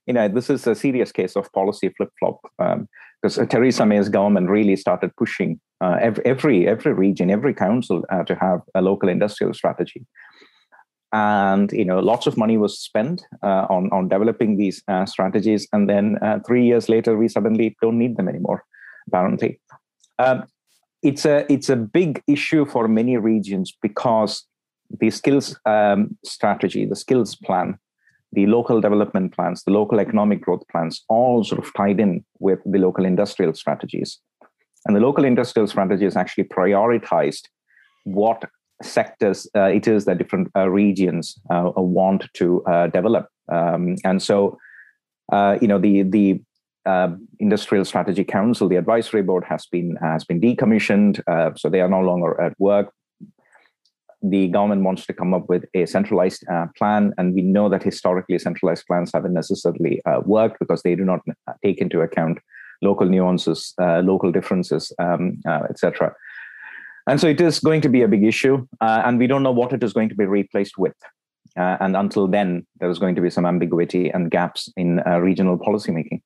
you 0.05 0.13
know, 0.13 0.27
this 0.27 0.49
is 0.49 0.67
a 0.67 0.75
serious 0.75 1.11
case 1.11 1.35
of 1.35 1.51
policy 1.53 1.89
flip 1.95 2.09
flop 2.19 2.39
um, 2.59 2.87
because 3.21 3.39
Theresa 3.47 3.85
May's 3.85 4.09
government 4.09 4.49
really 4.49 4.75
started 4.75 5.15
pushing 5.15 5.59
uh, 5.81 5.97
every, 6.01 6.67
every, 6.67 6.93
region, 6.93 7.31
every 7.31 7.53
council 7.53 8.03
uh, 8.09 8.23
to 8.23 8.35
have 8.35 8.61
a 8.75 8.81
local 8.81 9.07
industrial 9.07 9.53
strategy. 9.53 10.05
And 11.13 11.71
you 11.71 11.85
know, 11.85 11.99
lots 11.99 12.25
of 12.27 12.37
money 12.37 12.57
was 12.57 12.79
spent 12.79 13.21
uh, 13.43 13.67
on 13.69 13.87
on 13.91 14.07
developing 14.07 14.57
these 14.57 14.81
uh, 14.87 15.05
strategies, 15.05 15.67
and 15.71 15.87
then 15.87 16.17
uh, 16.23 16.39
three 16.45 16.65
years 16.65 16.89
later, 16.89 17.15
we 17.15 17.27
suddenly 17.27 17.77
don't 17.83 17.99
need 17.99 18.17
them 18.17 18.27
anymore. 18.27 18.63
Apparently, 19.07 19.59
um, 20.17 20.45
it's 21.03 21.23
a 21.23 21.45
it's 21.53 21.69
a 21.69 21.75
big 21.75 22.23
issue 22.25 22.65
for 22.65 22.87
many 22.87 23.17
regions 23.17 23.77
because 23.79 24.47
the 24.99 25.11
skills 25.11 25.55
um, 25.67 26.17
strategy, 26.25 26.83
the 26.83 26.95
skills 26.95 27.35
plan, 27.35 27.77
the 28.33 28.47
local 28.47 28.81
development 28.81 29.33
plans, 29.33 29.63
the 29.63 29.71
local 29.71 29.99
economic 29.99 30.41
growth 30.41 30.63
plans, 30.71 31.03
all 31.07 31.43
sort 31.43 31.63
of 31.63 31.71
tied 31.75 31.99
in 31.99 32.23
with 32.39 32.59
the 32.65 32.79
local 32.79 33.05
industrial 33.05 33.53
strategies. 33.53 34.19
And 34.85 34.95
the 34.95 34.99
local 34.99 35.23
industrial 35.23 35.67
strategies 35.67 36.17
actually 36.17 36.45
prioritized 36.45 37.43
what 38.03 38.43
sectors 38.81 39.47
uh, 39.55 39.65
it 39.65 39.87
is 39.87 40.05
that 40.05 40.17
different 40.17 40.49
uh, 40.55 40.69
regions 40.69 41.39
uh, 41.49 41.71
want 41.75 42.25
to 42.33 42.63
uh, 42.65 42.87
develop. 42.87 43.27
Um, 43.51 43.95
and 44.03 44.21
so, 44.21 44.57
uh, 45.31 45.57
you 45.61 45.67
know, 45.67 45.79
the 45.79 46.03
the 46.03 46.41
uh, 46.85 47.09
Industrial 47.39 47.85
Strategy 47.85 48.25
Council, 48.25 48.67
the 48.67 48.75
advisory 48.75 49.21
board, 49.21 49.45
has 49.47 49.65
been 49.67 49.95
has 50.01 50.25
been 50.25 50.41
decommissioned, 50.41 51.21
so 51.57 51.69
they 51.69 51.79
are 51.79 51.87
no 51.87 52.01
longer 52.01 52.39
at 52.41 52.59
work 52.59 52.91
the 54.23 54.47
government 54.47 54.83
wants 54.83 55.05
to 55.05 55.13
come 55.13 55.33
up 55.33 55.49
with 55.49 55.65
a 55.73 55.85
centralized 55.85 56.47
uh, 56.49 56.67
plan, 56.77 57.13
and 57.17 57.33
we 57.35 57.41
know 57.41 57.67
that 57.69 57.83
historically 57.83 58.39
centralized 58.39 58.87
plans 58.87 59.11
haven't 59.13 59.33
necessarily 59.33 60.01
uh, 60.05 60.21
worked 60.25 60.59
because 60.59 60.81
they 60.81 60.95
do 60.95 61.03
not 61.03 61.19
take 61.63 61.79
into 61.79 62.01
account 62.01 62.39
local 62.81 63.07
nuances, 63.07 63.73
uh, 63.81 63.99
local 63.99 64.31
differences, 64.31 64.93
um, 64.99 65.41
uh, 65.45 65.63
etc. 65.69 66.13
And 67.07 67.19
so 67.19 67.27
it 67.27 67.41
is 67.41 67.59
going 67.59 67.81
to 67.81 67.89
be 67.89 68.01
a 68.01 68.07
big 68.07 68.23
issue, 68.23 68.65
uh, 68.79 69.01
and 69.05 69.19
we 69.19 69.27
don't 69.27 69.43
know 69.43 69.51
what 69.51 69.73
it 69.73 69.83
is 69.83 69.91
going 69.91 70.09
to 70.09 70.15
be 70.15 70.25
replaced 70.25 70.77
with. 70.77 70.95
Uh, 71.57 71.77
and 71.81 71.95
until 71.95 72.27
then, 72.27 72.65
there 72.79 72.89
is 72.89 72.99
going 72.99 73.15
to 73.15 73.21
be 73.21 73.29
some 73.29 73.45
ambiguity 73.45 74.09
and 74.09 74.31
gaps 74.31 74.71
in 74.77 74.97
regional 75.19 75.59
policymaking. 75.59 76.21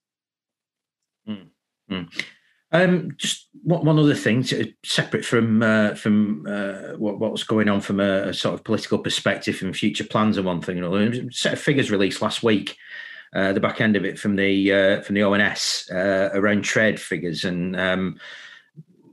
Mm. 1.27 1.47
Mm. 1.91 2.23
Um, 2.71 3.13
just 3.17 3.47
one 3.63 3.99
other 3.99 4.15
thing, 4.15 4.45
separate 4.83 5.23
from 5.23 5.63
uh, 5.63 5.95
from 5.95 6.45
uh, 6.47 6.97
what, 6.97 7.19
what's 7.19 7.43
going 7.43 7.69
on 7.69 7.79
from 7.79 8.01
a, 8.01 8.29
a, 8.29 8.33
sort 8.33 8.55
of 8.55 8.65
political 8.65 8.99
perspective 8.99 9.61
and 9.61 9.75
future 9.75 10.03
plans 10.03 10.35
and 10.35 10.45
one 10.45 10.61
thing. 10.61 10.77
You 10.77 10.81
know, 10.81 11.29
set 11.31 11.53
of 11.53 11.59
figures 11.59 11.91
released 11.91 12.21
last 12.21 12.43
week, 12.43 12.75
uh, 13.33 13.53
the 13.53 13.61
back 13.61 13.79
end 13.79 13.95
of 13.95 14.03
it 14.03 14.19
from 14.19 14.35
the 14.35 14.73
uh, 14.73 15.01
from 15.01 15.15
the 15.15 15.23
ONS 15.23 15.89
uh, 15.93 16.29
around 16.33 16.63
trade 16.63 16.99
figures 16.99 17.45
and 17.45 17.79
um, 17.79 18.19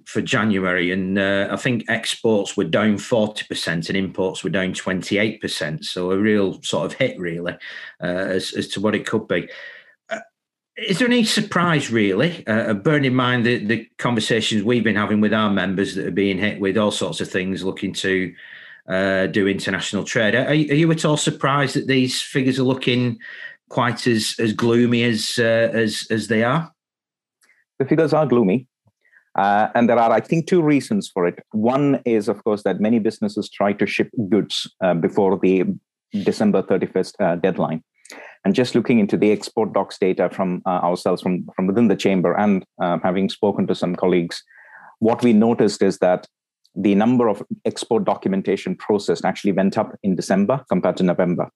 for 0.05 0.21
January, 0.21 0.90
and 0.90 1.17
uh, 1.17 1.49
I 1.53 1.57
think 1.57 1.85
exports 1.88 2.57
were 2.57 2.64
down 2.64 2.99
forty 2.99 3.45
percent 3.47 3.88
and 3.88 3.97
imports 3.97 4.43
were 4.43 4.51
down 4.51 4.73
twenty 4.73 5.17
eight 5.19 5.40
percent. 5.40 5.85
So 5.85 6.11
a 6.11 6.19
real 6.19 6.61
sort 6.62 6.87
of 6.87 6.99
hit, 6.99 7.19
really, 7.21 7.57
as 8.01 8.53
as 8.53 8.67
to 8.69 8.81
what 8.81 8.97
it 8.97 9.07
could 9.07 9.29
be 9.29 9.49
is 10.76 10.98
there 10.98 11.08
any 11.08 11.24
surprise 11.24 11.90
really, 11.90 12.44
uh, 12.46 12.74
bearing 12.74 13.04
in 13.04 13.14
mind 13.14 13.46
the, 13.46 13.64
the 13.64 13.88
conversations 13.98 14.64
we've 14.64 14.82
been 14.82 14.96
having 14.96 15.20
with 15.20 15.32
our 15.32 15.50
members 15.50 15.94
that 15.94 16.06
are 16.06 16.12
being 16.12 16.38
hit 16.38 16.60
with 16.60 16.76
all 16.76 16.90
sorts 16.90 17.20
of 17.20 17.30
things, 17.30 17.62
looking 17.62 17.92
to 17.92 18.34
uh, 18.88 19.26
do 19.26 19.46
international 19.46 20.04
trade? 20.04 20.34
Are, 20.34 20.46
are, 20.46 20.54
you 20.54 20.90
at 20.90 21.04
all 21.04 21.16
surprised 21.16 21.76
that 21.76 21.87
these 21.87 22.20
figures 22.20 22.58
are 22.58 22.64
looking 22.64 23.18
quite 23.68 24.06
as 24.06 24.34
as 24.38 24.52
gloomy 24.52 25.04
as 25.04 25.37
uh, 25.38 25.70
as 25.72 26.06
as 26.10 26.26
they 26.26 26.42
are? 26.42 26.72
The 27.78 27.84
figures 27.84 28.12
are 28.12 28.26
gloomy, 28.26 28.66
uh, 29.37 29.68
and 29.76 29.88
there 29.88 29.98
are, 29.98 30.10
I 30.10 30.20
think, 30.20 30.48
two 30.48 30.62
reasons 30.62 31.08
for 31.08 31.26
it. 31.26 31.38
One 31.52 32.02
is, 32.04 32.28
of 32.28 32.42
course, 32.42 32.64
that 32.64 32.80
many 32.80 32.98
businesses 32.98 33.48
try 33.48 33.72
to 33.74 33.87
ship 33.87 34.10
goods 34.28 34.70
uh, 34.80 34.94
before 34.94 35.38
the 35.38 35.64
December 36.24 36.62
thirty 36.62 36.87
first 36.87 37.14
uh, 37.20 37.37
deadline 37.37 37.84
and 38.44 38.54
just 38.54 38.74
looking 38.74 38.98
into 38.98 39.16
the 39.16 39.33
export 39.33 39.72
docs 39.72 39.98
data 39.98 40.28
from 40.30 40.62
uh, 40.66 40.80
ourselves 40.83 41.22
from, 41.22 41.46
from 41.57 41.66
within 41.66 41.88
the 41.88 41.96
chamber 41.96 42.35
and 42.35 42.64
uh, 42.83 42.98
having 43.02 43.28
spoken 43.28 43.66
to 43.66 43.74
some 43.74 43.96
colleagues, 43.96 44.42
what 44.98 45.22
we 45.22 45.33
noticed 45.33 45.83
is 45.83 45.98
that 45.98 46.26
the 46.76 46.94
number 46.94 47.28
of 47.28 47.42
export 47.64 48.04
documentation 48.04 48.76
processed 48.76 49.24
actually 49.24 49.52
went 49.52 49.78
up 49.78 49.96
in 50.02 50.16
December 50.16 50.64
compared 50.68 50.96
to 50.96 51.04
November. 51.04 51.50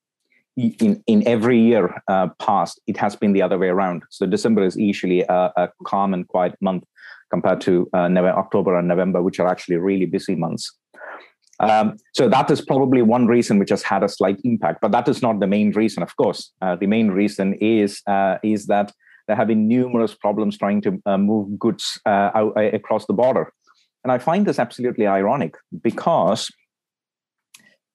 In, 0.56 1.02
in 1.06 1.26
every 1.26 1.60
year 1.60 2.02
uh, 2.08 2.28
past, 2.40 2.80
it 2.86 2.96
has 2.96 3.14
been 3.14 3.32
the 3.32 3.42
other 3.42 3.58
way 3.58 3.68
around. 3.68 4.02
So 4.10 4.26
December 4.26 4.64
is 4.64 4.76
usually 4.76 5.22
a, 5.22 5.52
a 5.56 5.68
calm 5.84 6.14
and 6.14 6.26
quiet 6.26 6.54
month 6.60 6.84
compared 7.30 7.60
to 7.60 7.88
uh, 7.92 8.08
November, 8.08 8.38
October 8.38 8.78
and 8.78 8.88
November, 8.88 9.22
which 9.22 9.38
are 9.38 9.46
actually 9.46 9.76
really 9.76 10.06
busy 10.06 10.34
months. 10.34 10.72
Um, 11.60 11.96
so 12.14 12.28
that 12.28 12.50
is 12.50 12.60
probably 12.60 13.02
one 13.02 13.26
reason 13.26 13.58
which 13.58 13.70
has 13.70 13.82
had 13.82 14.04
a 14.04 14.08
slight 14.08 14.40
impact, 14.44 14.80
but 14.80 14.92
that 14.92 15.08
is 15.08 15.22
not 15.22 15.40
the 15.40 15.46
main 15.46 15.72
reason. 15.72 16.02
Of 16.02 16.16
course, 16.16 16.52
uh, 16.62 16.76
the 16.76 16.86
main 16.86 17.10
reason 17.10 17.54
is 17.54 18.00
uh, 18.06 18.38
is 18.42 18.66
that 18.66 18.92
there 19.26 19.36
have 19.36 19.48
been 19.48 19.66
numerous 19.66 20.14
problems 20.14 20.56
trying 20.56 20.80
to 20.82 21.02
uh, 21.04 21.18
move 21.18 21.58
goods 21.58 22.00
uh, 22.06 22.30
out, 22.34 22.56
uh, 22.56 22.70
across 22.72 23.06
the 23.06 23.12
border, 23.12 23.52
and 24.04 24.12
I 24.12 24.18
find 24.18 24.46
this 24.46 24.58
absolutely 24.58 25.06
ironic 25.06 25.56
because 25.82 26.48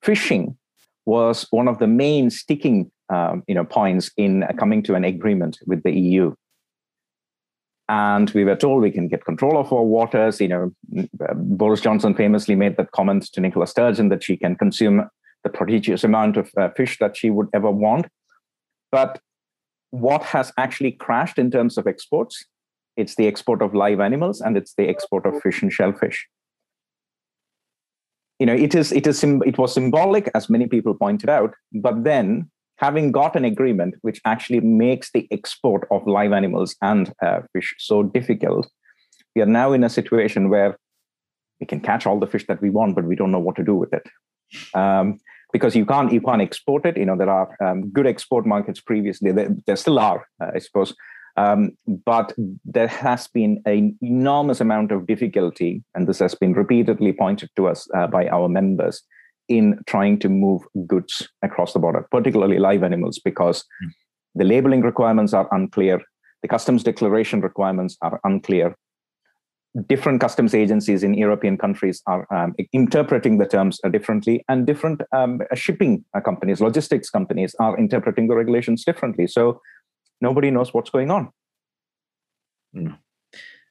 fishing 0.02 0.58
was 1.06 1.48
one 1.52 1.68
of 1.68 1.80
the 1.80 1.88
main 1.88 2.30
sticking 2.30 2.92
um, 3.10 3.44
you 3.48 3.56
know 3.56 3.66
points 3.66 4.12
in 4.18 4.46
coming 4.58 4.84
to 4.84 4.96
an 4.96 5.06
agreement 5.06 5.60
with 5.66 5.84
the 5.84 5.92
EU 5.92 6.36
and 7.90 8.30
we 8.32 8.44
were 8.46 8.56
told 8.56 8.82
we 8.82 8.92
can 8.92 9.08
get 9.08 9.26
control 9.26 9.58
of 9.58 9.72
our 9.74 9.84
waters. 9.84 10.40
You 10.40 10.48
know, 10.48 10.72
Boris 11.36 11.82
Johnson 11.82 12.16
famously 12.16 12.56
made 12.56 12.78
that 12.78 12.92
comment 12.92 13.32
to 13.34 13.42
Nicola 13.42 13.68
Sturgeon 13.68 14.10
that 14.10 14.24
she 14.24 14.38
can 14.38 14.56
consume 14.56 15.10
the 15.44 15.50
prodigious 15.50 16.04
amount 16.04 16.38
of 16.38 16.50
uh, 16.58 16.70
fish 16.70 16.98
that 17.00 17.18
she 17.18 17.30
would 17.30 17.50
ever 17.54 17.70
want. 17.70 18.08
But 18.92 19.20
what 19.92 20.24
has 20.24 20.54
actually 20.58 20.94
crashed 20.94 21.38
in 21.38 21.52
terms 21.52 21.78
of 21.78 21.86
exports? 21.86 22.46
It's 22.96 23.16
the 23.16 23.28
export 23.28 23.62
of 23.62 23.74
live 23.74 24.00
animals 24.00 24.40
and 24.40 24.56
it's 24.56 24.76
the 24.76 24.88
export 24.88 25.26
of 25.26 25.42
fish 25.42 25.62
and 25.62 25.72
shellfish. 25.72 26.28
You 28.40 28.46
know, 28.46 28.54
it 28.54 28.76
is 28.76 28.92
it 28.92 29.08
is 29.08 29.24
it 29.24 29.58
was 29.58 29.74
symbolic, 29.74 30.30
as 30.34 30.50
many 30.50 30.68
people 30.68 30.94
pointed 30.94 31.30
out, 31.30 31.54
but 31.74 32.04
then 32.04 32.50
having 32.78 33.12
got 33.12 33.36
an 33.36 33.46
agreement 33.46 33.96
which 34.02 34.20
actually 34.26 34.60
makes 34.60 35.12
the 35.12 35.28
export 35.32 35.88
of 35.92 36.06
live 36.08 36.34
animals 36.34 36.76
and 36.82 37.14
uh, 37.22 37.42
fish 37.54 37.74
so 37.78 38.04
difficult, 38.04 38.68
we 39.36 39.42
are 39.42 39.48
now 39.48 39.74
in 39.74 39.84
a 39.84 39.90
situation 39.90 40.50
where 40.50 40.78
we 41.60 41.66
can 41.66 41.80
catch 41.80 42.06
all 42.06 42.20
the 42.20 42.28
fish 42.28 42.46
that 42.48 42.62
we 42.62 42.70
want, 42.70 42.96
but 42.96 43.06
we 43.06 43.16
don't 43.16 43.32
know 43.32 43.40
what 43.40 43.56
to 43.56 43.64
do 43.64 43.76
with 43.76 43.94
it. 43.94 44.08
Um, 44.74 45.20
because 45.52 45.76
you 45.76 45.86
can't 45.86 46.12
you 46.12 46.20
can't 46.20 46.42
export 46.42 46.86
it. 46.86 46.98
You 46.98 47.06
know 47.06 47.16
there 47.16 47.30
are 47.30 47.56
um, 47.64 47.90
good 47.92 48.08
export 48.08 48.46
markets 48.46 48.82
previously. 48.82 49.32
There, 49.32 49.50
there 49.66 49.76
still 49.76 50.00
are, 50.00 50.28
uh, 50.42 50.52
I 50.56 50.60
suppose, 50.60 50.96
um, 51.38 51.78
but 52.06 52.34
there 52.66 52.88
has 52.88 53.28
been 53.28 53.62
an 53.66 53.98
enormous 54.02 54.62
amount 54.62 54.92
of 54.92 55.08
difficulty, 55.08 55.84
and 55.96 56.08
this 56.08 56.20
has 56.20 56.36
been 56.36 56.54
repeatedly 56.54 57.14
pointed 57.14 57.50
to 57.56 57.68
us 57.68 57.88
uh, 57.96 58.08
by 58.08 58.28
our 58.28 58.50
members 58.50 59.04
in 59.50 59.80
trying 59.88 60.20
to 60.20 60.30
move 60.30 60.62
goods 60.88 61.28
across 61.42 61.74
the 61.74 61.80
border, 61.80 62.08
particularly 62.12 62.60
live 62.60 62.84
animals, 62.84 63.20
because 63.24 63.64
mm. 63.84 63.90
the 64.36 64.44
labeling 64.44 64.82
requirements 64.82 65.34
are 65.34 65.48
unclear, 65.54 66.02
the 66.42 66.48
customs 66.48 66.84
declaration 66.84 67.42
requirements 67.42 67.98
are 68.02 68.20
unclear. 68.24 68.76
Different 69.88 70.22
customs 70.22 70.54
agencies 70.54 71.04
in 71.04 71.16
European 71.16 71.58
countries 71.58 72.02
are 72.06 72.28
um, 72.32 72.54
interpreting 72.74 73.40
the 73.40 73.48
terms 73.48 73.80
differently, 73.92 74.44
and 74.48 74.68
different 74.68 75.02
um, 75.12 75.42
shipping 75.56 76.06
companies, 76.24 76.62
logistics 76.62 77.10
companies 77.10 77.56
are 77.60 77.78
interpreting 77.78 78.28
the 78.28 78.36
regulations 78.36 78.86
differently. 78.86 79.26
So 79.28 79.60
nobody 80.22 80.52
knows 80.52 80.74
what's 80.74 80.92
going 80.92 81.10
on. 81.10 81.32
Mm 82.76 82.98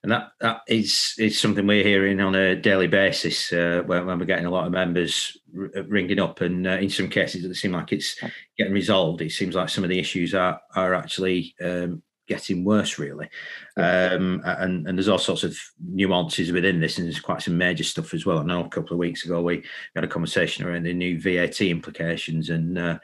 and 0.03 0.11
that 0.11 0.32
that 0.40 0.62
is 0.66 1.14
is 1.18 1.38
something 1.38 1.66
we're 1.66 1.84
hearing 1.84 2.20
on 2.20 2.34
a 2.34 2.57
daily 2.57 2.88
basis 2.88 3.53
uh, 3.53 3.82
when, 3.86 4.07
when, 4.07 4.18
we're 4.18 4.24
getting 4.24 4.46
a 4.46 4.50
lot 4.50 4.66
of 4.66 4.72
members 4.72 5.36
r- 5.57 5.70
uh, 5.76 5.84
ringing 5.84 6.18
up, 6.18 6.40
and 6.40 6.66
uh, 6.66 6.70
in 6.70 6.90
some 6.90 7.09
cases 7.09 7.44
it 7.44 7.55
seems 7.55 7.74
like 7.74 7.92
it's 7.92 8.20
getting 8.59 8.72
resolved. 8.72 9.22
It 9.22 9.30
seems 9.30 9.55
like 9.55 9.68
some 9.68 9.84
of 9.84 9.90
the 9.90 9.98
issues 9.98 10.34
are 10.34 10.61
are 10.74 10.94
actually 10.94 11.55
um, 11.62 12.03
getting 12.26 12.64
worse, 12.64 12.98
really. 12.98 13.28
Um, 13.76 14.42
and, 14.44 14.86
and 14.86 14.98
there's 14.98 15.09
all 15.09 15.18
sorts 15.18 15.44
of 15.44 15.57
nuances 15.84 16.50
within 16.50 16.80
this, 16.80 16.98
and 16.98 17.07
there's 17.07 17.20
quite 17.20 17.42
some 17.42 17.59
major 17.59 17.84
stuff 17.84 18.14
as 18.14 18.26
well. 18.26 18.38
I 18.38 18.44
know 18.44 18.64
a 18.64 18.68
couple 18.68 18.94
of 18.94 18.98
weeks 18.98 19.24
ago 19.24 19.40
we 19.42 19.62
had 19.94 20.05
a 20.05 20.09
conversation 20.09 20.64
around 20.64 20.84
the 20.84 20.94
new 20.94 21.20
VAT 21.20 21.61
implications, 21.61 22.50
and 22.50 22.78
uh, 22.78 22.98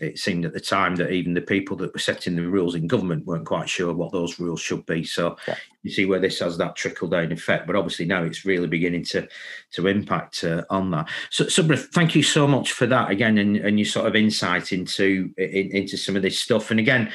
it 0.00 0.18
seemed 0.18 0.44
at 0.44 0.52
the 0.52 0.60
time 0.60 0.96
that 0.96 1.10
even 1.10 1.34
the 1.34 1.40
people 1.40 1.76
that 1.76 1.92
were 1.92 1.98
setting 1.98 2.36
the 2.36 2.46
rules 2.46 2.74
in 2.74 2.86
government 2.86 3.26
weren't 3.26 3.46
quite 3.46 3.68
sure 3.68 3.92
what 3.92 4.12
those 4.12 4.38
rules 4.38 4.60
should 4.60 4.84
be. 4.86 5.04
So 5.04 5.36
yeah. 5.46 5.56
you 5.82 5.90
see 5.90 6.06
where 6.06 6.20
this 6.20 6.38
has 6.38 6.56
that 6.58 6.76
trickle 6.76 7.08
down 7.08 7.32
effect. 7.32 7.66
But 7.66 7.76
obviously 7.76 8.04
now 8.04 8.22
it's 8.22 8.44
really 8.44 8.68
beginning 8.68 9.04
to 9.06 9.28
to 9.72 9.86
impact 9.86 10.44
uh, 10.44 10.64
on 10.70 10.90
that. 10.92 11.08
So, 11.30 11.44
Subra, 11.44 11.78
thank 11.78 12.14
you 12.14 12.22
so 12.22 12.46
much 12.46 12.72
for 12.72 12.86
that 12.86 13.10
again, 13.10 13.38
and, 13.38 13.56
and 13.56 13.78
your 13.78 13.86
sort 13.86 14.06
of 14.06 14.16
insight 14.16 14.72
into 14.72 15.32
in, 15.36 15.70
into 15.76 15.96
some 15.96 16.16
of 16.16 16.22
this 16.22 16.38
stuff. 16.38 16.70
And 16.70 16.80
again, 16.80 17.12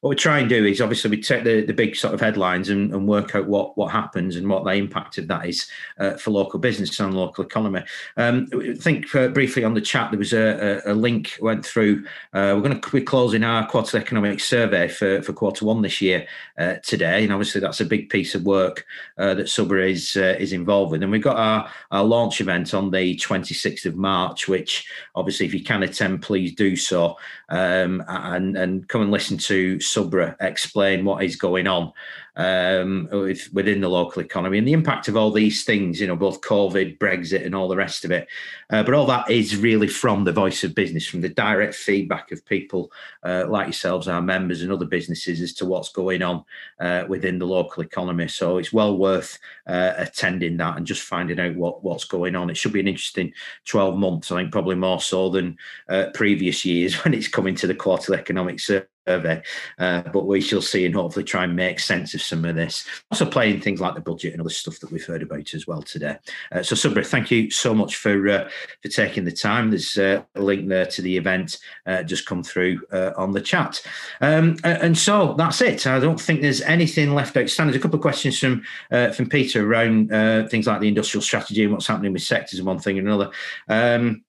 what 0.00 0.10
we 0.10 0.16
try 0.16 0.38
and 0.38 0.48
do 0.48 0.64
is 0.64 0.80
obviously 0.80 1.10
we 1.10 1.20
take 1.20 1.44
the, 1.44 1.64
the 1.64 1.72
big 1.72 1.96
sort 1.96 2.14
of 2.14 2.20
headlines 2.20 2.70
and, 2.70 2.92
and 2.94 3.06
work 3.06 3.34
out 3.34 3.46
what 3.46 3.76
what 3.76 3.92
happens 3.92 4.36
and 4.36 4.48
what 4.48 4.64
the 4.64 4.72
impact 4.72 5.18
of 5.18 5.28
that 5.28 5.46
is 5.46 5.68
uh, 5.98 6.14
for 6.14 6.30
local 6.30 6.58
business 6.58 6.98
and 6.98 7.14
local 7.14 7.44
economy. 7.44 7.82
Um, 8.16 8.48
I 8.54 8.74
think 8.74 9.14
uh, 9.14 9.28
briefly 9.28 9.64
on 9.64 9.74
the 9.74 9.80
chat 9.80 10.10
there 10.10 10.18
was 10.18 10.32
a, 10.32 10.82
a, 10.86 10.92
a 10.92 10.94
link 10.94 11.38
went 11.40 11.64
through. 11.64 12.04
Uh, 12.32 12.52
we're 12.54 12.62
going 12.62 12.80
to 12.80 12.90
be 12.90 13.02
closing 13.02 13.44
our 13.44 13.66
quarterly 13.66 14.02
economic 14.02 14.40
survey 14.40 14.88
for, 14.88 15.22
for 15.22 15.32
quarter 15.32 15.64
one 15.64 15.82
this 15.82 16.00
year 16.00 16.26
uh, 16.58 16.74
today, 16.82 17.24
and 17.24 17.32
obviously 17.32 17.60
that's 17.60 17.80
a 17.80 17.84
big 17.84 18.08
piece 18.08 18.34
of 18.34 18.44
work 18.44 18.86
uh, 19.18 19.34
that 19.34 19.46
Subra 19.46 19.90
is 19.90 20.16
uh, 20.16 20.36
is 20.38 20.52
involved 20.52 20.92
with. 20.92 21.02
And 21.02 21.12
we've 21.12 21.22
got 21.22 21.36
our, 21.36 21.70
our 21.90 22.04
launch 22.04 22.40
event 22.40 22.74
on 22.74 22.90
the 22.90 23.16
26th 23.16 23.86
of 23.86 23.96
March, 23.96 24.48
which 24.48 24.88
obviously 25.14 25.46
if 25.46 25.54
you 25.54 25.62
can 25.62 25.82
attend, 25.82 26.22
please 26.22 26.54
do 26.54 26.76
so, 26.76 27.16
um, 27.48 28.02
and 28.08 28.56
and 28.56 28.88
come 28.88 29.02
and 29.02 29.10
listen 29.10 29.38
to 29.38 29.76
Subra 29.76 30.36
explain 30.40 31.04
what 31.04 31.24
is 31.24 31.36
going 31.36 31.66
on 31.66 31.92
um, 32.36 33.08
with, 33.12 33.52
within 33.52 33.80
the 33.80 33.88
local 33.88 34.22
economy 34.22 34.58
and 34.58 34.66
the 34.66 34.72
impact 34.72 35.08
of 35.08 35.16
all 35.16 35.30
these 35.30 35.64
things, 35.64 36.00
you 36.00 36.06
know, 36.06 36.16
both 36.16 36.40
COVID, 36.40 36.98
Brexit, 36.98 37.44
and 37.44 37.54
all 37.54 37.68
the 37.68 37.76
rest 37.76 38.04
of 38.04 38.10
it. 38.10 38.26
Uh, 38.70 38.82
but 38.82 38.94
all 38.94 39.06
that 39.06 39.30
is 39.30 39.56
really 39.56 39.88
from 39.88 40.24
the 40.24 40.32
voice 40.32 40.64
of 40.64 40.74
business, 40.74 41.06
from 41.06 41.20
the 41.20 41.28
direct 41.28 41.74
feedback 41.74 42.32
of 42.32 42.44
people 42.46 42.90
uh, 43.22 43.44
like 43.48 43.66
yourselves, 43.66 44.08
our 44.08 44.22
members, 44.22 44.62
and 44.62 44.72
other 44.72 44.86
businesses 44.86 45.40
as 45.40 45.52
to 45.52 45.66
what's 45.66 45.90
going 45.90 46.22
on 46.22 46.44
uh, 46.80 47.04
within 47.08 47.38
the 47.38 47.46
local 47.46 47.82
economy. 47.82 48.28
So 48.28 48.58
it's 48.58 48.72
well 48.72 48.96
worth 48.96 49.38
uh, 49.66 49.92
attending 49.96 50.56
that 50.56 50.76
and 50.78 50.86
just 50.86 51.02
finding 51.02 51.38
out 51.38 51.54
what, 51.54 51.84
what's 51.84 52.04
going 52.04 52.34
on. 52.34 52.48
It 52.48 52.56
should 52.56 52.72
be 52.72 52.80
an 52.80 52.88
interesting 52.88 53.32
12 53.66 53.98
months, 53.98 54.32
I 54.32 54.40
think, 54.40 54.52
probably 54.52 54.76
more 54.76 55.00
so 55.00 55.28
than 55.28 55.58
uh, 55.88 56.06
previous 56.14 56.64
years 56.64 56.94
when 57.04 57.12
it's 57.12 57.28
coming 57.28 57.54
to 57.56 57.66
the 57.66 57.74
quarterly 57.74 58.18
economic 58.18 58.58
survey 58.58 58.86
survey. 59.06 59.42
Uh, 59.78 60.02
but 60.12 60.26
we 60.26 60.40
shall 60.40 60.62
see 60.62 60.86
and 60.86 60.94
hopefully 60.94 61.24
try 61.24 61.44
and 61.44 61.56
make 61.56 61.80
sense 61.80 62.14
of 62.14 62.22
some 62.22 62.44
of 62.44 62.54
this. 62.54 62.86
Also, 63.10 63.26
playing 63.26 63.60
things 63.60 63.80
like 63.80 63.94
the 63.94 64.00
budget 64.00 64.32
and 64.32 64.40
other 64.40 64.50
stuff 64.50 64.78
that 64.80 64.90
we've 64.90 65.04
heard 65.04 65.22
about 65.22 65.54
as 65.54 65.66
well 65.66 65.82
today. 65.82 66.16
Uh, 66.50 66.62
so, 66.62 66.74
Subra, 66.74 67.06
thank 67.06 67.30
you 67.30 67.50
so 67.50 67.74
much 67.74 67.96
for 67.96 68.28
uh, 68.28 68.48
for 68.82 68.88
taking 68.88 69.24
the 69.24 69.32
time. 69.32 69.70
There's 69.70 69.96
uh, 69.96 70.22
a 70.34 70.40
link 70.40 70.68
there 70.68 70.86
to 70.86 71.02
the 71.02 71.16
event 71.16 71.58
uh, 71.86 72.02
just 72.02 72.26
come 72.26 72.42
through 72.42 72.80
uh, 72.92 73.12
on 73.16 73.32
the 73.32 73.40
chat. 73.40 73.82
Um, 74.20 74.56
and 74.64 74.96
so 74.96 75.34
that's 75.34 75.60
it. 75.60 75.86
I 75.86 75.98
don't 75.98 76.20
think 76.20 76.40
there's 76.40 76.62
anything 76.62 77.14
left 77.14 77.36
outstanding. 77.36 77.72
There's 77.72 77.80
a 77.80 77.82
couple 77.82 77.98
of 77.98 78.02
questions 78.02 78.38
from 78.38 78.62
from 78.90 79.28
Peter 79.28 79.66
around 79.66 80.08
things 80.50 80.66
like 80.66 80.80
the 80.80 80.88
industrial 80.88 81.22
strategy 81.22 81.64
and 81.64 81.72
what's 81.72 81.86
happening 81.86 82.12
with 82.12 82.22
sectors 82.22 82.58
and 82.58 82.66
one 82.66 82.78
thing 82.78 82.98
and 82.98 83.06
another. 83.08 83.30
Um, 83.68 84.24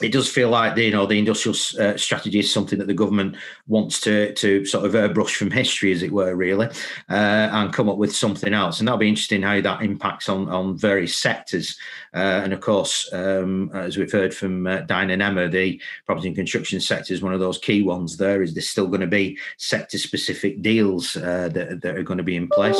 it 0.00 0.12
does 0.12 0.30
feel 0.30 0.50
like 0.50 0.76
you 0.76 0.90
know 0.90 1.06
the 1.06 1.18
industrial 1.18 1.56
uh, 1.78 1.96
strategy 1.96 2.38
is 2.38 2.52
something 2.52 2.78
that 2.78 2.86
the 2.86 2.94
government 2.94 3.36
wants 3.66 4.00
to 4.02 4.32
to 4.34 4.64
sort 4.64 4.84
of 4.84 4.92
airbrush 4.92 5.36
from 5.36 5.50
history, 5.62 5.92
as 5.92 6.02
it 6.02 6.12
were, 6.12 6.34
really, 6.34 6.66
uh, 7.08 7.48
and 7.52 7.72
come 7.72 7.88
up 7.88 7.96
with 7.96 8.14
something 8.14 8.54
else. 8.54 8.78
And 8.78 8.88
that'll 8.88 8.98
be 8.98 9.08
interesting 9.08 9.42
how 9.42 9.60
that 9.60 9.82
impacts 9.82 10.28
on 10.28 10.48
on 10.48 10.76
various 10.76 11.16
sectors. 11.16 11.78
Uh, 12.14 12.40
and 12.44 12.52
of 12.52 12.60
course, 12.60 13.12
um, 13.12 13.70
as 13.74 13.96
we've 13.96 14.12
heard 14.12 14.34
from 14.34 14.66
uh, 14.66 14.82
and 14.88 15.22
Emma, 15.22 15.48
the 15.48 15.80
property 16.06 16.28
and 16.28 16.36
construction 16.36 16.80
sector 16.80 17.14
is 17.14 17.22
one 17.22 17.34
of 17.34 17.40
those 17.40 17.58
key 17.58 17.82
ones. 17.82 18.16
There 18.16 18.42
is 18.42 18.54
there's 18.54 18.68
still 18.68 18.88
going 18.88 19.00
to 19.00 19.06
be 19.06 19.38
sector 19.56 19.98
specific 19.98 20.62
deals 20.62 21.16
uh, 21.16 21.48
that 21.52 21.82
that 21.82 21.96
are 21.96 22.02
going 22.02 22.18
to 22.18 22.24
be 22.24 22.36
in 22.36 22.48
place. 22.48 22.78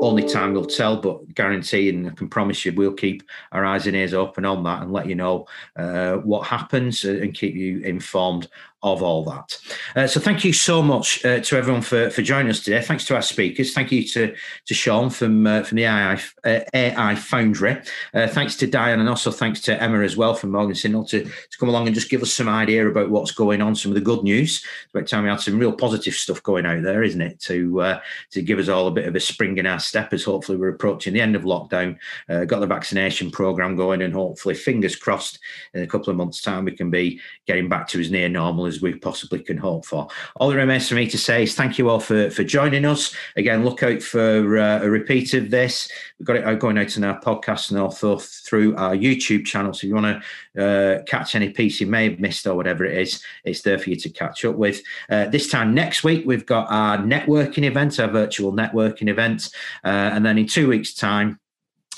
Only 0.00 0.22
time 0.22 0.54
will 0.54 0.64
tell, 0.64 0.96
but 0.96 1.34
guarantee 1.34 1.90
and 1.90 2.06
I 2.08 2.10
can 2.10 2.28
promise 2.28 2.64
you, 2.64 2.72
we'll 2.72 2.94
keep 2.94 3.22
our 3.52 3.64
eyes 3.64 3.86
and 3.86 3.94
ears 3.94 4.14
open 4.14 4.44
on 4.44 4.62
that 4.64 4.82
and 4.82 4.92
let 4.92 5.06
you 5.06 5.14
know 5.14 5.46
uh, 5.76 6.14
what 6.16 6.46
happens 6.46 6.60
happens 6.70 7.04
uh, 7.04 7.22
and 7.22 7.34
keep 7.34 7.54
you 7.54 7.80
informed 7.80 8.48
of 8.82 9.02
all 9.02 9.24
that. 9.24 9.58
Uh, 9.94 10.06
so 10.06 10.18
thank 10.20 10.42
you 10.42 10.52
so 10.52 10.82
much 10.82 11.22
uh, 11.24 11.40
to 11.40 11.56
everyone 11.56 11.82
for, 11.82 12.08
for 12.10 12.22
joining 12.22 12.50
us 12.50 12.60
today. 12.60 12.80
Thanks 12.80 13.04
to 13.06 13.14
our 13.14 13.22
speakers. 13.22 13.74
Thank 13.74 13.92
you 13.92 14.06
to, 14.08 14.34
to 14.66 14.74
Sean 14.74 15.10
from 15.10 15.46
uh, 15.46 15.62
from 15.64 15.76
the 15.76 15.84
AI, 15.84 16.14
uh, 16.44 16.60
AI 16.72 17.14
Foundry. 17.14 17.76
Uh, 18.14 18.26
thanks 18.26 18.56
to 18.56 18.66
Diane 18.66 19.00
and 19.00 19.08
also 19.08 19.30
thanks 19.30 19.60
to 19.62 19.82
Emma 19.82 20.00
as 20.00 20.16
well 20.16 20.34
from 20.34 20.52
Morgan 20.52 20.74
Sindall 20.74 21.04
to, 21.06 21.24
to 21.24 21.58
come 21.58 21.68
along 21.68 21.88
and 21.88 21.94
just 21.94 22.08
give 22.08 22.22
us 22.22 22.32
some 22.32 22.48
idea 22.48 22.88
about 22.88 23.10
what's 23.10 23.32
going 23.32 23.60
on, 23.60 23.74
some 23.74 23.90
of 23.90 23.96
the 23.96 24.00
good 24.00 24.22
news. 24.22 24.64
It's 24.84 24.94
about 24.94 25.06
time 25.06 25.24
we 25.24 25.30
had 25.30 25.40
some 25.40 25.58
real 25.58 25.72
positive 25.72 26.14
stuff 26.14 26.42
going 26.42 26.64
out 26.64 26.82
there, 26.82 27.02
isn't 27.02 27.20
it? 27.20 27.38
To 27.40 27.80
uh, 27.82 28.00
to 28.30 28.40
give 28.40 28.58
us 28.58 28.68
all 28.68 28.86
a 28.86 28.92
bit 28.92 29.06
of 29.06 29.14
a 29.14 29.20
spring 29.20 29.58
in 29.58 29.66
our 29.66 29.80
step 29.80 30.14
as 30.14 30.24
hopefully 30.24 30.56
we're 30.56 30.68
approaching 30.68 31.12
the 31.12 31.20
end 31.20 31.36
of 31.36 31.42
lockdown, 31.42 31.98
got 32.28 32.60
the 32.60 32.66
vaccination 32.66 33.30
program 33.30 33.76
going, 33.76 34.00
and 34.00 34.14
hopefully, 34.14 34.54
fingers 34.54 34.96
crossed, 34.96 35.38
in 35.74 35.82
a 35.82 35.86
couple 35.86 36.10
of 36.10 36.16
months' 36.16 36.40
time 36.40 36.64
we 36.64 36.72
can 36.72 36.90
be 36.90 37.20
getting 37.46 37.68
back 37.68 37.86
to 37.88 38.00
as 38.00 38.10
near 38.10 38.28
normal 38.28 38.69
as 38.70 38.80
we 38.80 38.94
possibly 38.94 39.40
can 39.40 39.56
hope 39.56 39.84
for. 39.84 40.08
All 40.36 40.48
that 40.48 40.56
remains 40.56 40.88
for 40.88 40.94
me 40.94 41.06
to 41.08 41.18
say 41.18 41.42
is 41.42 41.54
thank 41.54 41.76
you 41.76 41.90
all 41.90 42.00
for, 42.00 42.30
for 42.30 42.44
joining 42.44 42.84
us. 42.84 43.14
Again, 43.36 43.64
look 43.64 43.82
out 43.82 44.00
for 44.00 44.56
uh, 44.56 44.82
a 44.82 44.88
repeat 44.88 45.34
of 45.34 45.50
this. 45.50 45.90
We've 46.18 46.26
got 46.26 46.36
it 46.36 46.58
going 46.60 46.78
out 46.78 46.96
in 46.96 47.04
our 47.04 47.20
podcast 47.20 47.70
and 47.70 47.78
also 47.80 48.18
through 48.18 48.76
our 48.76 48.94
YouTube 48.94 49.44
channel. 49.44 49.74
So 49.74 49.86
if 49.86 49.88
you 49.88 49.94
want 49.94 50.22
to 50.56 50.64
uh, 50.64 51.02
catch 51.02 51.34
any 51.34 51.50
piece 51.50 51.80
you 51.80 51.86
may 51.86 52.08
have 52.08 52.20
missed 52.20 52.46
or 52.46 52.54
whatever 52.54 52.84
it 52.84 52.96
is, 52.96 53.22
it's 53.44 53.62
there 53.62 53.78
for 53.78 53.90
you 53.90 53.96
to 53.96 54.08
catch 54.10 54.44
up 54.44 54.56
with. 54.56 54.80
Uh, 55.08 55.26
this 55.26 55.50
time 55.50 55.74
next 55.74 56.04
week, 56.04 56.24
we've 56.24 56.46
got 56.46 56.70
our 56.70 56.98
networking 56.98 57.64
event, 57.64 57.98
our 57.98 58.08
virtual 58.08 58.52
networking 58.52 59.08
event. 59.08 59.50
Uh, 59.84 59.88
and 60.14 60.24
then 60.24 60.38
in 60.38 60.46
two 60.46 60.68
weeks' 60.68 60.94
time, 60.94 61.40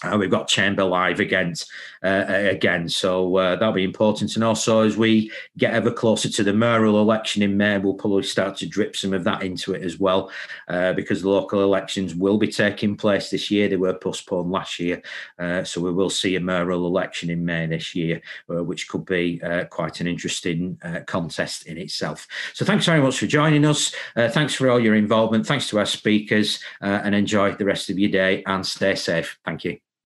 uh, 0.04 0.16
we've 0.16 0.30
got 0.30 0.48
Chamber 0.48 0.84
live 0.84 1.20
against 1.20 1.70
uh, 2.02 2.24
again, 2.28 2.88
so 2.88 3.36
uh, 3.36 3.56
that'll 3.56 3.72
be 3.72 3.84
important. 3.84 4.34
And 4.34 4.44
also, 4.44 4.80
as 4.80 4.96
we 4.96 5.30
get 5.56 5.74
ever 5.74 5.90
closer 5.90 6.28
to 6.28 6.42
the 6.42 6.52
mayoral 6.52 7.00
election 7.00 7.42
in 7.42 7.56
May, 7.56 7.78
we'll 7.78 7.94
probably 7.94 8.24
start 8.24 8.56
to 8.58 8.66
drip 8.66 8.96
some 8.96 9.12
of 9.12 9.24
that 9.24 9.42
into 9.42 9.74
it 9.74 9.82
as 9.82 9.98
well, 9.98 10.30
uh, 10.68 10.92
because 10.94 11.22
the 11.22 11.28
local 11.28 11.62
elections 11.62 12.14
will 12.14 12.38
be 12.38 12.48
taking 12.48 12.96
place 12.96 13.30
this 13.30 13.50
year. 13.50 13.68
They 13.68 13.76
were 13.76 13.94
postponed 13.94 14.50
last 14.50 14.80
year, 14.80 15.02
uh, 15.38 15.64
so 15.64 15.80
we 15.80 15.92
will 15.92 16.10
see 16.10 16.36
a 16.36 16.40
mayoral 16.40 16.86
election 16.86 17.30
in 17.30 17.44
May 17.44 17.66
this 17.66 17.94
year, 17.94 18.20
uh, 18.50 18.64
which 18.64 18.88
could 18.88 19.04
be 19.04 19.40
quite 19.70 20.00
an 20.00 20.06
interesting 20.06 20.78
contest 21.06 21.66
in 21.66 21.78
itself. 21.78 22.26
So, 22.54 22.64
thanks 22.64 22.86
very 22.86 23.00
much 23.00 23.18
for 23.18 23.26
joining 23.26 23.64
us. 23.64 23.94
thanks 24.14 24.54
for 24.54 24.70
all 24.70 24.80
your 24.80 24.94
involvement. 24.94 25.46
Thanks 25.46 25.68
to 25.68 25.78
our 25.78 25.86
speakers, 25.86 26.58
and 26.80 27.14
enjoy 27.14 27.54
the 27.54 27.64
rest 27.64 27.90
of 27.90 27.98
your 27.98 28.10
day 28.10 28.42
and 28.46 28.66
stay 28.66 28.94
safe. 28.94 29.38
Thank 29.44 29.64
you. 29.64 29.91